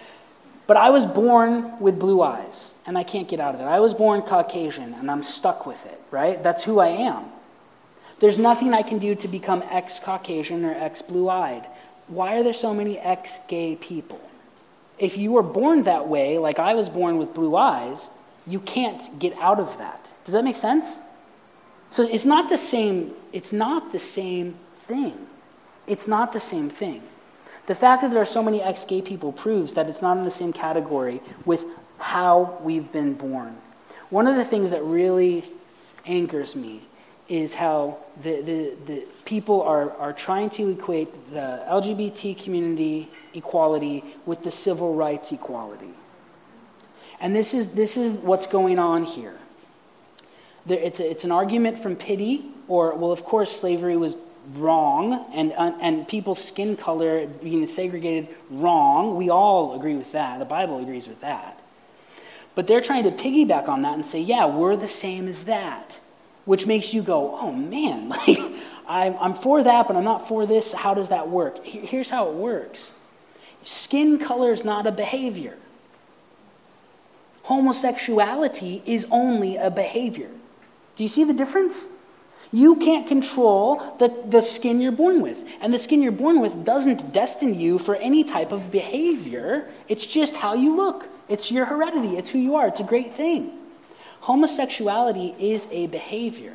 But 0.67 0.77
I 0.77 0.91
was 0.91 1.05
born 1.05 1.79
with 1.79 1.99
blue 1.99 2.21
eyes, 2.21 2.71
and 2.85 2.97
I 2.97 3.03
can't 3.03 3.27
get 3.27 3.39
out 3.39 3.55
of 3.55 3.61
it. 3.61 3.65
I 3.65 3.79
was 3.79 3.93
born 3.93 4.21
Caucasian, 4.21 4.93
and 4.93 5.09
I'm 5.09 5.23
stuck 5.23 5.65
with 5.65 5.83
it, 5.85 5.99
right? 6.11 6.41
That's 6.41 6.63
who 6.63 6.79
I 6.79 6.87
am. 6.87 7.25
There's 8.19 8.37
nothing 8.37 8.73
I 8.73 8.83
can 8.83 8.99
do 8.99 9.15
to 9.15 9.27
become 9.27 9.63
ex 9.69 9.99
Caucasian 9.99 10.63
or 10.63 10.73
ex 10.75 11.01
blue 11.01 11.27
eyed 11.27 11.65
why 12.11 12.35
are 12.35 12.43
there 12.43 12.53
so 12.53 12.73
many 12.73 12.99
ex 12.99 13.39
gay 13.47 13.75
people? 13.75 14.19
If 14.99 15.17
you 15.17 15.31
were 15.31 15.43
born 15.43 15.83
that 15.83 16.07
way, 16.07 16.37
like 16.37 16.59
I 16.59 16.75
was 16.75 16.89
born 16.89 17.17
with 17.17 17.33
blue 17.33 17.55
eyes, 17.55 18.09
you 18.45 18.59
can't 18.59 19.01
get 19.17 19.33
out 19.37 19.59
of 19.59 19.77
that. 19.77 20.05
Does 20.25 20.33
that 20.33 20.43
make 20.43 20.55
sense? 20.55 20.99
So 21.89 22.03
it's 22.03 22.25
not 22.25 22.49
the 22.49 22.57
same, 22.57 23.13
it's 23.33 23.53
not 23.53 23.91
the 23.91 23.99
same 23.99 24.53
thing. 24.73 25.27
It's 25.87 26.07
not 26.07 26.33
the 26.33 26.39
same 26.39 26.69
thing. 26.69 27.01
The 27.67 27.75
fact 27.75 28.01
that 28.01 28.11
there 28.11 28.21
are 28.21 28.25
so 28.25 28.43
many 28.43 28.61
ex 28.61 28.85
gay 28.85 29.01
people 29.01 29.31
proves 29.31 29.73
that 29.75 29.87
it's 29.87 30.01
not 30.01 30.17
in 30.17 30.25
the 30.25 30.31
same 30.31 30.51
category 30.51 31.21
with 31.45 31.65
how 31.97 32.57
we've 32.61 32.91
been 32.91 33.13
born. 33.13 33.55
One 34.09 34.27
of 34.27 34.35
the 34.35 34.45
things 34.45 34.71
that 34.71 34.83
really 34.83 35.45
angers 36.05 36.55
me 36.55 36.81
is 37.29 37.53
how 37.53 37.97
the, 38.21 38.41
the, 38.41 38.73
the 38.85 39.03
people 39.25 39.61
are, 39.61 39.91
are 39.97 40.13
trying 40.13 40.49
to 40.51 40.69
equate 40.69 41.31
the 41.31 41.63
LGBT 41.67 42.41
community 42.41 43.09
equality 43.33 44.03
with 44.25 44.43
the 44.43 44.51
civil 44.51 44.95
rights 44.95 45.31
equality. 45.31 45.93
And 47.19 47.35
this 47.35 47.53
is, 47.53 47.69
this 47.69 47.97
is 47.97 48.13
what's 48.13 48.47
going 48.47 48.79
on 48.79 49.03
here. 49.03 49.37
There, 50.65 50.79
it's, 50.79 50.99
a, 50.99 51.09
it's 51.09 51.23
an 51.23 51.31
argument 51.31 51.79
from 51.79 51.95
pity, 51.95 52.45
or, 52.67 52.95
well, 52.95 53.11
of 53.11 53.23
course, 53.23 53.51
slavery 53.51 53.97
was 53.97 54.15
wrong, 54.55 55.25
and, 55.33 55.53
and 55.53 56.07
people's 56.07 56.43
skin 56.43 56.75
color 56.75 57.27
being 57.27 57.65
segregated 57.67 58.27
wrong. 58.49 59.15
We 59.15 59.29
all 59.29 59.75
agree 59.75 59.95
with 59.95 60.11
that. 60.13 60.39
The 60.39 60.45
Bible 60.45 60.79
agrees 60.79 61.07
with 61.07 61.21
that. 61.21 61.61
But 62.55 62.67
they're 62.67 62.81
trying 62.81 63.03
to 63.03 63.11
piggyback 63.11 63.69
on 63.69 63.83
that 63.83 63.93
and 63.93 64.05
say, 64.05 64.19
yeah, 64.19 64.45
we're 64.45 64.75
the 64.75 64.87
same 64.87 65.27
as 65.27 65.45
that, 65.45 65.99
which 66.51 66.67
makes 66.67 66.93
you 66.93 67.01
go, 67.01 67.33
oh 67.33 67.53
man, 67.53 68.09
like, 68.27 68.37
I'm, 68.85 69.15
I'm 69.21 69.33
for 69.35 69.63
that, 69.63 69.87
but 69.87 69.95
I'm 69.95 70.03
not 70.03 70.27
for 70.27 70.45
this. 70.45 70.73
How 70.73 70.93
does 70.93 71.07
that 71.07 71.29
work? 71.29 71.65
Here's 71.65 72.09
how 72.09 72.27
it 72.27 72.33
works 72.33 72.93
skin 73.63 74.19
color 74.19 74.51
is 74.51 74.65
not 74.65 74.85
a 74.85 74.91
behavior, 74.91 75.55
homosexuality 77.43 78.83
is 78.85 79.07
only 79.11 79.55
a 79.55 79.71
behavior. 79.71 80.29
Do 80.97 81.03
you 81.03 81.07
see 81.07 81.23
the 81.23 81.33
difference? 81.33 81.87
You 82.51 82.75
can't 82.75 83.07
control 83.07 83.95
the, 83.99 84.13
the 84.27 84.41
skin 84.41 84.81
you're 84.81 84.91
born 84.91 85.21
with. 85.21 85.45
And 85.61 85.73
the 85.73 85.79
skin 85.79 86.01
you're 86.01 86.11
born 86.11 86.41
with 86.41 86.65
doesn't 86.65 87.13
destine 87.13 87.57
you 87.57 87.79
for 87.79 87.95
any 87.95 88.25
type 88.25 88.51
of 88.51 88.73
behavior. 88.73 89.69
It's 89.87 90.05
just 90.05 90.35
how 90.35 90.55
you 90.55 90.75
look. 90.75 91.07
It's 91.29 91.49
your 91.49 91.63
heredity. 91.63 92.17
It's 92.17 92.29
who 92.29 92.39
you 92.39 92.55
are. 92.55 92.67
It's 92.67 92.81
a 92.81 92.83
great 92.83 93.13
thing. 93.13 93.60
Homosexuality 94.21 95.35
is 95.39 95.67
a 95.71 95.87
behavior. 95.87 96.53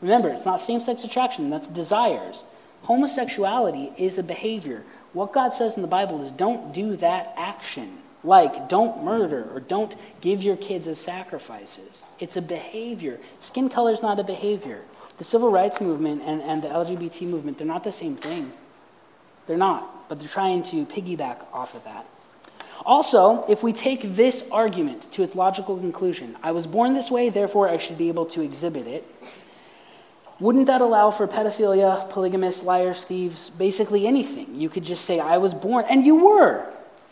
Remember, 0.00 0.30
it's 0.30 0.46
not 0.46 0.60
same 0.60 0.80
sex 0.80 1.04
attraction, 1.04 1.50
that's 1.50 1.68
desires. 1.68 2.44
Homosexuality 2.82 3.92
is 3.98 4.16
a 4.18 4.22
behavior. 4.22 4.82
What 5.12 5.32
God 5.32 5.52
says 5.52 5.76
in 5.76 5.82
the 5.82 5.88
Bible 5.88 6.22
is 6.22 6.30
don't 6.30 6.72
do 6.72 6.96
that 6.96 7.34
action. 7.36 7.98
Like, 8.22 8.68
don't 8.68 9.02
murder 9.02 9.48
or 9.52 9.60
don't 9.60 9.94
give 10.20 10.42
your 10.42 10.56
kids 10.56 10.86
as 10.86 10.98
sacrifices. 10.98 12.02
It's 12.18 12.36
a 12.36 12.42
behavior. 12.42 13.18
Skin 13.40 13.68
color 13.68 13.92
is 13.92 14.02
not 14.02 14.20
a 14.20 14.24
behavior. 14.24 14.82
The 15.18 15.24
civil 15.24 15.50
rights 15.50 15.80
movement 15.80 16.22
and, 16.24 16.42
and 16.42 16.62
the 16.62 16.68
LGBT 16.68 17.22
movement, 17.22 17.58
they're 17.58 17.66
not 17.66 17.84
the 17.84 17.92
same 17.92 18.16
thing. 18.16 18.52
They're 19.46 19.56
not, 19.56 20.08
but 20.08 20.20
they're 20.20 20.28
trying 20.28 20.62
to 20.64 20.86
piggyback 20.86 21.38
off 21.52 21.74
of 21.74 21.84
that. 21.84 22.06
Also, 22.86 23.44
if 23.48 23.62
we 23.62 23.72
take 23.72 24.02
this 24.16 24.48
argument 24.50 25.10
to 25.12 25.22
its 25.22 25.34
logical 25.34 25.76
conclusion, 25.76 26.36
I 26.42 26.52
was 26.52 26.66
born 26.66 26.94
this 26.94 27.10
way, 27.10 27.28
therefore 27.28 27.68
I 27.68 27.76
should 27.76 27.98
be 27.98 28.08
able 28.08 28.26
to 28.26 28.40
exhibit 28.42 28.86
it, 28.86 29.04
wouldn't 30.40 30.68
that 30.68 30.80
allow 30.80 31.10
for 31.10 31.28
pedophilia, 31.28 32.08
polygamists, 32.08 32.62
liars, 32.64 33.04
thieves, 33.04 33.50
basically 33.50 34.06
anything? 34.06 34.54
You 34.54 34.70
could 34.70 34.84
just 34.84 35.04
say, 35.04 35.20
I 35.20 35.36
was 35.36 35.52
born, 35.52 35.84
and 35.90 36.06
you 36.06 36.24
were. 36.24 36.66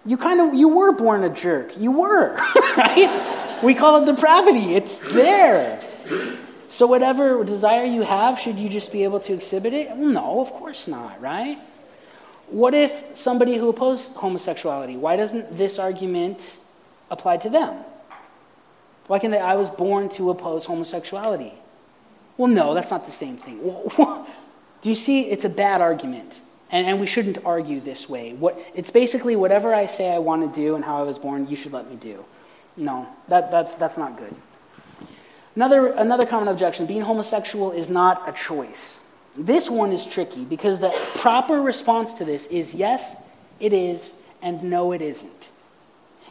You 0.06 0.16
kind 0.16 0.40
of, 0.40 0.54
you 0.54 0.68
were 0.68 0.92
born 0.92 1.24
a 1.24 1.28
jerk. 1.28 1.76
You 1.78 1.92
were, 1.92 2.34
right? 2.76 3.58
We 3.62 3.74
call 3.74 4.02
it 4.02 4.06
depravity. 4.06 4.74
It's 4.74 4.98
there. 5.12 5.84
So, 6.70 6.86
whatever 6.86 7.44
desire 7.44 7.84
you 7.84 8.02
have, 8.02 8.38
should 8.38 8.58
you 8.58 8.70
just 8.70 8.92
be 8.92 9.04
able 9.04 9.20
to 9.20 9.34
exhibit 9.34 9.74
it? 9.74 9.94
No, 9.96 10.40
of 10.40 10.50
course 10.52 10.88
not, 10.88 11.20
right? 11.20 11.58
What 12.50 12.74
if 12.74 13.04
somebody 13.14 13.56
who 13.56 13.68
opposed 13.68 14.14
homosexuality, 14.16 14.96
why 14.96 15.16
doesn't 15.16 15.56
this 15.56 15.78
argument 15.78 16.58
apply 17.10 17.38
to 17.38 17.50
them? 17.50 17.84
Why 19.06 19.18
can't 19.18 19.32
they, 19.32 19.40
I 19.40 19.56
was 19.56 19.70
born 19.70 20.08
to 20.10 20.30
oppose 20.30 20.66
homosexuality? 20.66 21.52
Well, 22.36 22.48
no, 22.48 22.74
that's 22.74 22.90
not 22.90 23.04
the 23.04 23.10
same 23.10 23.36
thing. 23.36 23.58
Do 24.82 24.88
you 24.88 24.94
see? 24.94 25.22
It's 25.30 25.44
a 25.44 25.48
bad 25.48 25.80
argument. 25.80 26.40
And, 26.70 26.86
and 26.86 27.00
we 27.00 27.06
shouldn't 27.06 27.44
argue 27.44 27.80
this 27.80 28.08
way. 28.08 28.34
What, 28.34 28.58
it's 28.74 28.90
basically 28.90 29.36
whatever 29.36 29.74
I 29.74 29.86
say 29.86 30.14
I 30.14 30.18
want 30.18 30.54
to 30.54 30.60
do 30.60 30.74
and 30.74 30.84
how 30.84 30.98
I 30.98 31.02
was 31.02 31.18
born, 31.18 31.48
you 31.48 31.56
should 31.56 31.72
let 31.72 31.88
me 31.88 31.96
do. 31.96 32.24
No, 32.76 33.08
that, 33.28 33.50
that's, 33.50 33.72
that's 33.74 33.96
not 33.96 34.18
good. 34.18 34.34
Another, 35.56 35.88
another 35.88 36.26
common 36.26 36.48
objection 36.48 36.86
being 36.86 37.00
homosexual 37.00 37.72
is 37.72 37.88
not 37.88 38.28
a 38.28 38.32
choice. 38.32 38.97
This 39.38 39.70
one 39.70 39.92
is 39.92 40.04
tricky 40.04 40.44
because 40.44 40.80
the 40.80 40.90
proper 41.14 41.62
response 41.62 42.14
to 42.14 42.24
this 42.24 42.48
is 42.48 42.74
yes, 42.74 43.22
it 43.60 43.72
is, 43.72 44.16
and 44.42 44.64
no, 44.64 44.90
it 44.90 45.00
isn't. 45.00 45.50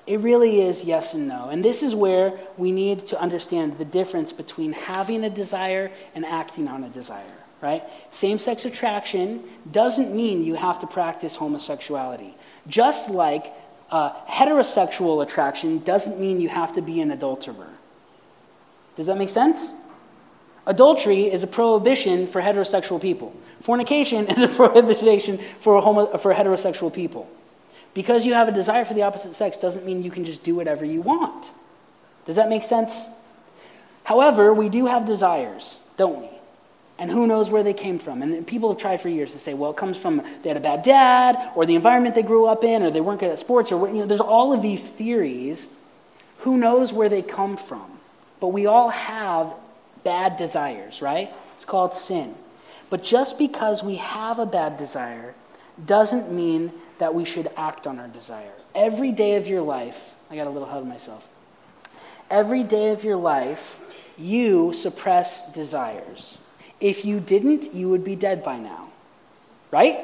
It 0.05 0.19
really 0.19 0.61
is 0.61 0.83
yes 0.83 1.13
and 1.13 1.25
no. 1.25 1.47
And 1.49 1.63
this 1.63 1.83
is 1.83 1.95
where 1.95 2.33
we 2.57 2.71
need 2.71 3.07
to 3.07 3.19
understand 3.19 3.77
the 3.77 3.85
difference 3.85 4.33
between 4.33 4.73
having 4.73 5.23
a 5.23 5.29
desire 5.29 5.89
and 6.15 6.25
acting 6.25 6.67
on 6.67 6.83
a 6.83 6.89
desire, 6.89 7.23
right? 7.61 7.83
Same 8.11 8.39
sex 8.39 8.65
attraction 8.65 9.41
doesn't 9.71 10.13
mean 10.13 10.43
you 10.43 10.55
have 10.55 10.79
to 10.79 10.87
practice 10.87 11.35
homosexuality. 11.35 12.35
Just 12.67 13.09
like 13.09 13.53
uh, 13.89 14.13
heterosexual 14.25 15.23
attraction 15.23 15.79
doesn't 15.79 16.19
mean 16.19 16.41
you 16.41 16.49
have 16.49 16.73
to 16.73 16.81
be 16.81 16.99
an 16.99 17.11
adulterer. 17.11 17.69
Does 18.97 19.07
that 19.07 19.17
make 19.17 19.29
sense? 19.29 19.73
Adultery 20.67 21.31
is 21.31 21.43
a 21.43 21.47
prohibition 21.47 22.27
for 22.27 22.41
heterosexual 22.41 23.01
people. 23.01 23.33
Fornication 23.61 24.27
is 24.29 24.41
a 24.41 24.47
prohibition 24.49 25.39
for, 25.61 25.81
homo- 25.81 26.17
for 26.17 26.33
heterosexual 26.33 26.93
people. 26.93 27.27
Because 27.93 28.25
you 28.25 28.33
have 28.33 28.47
a 28.47 28.51
desire 28.51 28.85
for 28.85 28.93
the 28.93 29.03
opposite 29.03 29.33
sex 29.33 29.57
doesn't 29.57 29.85
mean 29.85 30.03
you 30.03 30.11
can 30.11 30.25
just 30.25 30.43
do 30.43 30.53
whatever 30.53 30.85
you 30.85 31.01
want. 31.01 31.49
Does 32.27 32.35
that 32.35 32.49
make 32.49 32.63
sense? 32.63 33.07
However, 34.03 34.53
we 34.53 34.69
do 34.69 34.85
have 34.85 35.05
desires, 35.05 35.79
don't 35.95 36.19
we? 36.19 36.29
And 36.99 37.09
who 37.09 37.27
knows 37.27 37.49
where 37.49 37.63
they 37.63 37.73
came 37.73 37.97
from? 37.97 38.21
And 38.21 38.45
people 38.45 38.69
have 38.69 38.79
tried 38.79 39.01
for 39.01 39.09
years 39.09 39.31
to 39.33 39.39
say, 39.39 39.53
well, 39.53 39.71
it 39.71 39.77
comes 39.77 39.97
from 39.97 40.21
they 40.43 40.49
had 40.49 40.57
a 40.57 40.61
bad 40.61 40.83
dad, 40.83 41.51
or 41.55 41.65
the 41.65 41.75
environment 41.75 42.15
they 42.15 42.23
grew 42.23 42.45
up 42.45 42.63
in, 42.63 42.83
or 42.83 42.91
they 42.91 43.01
weren't 43.01 43.19
good 43.19 43.31
at 43.31 43.39
sports, 43.39 43.71
or 43.71 43.87
you 43.87 43.95
know, 43.95 44.05
there's 44.05 44.19
all 44.19 44.51
of 44.51 44.61
these 44.61 44.83
theories. 44.83 45.69
Who 46.39 46.57
knows 46.57 46.91
where 46.91 47.07
they 47.07 47.21
come 47.21 47.55
from? 47.55 47.85
But 48.39 48.47
we 48.47 48.65
all 48.65 48.89
have 48.89 49.53
bad 50.07 50.37
desires, 50.37 51.01
right? 51.01 51.29
It's 51.55 51.65
called 51.65 51.93
sin. 51.93 52.33
But 52.89 53.03
just 53.03 53.37
because 53.37 53.83
we 53.83 53.95
have 53.95 54.39
a 54.39 54.45
bad 54.45 54.77
desire 54.77 55.35
doesn't 55.85 56.31
mean 56.31 56.71
that 56.99 57.13
we 57.13 57.25
should 57.25 57.51
act 57.57 57.85
on 57.85 57.99
our 57.99 58.07
desire. 58.07 58.53
Every 58.73 59.11
day 59.11 59.35
of 59.35 59.49
your 59.49 59.61
life, 59.61 60.15
I 60.31 60.37
got 60.37 60.47
a 60.47 60.49
little 60.49 60.69
ahead 60.69 60.81
of 60.81 60.87
myself. 60.87 61.27
Every 62.29 62.63
day 62.63 62.91
of 62.93 63.03
your 63.03 63.17
life, 63.17 63.79
you 64.17 64.71
suppress 64.71 65.51
desires. 65.51 66.37
If 66.79 67.03
you 67.03 67.19
didn't, 67.19 67.73
you 67.73 67.89
would 67.89 68.05
be 68.05 68.15
dead 68.15 68.45
by 68.45 68.59
now. 68.59 68.87
Right? 69.71 69.97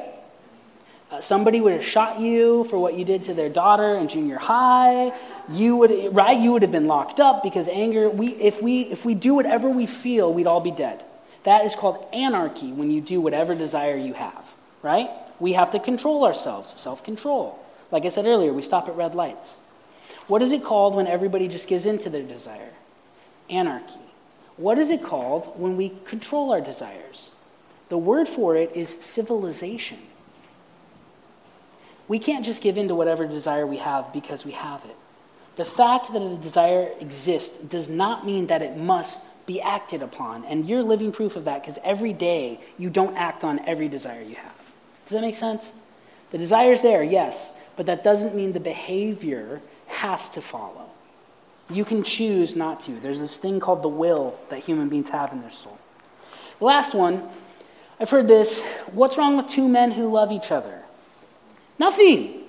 Uh, 1.14 1.20
somebody 1.20 1.60
would 1.60 1.72
have 1.72 1.84
shot 1.84 2.18
you 2.18 2.64
for 2.64 2.76
what 2.76 2.94
you 2.94 3.04
did 3.04 3.22
to 3.22 3.34
their 3.34 3.48
daughter 3.48 3.94
in 3.94 4.08
junior 4.08 4.36
high. 4.36 5.12
You 5.48 5.76
would 5.76 6.12
right 6.12 6.40
you 6.40 6.50
would 6.50 6.62
have 6.62 6.72
been 6.72 6.88
locked 6.88 7.20
up 7.20 7.44
because 7.44 7.68
anger 7.68 8.10
we 8.10 8.30
if 8.30 8.60
we 8.60 8.80
if 8.82 9.04
we 9.04 9.14
do 9.14 9.32
whatever 9.32 9.68
we 9.68 9.86
feel 9.86 10.34
we'd 10.34 10.48
all 10.48 10.60
be 10.60 10.72
dead. 10.72 11.04
That 11.44 11.64
is 11.64 11.76
called 11.76 12.04
anarchy 12.12 12.72
when 12.72 12.90
you 12.90 13.00
do 13.00 13.20
whatever 13.20 13.54
desire 13.54 13.96
you 13.96 14.14
have 14.14 14.54
right? 14.82 15.08
We 15.38 15.52
have 15.52 15.70
to 15.70 15.78
control 15.78 16.24
ourselves 16.24 16.68
self-control. 16.80 17.58
Like 17.92 18.04
i 18.04 18.08
said 18.08 18.26
earlier 18.26 18.52
we 18.52 18.62
stop 18.62 18.88
at 18.88 18.96
red 18.96 19.14
lights. 19.14 19.60
What 20.26 20.42
is 20.42 20.50
it 20.50 20.64
called 20.64 20.96
when 20.96 21.06
everybody 21.06 21.46
just 21.46 21.68
gives 21.68 21.86
in 21.86 21.98
to 21.98 22.10
their 22.10 22.24
desire? 22.24 22.72
Anarchy. 23.48 24.04
What 24.56 24.78
is 24.78 24.90
it 24.90 25.04
called 25.04 25.52
when 25.60 25.76
we 25.76 25.92
control 26.06 26.50
our 26.50 26.60
desires? 26.60 27.30
The 27.88 27.98
word 27.98 28.26
for 28.26 28.56
it 28.56 28.74
is 28.74 28.88
civilization 28.88 29.98
we 32.08 32.18
can't 32.18 32.44
just 32.44 32.62
give 32.62 32.76
in 32.76 32.88
to 32.88 32.94
whatever 32.94 33.26
desire 33.26 33.66
we 33.66 33.78
have 33.78 34.12
because 34.12 34.44
we 34.44 34.52
have 34.52 34.84
it 34.84 34.96
the 35.56 35.64
fact 35.64 36.12
that 36.12 36.22
a 36.22 36.36
desire 36.36 36.90
exists 37.00 37.58
does 37.58 37.88
not 37.88 38.26
mean 38.26 38.48
that 38.48 38.62
it 38.62 38.76
must 38.76 39.20
be 39.46 39.60
acted 39.60 40.02
upon. 40.02 40.44
And 40.46 40.66
you're 40.66 40.82
living 40.82 41.12
proof 41.12 41.36
of 41.36 41.44
that 41.44 41.60
because 41.60 41.78
every 41.84 42.12
day 42.12 42.60
you 42.78 42.90
don't 42.90 43.16
act 43.16 43.44
on 43.44 43.60
every 43.68 43.88
desire 43.88 44.22
you 44.22 44.36
have. 44.36 44.74
Does 45.04 45.12
that 45.12 45.20
make 45.20 45.34
sense? 45.34 45.74
The 46.30 46.38
desire 46.38 46.72
is 46.72 46.82
there, 46.82 47.04
yes, 47.04 47.54
but 47.76 47.86
that 47.86 48.02
doesn't 48.02 48.34
mean 48.34 48.52
the 48.52 48.60
behavior 48.60 49.60
has 49.86 50.28
to 50.30 50.42
follow. 50.42 50.88
You 51.70 51.84
can 51.84 52.02
choose 52.02 52.56
not 52.56 52.80
to. 52.80 52.92
There's 52.92 53.20
this 53.20 53.36
thing 53.36 53.60
called 53.60 53.82
the 53.82 53.88
will 53.88 54.38
that 54.50 54.60
human 54.60 54.88
beings 54.88 55.10
have 55.10 55.32
in 55.32 55.40
their 55.40 55.50
soul. 55.50 55.78
The 56.58 56.64
last 56.64 56.94
one, 56.94 57.22
I've 58.00 58.10
heard 58.10 58.26
this 58.26 58.64
what's 58.92 59.16
wrong 59.16 59.36
with 59.36 59.48
two 59.48 59.68
men 59.68 59.92
who 59.92 60.10
love 60.10 60.32
each 60.32 60.50
other? 60.50 60.83
Nothing. 61.78 62.42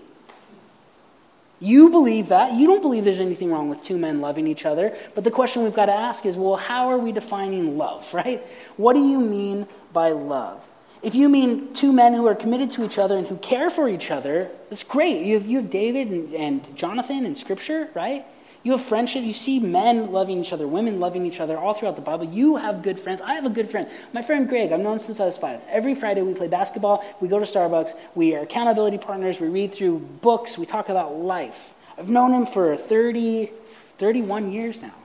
You 1.60 1.90
believe 1.90 2.28
that. 2.30 2.54
You 2.54 2.68
don't 2.68 2.82
believe 2.82 3.06
there's 3.06 3.20
anything 3.20 3.52
wrong 3.52 3.70
with 3.70 3.82
two 3.82 3.98
men 3.98 4.22
loving 4.22 4.48
each 4.48 4.66
other. 4.66 4.96
But 5.16 5.24
the 5.24 5.32
question 5.32 5.64
we've 5.64 5.74
got 5.74 5.88
to 5.88 5.94
ask 5.94 6.26
is 6.26 6.36
well, 6.36 6.58
how 6.58 6.90
are 6.90 6.98
we 6.98 7.12
defining 7.12 7.78
love, 7.78 8.14
right? 8.14 8.42
What 8.78 8.94
do 8.94 9.00
you 9.00 9.20
mean 9.20 9.68
by 9.94 10.10
love? 10.12 10.70
If 11.02 11.14
you 11.14 11.30
mean 11.30 11.74
two 11.74 11.94
men 11.94 12.14
who 12.14 12.28
are 12.28 12.34
committed 12.34 12.72
to 12.72 12.86
each 12.86 12.98
other 12.98 13.18
and 13.18 13.28
who 13.28 13.38
care 13.38 13.70
for 13.70 13.88
each 13.88 14.10
other, 14.10 14.50
that's 14.70 14.84
great. 14.84 15.24
You 15.24 15.36
have, 15.36 15.46
you 15.46 15.58
have 15.58 15.70
David 15.70 16.10
and, 16.10 16.34
and 16.34 16.78
Jonathan 16.78 17.26
in 17.26 17.36
Scripture, 17.36 17.90
right? 17.94 18.26
You 18.66 18.72
have 18.72 18.82
friendship. 18.82 19.24
You 19.24 19.32
see 19.32 19.60
men 19.60 20.12
loving 20.12 20.42
each 20.42 20.52
other, 20.52 20.68
women 20.68 21.00
loving 21.00 21.24
each 21.24 21.40
other 21.40 21.56
all 21.56 21.76
throughout 21.76 21.96
the 21.96 22.02
Bible. 22.02 22.26
You 22.26 22.56
have 22.56 22.82
good 22.82 23.00
friends. 23.00 23.22
I 23.22 23.36
have 23.36 23.46
a 23.46 23.50
good 23.50 23.70
friend. 23.70 23.88
My 24.12 24.24
friend 24.24 24.50
Greg, 24.50 24.72
I've 24.72 24.80
known 24.80 25.00
since 25.00 25.20
I 25.20 25.26
was 25.26 25.38
five. 25.38 25.62
Every 25.70 25.94
Friday 25.94 26.24
we 26.24 26.34
play 26.34 26.48
basketball. 26.48 27.06
We 27.22 27.28
go 27.28 27.38
to 27.38 27.46
Starbucks. 27.46 27.96
We 28.16 28.34
are 28.34 28.42
accountability 28.42 28.98
partners. 28.98 29.40
We 29.40 29.50
read 29.50 29.72
through 29.72 30.00
books. 30.00 30.58
We 30.58 30.66
talk 30.66 30.90
about 30.90 31.16
life. 31.16 31.76
I've 31.96 32.10
known 32.10 32.34
him 32.34 32.48
for 32.48 32.76
30, 32.76 33.52
31 34.00 34.52
years 34.52 34.82
now. 34.82 34.96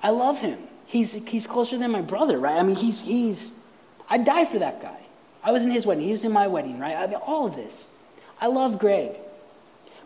I 0.00 0.10
love 0.10 0.40
him. 0.40 0.60
He's, 0.86 1.14
he's 1.26 1.48
closer 1.48 1.78
than 1.78 1.90
my 1.90 2.02
brother, 2.02 2.38
right? 2.38 2.60
I 2.60 2.62
mean, 2.62 2.76
he's, 2.76 3.00
he's, 3.00 3.54
I'd 4.08 4.24
die 4.24 4.44
for 4.44 4.60
that 4.60 4.80
guy. 4.80 5.00
I 5.42 5.50
was 5.50 5.64
in 5.64 5.72
his 5.72 5.84
wedding. 5.84 6.04
He 6.04 6.12
was 6.12 6.22
in 6.22 6.30
my 6.30 6.46
wedding, 6.46 6.78
right? 6.78 6.94
I 6.94 7.08
mean, 7.08 7.16
all 7.16 7.44
of 7.44 7.56
this. 7.56 7.88
I 8.40 8.46
love 8.46 8.78
Greg. 8.78 9.16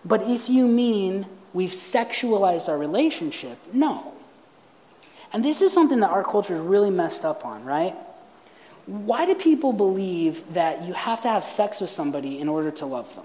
But 0.06 0.22
if 0.22 0.48
you 0.48 0.66
mean 0.66 1.26
we've 1.52 1.70
sexualized 1.70 2.68
our 2.68 2.78
relationship. 2.78 3.58
No. 3.72 4.12
And 5.32 5.44
this 5.44 5.62
is 5.62 5.72
something 5.72 6.00
that 6.00 6.10
our 6.10 6.24
culture 6.24 6.54
is 6.54 6.60
really 6.60 6.90
messed 6.90 7.24
up 7.24 7.44
on, 7.46 7.64
right? 7.64 7.94
Why 8.86 9.26
do 9.26 9.34
people 9.34 9.72
believe 9.72 10.54
that 10.54 10.82
you 10.82 10.92
have 10.92 11.22
to 11.22 11.28
have 11.28 11.44
sex 11.44 11.80
with 11.80 11.90
somebody 11.90 12.38
in 12.38 12.48
order 12.48 12.70
to 12.72 12.86
love 12.86 13.14
them? 13.14 13.24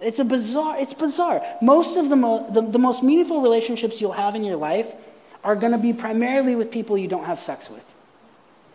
It's 0.00 0.18
a 0.18 0.24
bizarre, 0.24 0.78
it's 0.78 0.94
bizarre. 0.94 1.42
Most 1.62 1.96
of 1.96 2.08
the, 2.08 2.16
mo- 2.16 2.48
the, 2.50 2.60
the 2.60 2.78
most 2.78 3.02
meaningful 3.02 3.40
relationships 3.40 4.00
you'll 4.00 4.12
have 4.12 4.34
in 4.34 4.44
your 4.44 4.56
life 4.56 4.92
are 5.44 5.56
going 5.56 5.72
to 5.72 5.78
be 5.78 5.92
primarily 5.92 6.54
with 6.56 6.70
people 6.70 6.98
you 6.98 7.08
don't 7.08 7.24
have 7.24 7.38
sex 7.38 7.70
with. 7.70 7.94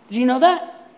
Did 0.10 0.18
you 0.18 0.26
know 0.26 0.40
that? 0.40 0.90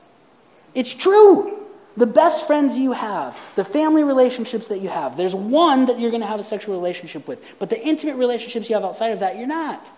It's 0.74 0.94
true. 0.94 1.59
The 2.00 2.08
best 2.08 2.48
friends 2.48 2.78
you 2.78 2.94
have, 2.94 3.38
the 3.56 3.66
family 3.66 4.06
relationships 4.06 4.70
that 4.70 4.80
you 4.80 4.88
have, 4.88 5.18
there's 5.18 5.36
one 5.36 5.88
that 5.88 6.00
you're 6.00 6.12
going 6.12 6.22
to 6.22 6.28
have 6.28 6.40
a 6.40 6.46
sexual 6.46 6.74
relationship 6.74 7.28
with. 7.28 7.44
But 7.60 7.70
the 7.70 7.80
intimate 7.80 8.16
relationships 8.16 8.70
you 8.70 8.76
have 8.76 8.86
outside 8.86 9.10
of 9.10 9.20
that, 9.20 9.38
you're 9.38 9.48
not. 9.48 9.92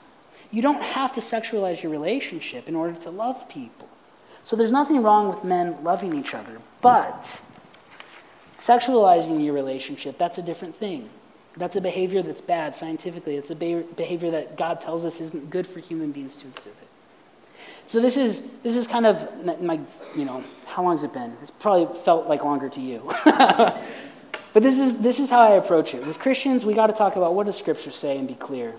You 0.50 0.64
don't 0.64 0.82
have 0.82 1.14
to 1.14 1.22
sexualize 1.22 1.84
your 1.84 1.92
relationship 1.92 2.68
in 2.68 2.76
order 2.76 3.00
to 3.02 3.12
love 3.12 3.48
people. 3.48 3.88
So 4.44 4.56
there's 4.56 4.72
nothing 4.72 5.04
wrong 5.04 5.30
with 5.30 5.44
men 5.44 5.84
loving 5.84 6.16
each 6.18 6.34
other. 6.34 6.58
But 6.82 7.40
sexualizing 8.58 9.46
your 9.46 9.54
relationship, 9.54 10.18
that's 10.18 10.40
a 10.40 10.42
different 10.42 10.76
thing. 10.76 11.08
That's 11.56 11.76
a 11.76 11.82
behavior 11.82 12.24
that's 12.24 12.42
bad 12.42 12.74
scientifically. 12.74 13.36
It's 13.36 13.52
a 13.52 13.56
behavior 13.56 14.32
that 14.32 14.58
God 14.58 14.82
tells 14.82 15.06
us 15.06 15.22
isn't 15.22 15.52
good 15.52 15.68
for 15.68 15.80
human 15.80 16.12
beings 16.12 16.36
to 16.38 16.48
exhibit. 16.48 16.88
So 17.92 18.00
this 18.00 18.16
is 18.16 18.44
this 18.64 18.78
is 18.78 18.88
kind 18.88 19.06
of 19.06 19.62
my 19.62 19.78
you 20.16 20.24
know 20.24 20.42
how 20.66 20.82
long 20.82 20.94
has 20.94 21.04
it 21.04 21.12
been? 21.12 21.36
It's 21.42 21.52
probably 21.52 21.94
felt 22.04 22.26
like 22.26 22.42
longer 22.46 22.70
to 22.70 22.80
you. 22.80 23.02
but 23.26 23.84
this 24.54 24.80
is 24.80 25.02
this 25.02 25.20
is 25.20 25.30
how 25.30 25.42
I 25.42 25.56
approach 25.56 25.94
it. 25.94 26.08
With 26.08 26.18
Christians, 26.18 26.66
we 26.66 26.74
got 26.74 26.88
to 26.88 26.94
talk 26.94 27.18
about 27.18 27.36
what 27.36 27.48
does 27.48 27.58
Scripture 27.58 27.92
say 27.92 28.18
and 28.18 28.30
be 28.30 28.34
clear. 28.34 28.76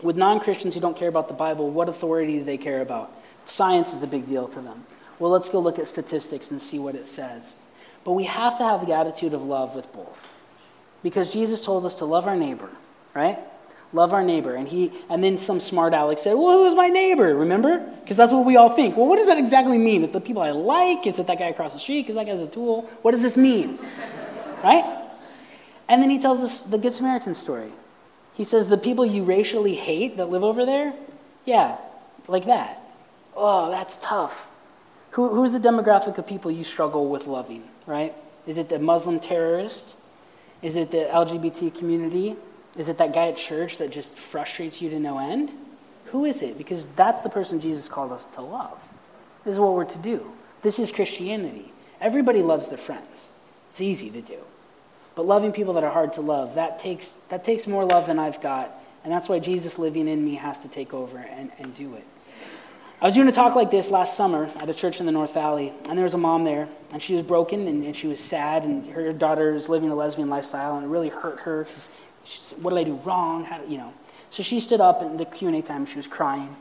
With 0.00 0.16
non-Christians 0.16 0.74
who 0.74 0.80
don't 0.80 0.96
care 0.96 1.10
about 1.10 1.28
the 1.28 1.34
Bible, 1.34 1.68
what 1.68 1.90
authority 1.90 2.38
do 2.38 2.44
they 2.44 2.56
care 2.56 2.80
about? 2.80 3.12
Science 3.44 3.92
is 3.92 4.02
a 4.02 4.06
big 4.06 4.26
deal 4.26 4.48
to 4.48 4.60
them. 4.62 4.86
Well, 5.18 5.30
let's 5.30 5.50
go 5.50 5.60
look 5.60 5.78
at 5.78 5.86
statistics 5.86 6.50
and 6.50 6.62
see 6.62 6.78
what 6.78 6.94
it 6.94 7.06
says. 7.06 7.56
But 8.04 8.12
we 8.12 8.24
have 8.24 8.56
to 8.56 8.64
have 8.64 8.86
the 8.86 8.94
attitude 8.94 9.34
of 9.34 9.44
love 9.44 9.76
with 9.76 9.92
both. 9.92 10.32
Because 11.02 11.30
Jesus 11.30 11.62
told 11.62 11.84
us 11.84 11.96
to 11.96 12.06
love 12.06 12.26
our 12.26 12.36
neighbor, 12.36 12.70
right? 13.12 13.38
Love 13.92 14.14
our 14.14 14.22
neighbor. 14.22 14.54
And 14.54 14.68
he 14.68 14.92
and 15.08 15.22
then 15.22 15.36
some 15.36 15.58
smart 15.58 15.94
Alex 15.94 16.22
said, 16.22 16.34
Well, 16.34 16.58
who's 16.58 16.74
my 16.74 16.88
neighbor? 16.88 17.34
Remember? 17.34 17.78
Because 18.02 18.16
that's 18.16 18.32
what 18.32 18.44
we 18.44 18.56
all 18.56 18.70
think. 18.70 18.96
Well, 18.96 19.06
what 19.06 19.16
does 19.16 19.26
that 19.26 19.38
exactly 19.38 19.78
mean? 19.78 20.04
Is 20.04 20.10
the 20.10 20.20
people 20.20 20.42
I 20.42 20.50
like? 20.50 21.06
Is 21.06 21.18
it 21.18 21.26
that 21.26 21.38
guy 21.38 21.46
across 21.46 21.72
the 21.72 21.80
street? 21.80 22.02
Because 22.02 22.14
that 22.14 22.26
guy's 22.26 22.40
a 22.40 22.46
tool? 22.46 22.82
What 23.02 23.12
does 23.12 23.22
this 23.22 23.36
mean? 23.36 23.78
right? 24.62 24.84
And 25.88 26.00
then 26.02 26.10
he 26.10 26.18
tells 26.18 26.40
us 26.40 26.62
the 26.62 26.78
Good 26.78 26.92
Samaritan 26.92 27.34
story. 27.34 27.72
He 28.34 28.44
says, 28.44 28.68
The 28.68 28.78
people 28.78 29.04
you 29.04 29.24
racially 29.24 29.74
hate 29.74 30.16
that 30.18 30.26
live 30.30 30.44
over 30.44 30.64
there? 30.64 30.92
Yeah, 31.44 31.76
like 32.28 32.46
that. 32.46 32.80
Oh, 33.36 33.70
that's 33.70 33.96
tough. 33.96 34.50
Who, 35.12 35.34
who's 35.34 35.52
the 35.52 35.58
demographic 35.58 36.18
of 36.18 36.26
people 36.26 36.50
you 36.50 36.62
struggle 36.62 37.08
with 37.08 37.26
loving, 37.26 37.64
right? 37.86 38.14
Is 38.46 38.58
it 38.58 38.68
the 38.68 38.78
Muslim 38.78 39.18
terrorist? 39.18 39.94
Is 40.62 40.76
it 40.76 40.90
the 40.90 41.08
LGBT 41.10 41.76
community? 41.76 42.36
Is 42.80 42.88
it 42.88 42.96
that 42.96 43.12
guy 43.12 43.28
at 43.28 43.36
church 43.36 43.76
that 43.76 43.90
just 43.90 44.16
frustrates 44.16 44.80
you 44.80 44.88
to 44.88 44.98
no 44.98 45.18
end? 45.18 45.50
Who 46.06 46.24
is 46.24 46.40
it? 46.40 46.56
Because 46.56 46.86
that's 46.96 47.20
the 47.20 47.28
person 47.28 47.60
Jesus 47.60 47.90
called 47.90 48.10
us 48.10 48.24
to 48.28 48.40
love. 48.40 48.82
This 49.44 49.52
is 49.52 49.60
what 49.60 49.74
we're 49.74 49.84
to 49.84 49.98
do. 49.98 50.32
This 50.62 50.78
is 50.78 50.90
Christianity. 50.90 51.74
Everybody 52.00 52.40
loves 52.40 52.68
their 52.68 52.78
friends. 52.78 53.32
It's 53.68 53.82
easy 53.82 54.08
to 54.08 54.22
do. 54.22 54.38
But 55.14 55.26
loving 55.26 55.52
people 55.52 55.74
that 55.74 55.84
are 55.84 55.90
hard 55.90 56.14
to 56.14 56.22
love, 56.22 56.54
that 56.54 56.78
takes, 56.78 57.12
that 57.28 57.44
takes 57.44 57.66
more 57.66 57.84
love 57.84 58.06
than 58.06 58.18
I've 58.18 58.40
got. 58.40 58.72
And 59.04 59.12
that's 59.12 59.28
why 59.28 59.40
Jesus 59.40 59.78
living 59.78 60.08
in 60.08 60.24
me 60.24 60.36
has 60.36 60.60
to 60.60 60.68
take 60.68 60.94
over 60.94 61.18
and, 61.18 61.50
and 61.58 61.74
do 61.74 61.94
it. 61.96 62.04
I 63.02 63.04
was 63.04 63.12
doing 63.12 63.28
a 63.28 63.32
talk 63.32 63.56
like 63.56 63.70
this 63.70 63.90
last 63.90 64.16
summer 64.16 64.50
at 64.56 64.70
a 64.70 64.74
church 64.74 65.00
in 65.00 65.06
the 65.06 65.12
North 65.12 65.34
Valley, 65.34 65.74
and 65.84 65.98
there 65.98 66.04
was 66.04 66.14
a 66.14 66.18
mom 66.18 66.44
there, 66.44 66.68
and 66.92 67.02
she 67.02 67.14
was 67.14 67.22
broken 67.22 67.66
and, 67.66 67.84
and 67.84 67.96
she 67.96 68.06
was 68.06 68.20
sad, 68.20 68.64
and 68.64 68.86
her 68.90 69.12
daughter 69.12 69.54
is 69.54 69.68
living 69.68 69.90
a 69.90 69.94
lesbian 69.94 70.28
lifestyle, 70.28 70.76
and 70.76 70.84
it 70.84 70.88
really 70.88 71.08
hurt 71.08 71.40
her 71.40 71.64
because 71.64 71.88
what 72.60 72.70
did 72.70 72.78
I 72.78 72.84
do 72.84 72.94
wrong? 72.96 73.44
How, 73.44 73.62
you 73.64 73.78
know. 73.78 73.92
So 74.30 74.42
she 74.42 74.60
stood 74.60 74.80
up 74.80 75.02
in 75.02 75.16
the 75.16 75.24
Q&A 75.24 75.60
time. 75.62 75.86
She 75.86 75.96
was 75.96 76.06
crying. 76.06 76.54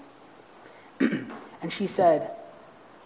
and 1.00 1.72
she 1.72 1.88
said, 1.88 2.32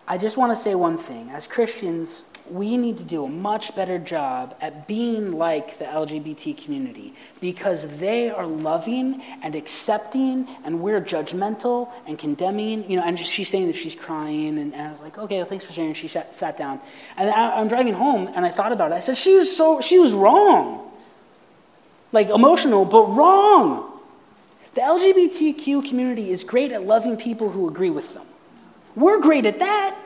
I 0.07 0.17
just 0.17 0.37
want 0.37 0.51
to 0.51 0.55
say 0.55 0.75
one 0.75 0.97
thing. 0.97 1.29
As 1.29 1.47
Christians, 1.47 2.25
we 2.49 2.75
need 2.75 2.97
to 2.97 3.03
do 3.03 3.23
a 3.23 3.29
much 3.29 3.73
better 3.73 3.97
job 3.97 4.55
at 4.59 4.85
being 4.85 5.31
like 5.31 5.79
the 5.79 5.85
LGBT 5.85 6.61
community 6.61 7.13
because 7.39 7.99
they 7.99 8.29
are 8.29 8.45
loving 8.45 9.21
and 9.41 9.55
accepting, 9.55 10.47
and 10.65 10.81
we're 10.81 10.99
judgmental 10.99 11.89
and 12.05 12.19
condemning. 12.19 12.89
You 12.89 12.97
know, 12.97 13.05
and 13.05 13.17
she's 13.17 13.47
saying 13.47 13.67
that 13.67 13.75
she's 13.75 13.95
crying, 13.95 14.59
and, 14.59 14.73
and 14.73 14.87
I 14.87 14.91
was 14.91 15.01
like, 15.01 15.17
okay, 15.17 15.37
well, 15.37 15.45
thanks 15.45 15.65
for 15.65 15.73
sharing. 15.73 15.93
She 15.93 16.09
sat, 16.09 16.35
sat 16.35 16.57
down, 16.57 16.81
and 17.15 17.29
I, 17.29 17.61
am 17.61 17.69
driving 17.69 17.93
home, 17.93 18.29
and 18.35 18.45
I 18.45 18.49
thought 18.49 18.73
about 18.73 18.91
it. 18.91 18.95
I 18.95 18.99
said, 18.99 19.15
she 19.15 19.35
was 19.35 19.55
so 19.55 19.79
she 19.79 19.99
was 19.99 20.13
wrong 20.13 20.82
like 22.13 22.29
emotional, 22.29 22.85
but 22.85 23.05
wrong. 23.07 23.99
The 24.75 24.81
LGBTQ 24.81 25.87
community 25.87 26.31
is 26.31 26.43
great 26.43 26.71
at 26.71 26.83
loving 26.83 27.17
people 27.17 27.49
who 27.49 27.67
agree 27.67 27.89
with 27.89 28.13
them. 28.13 28.25
We're 28.95 29.19
great 29.19 29.45
at 29.45 29.59
that. 29.59 29.97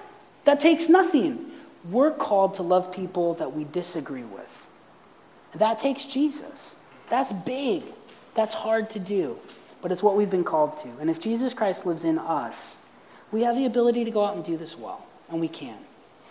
That 0.45 0.59
takes 0.59 0.89
nothing. 0.89 1.51
We're 1.89 2.11
called 2.11 2.55
to 2.55 2.63
love 2.63 2.91
people 2.91 3.35
that 3.35 3.53
we 3.53 3.65
disagree 3.65 4.23
with. 4.23 4.67
That 5.55 5.79
takes 5.79 6.05
Jesus. 6.05 6.75
That's 7.09 7.31
big. 7.31 7.83
That's 8.33 8.53
hard 8.53 8.89
to 8.91 8.99
do. 8.99 9.37
But 9.81 9.91
it's 9.91 10.03
what 10.03 10.15
we've 10.15 10.29
been 10.29 10.43
called 10.43 10.77
to. 10.79 10.89
And 10.99 11.09
if 11.09 11.19
Jesus 11.19 11.53
Christ 11.53 11.85
lives 11.85 12.03
in 12.03 12.17
us, 12.17 12.75
we 13.31 13.43
have 13.43 13.55
the 13.55 13.65
ability 13.65 14.05
to 14.05 14.11
go 14.11 14.25
out 14.25 14.35
and 14.35 14.43
do 14.43 14.57
this 14.57 14.77
well. 14.77 15.05
And 15.29 15.39
we 15.39 15.47
can. 15.47 15.77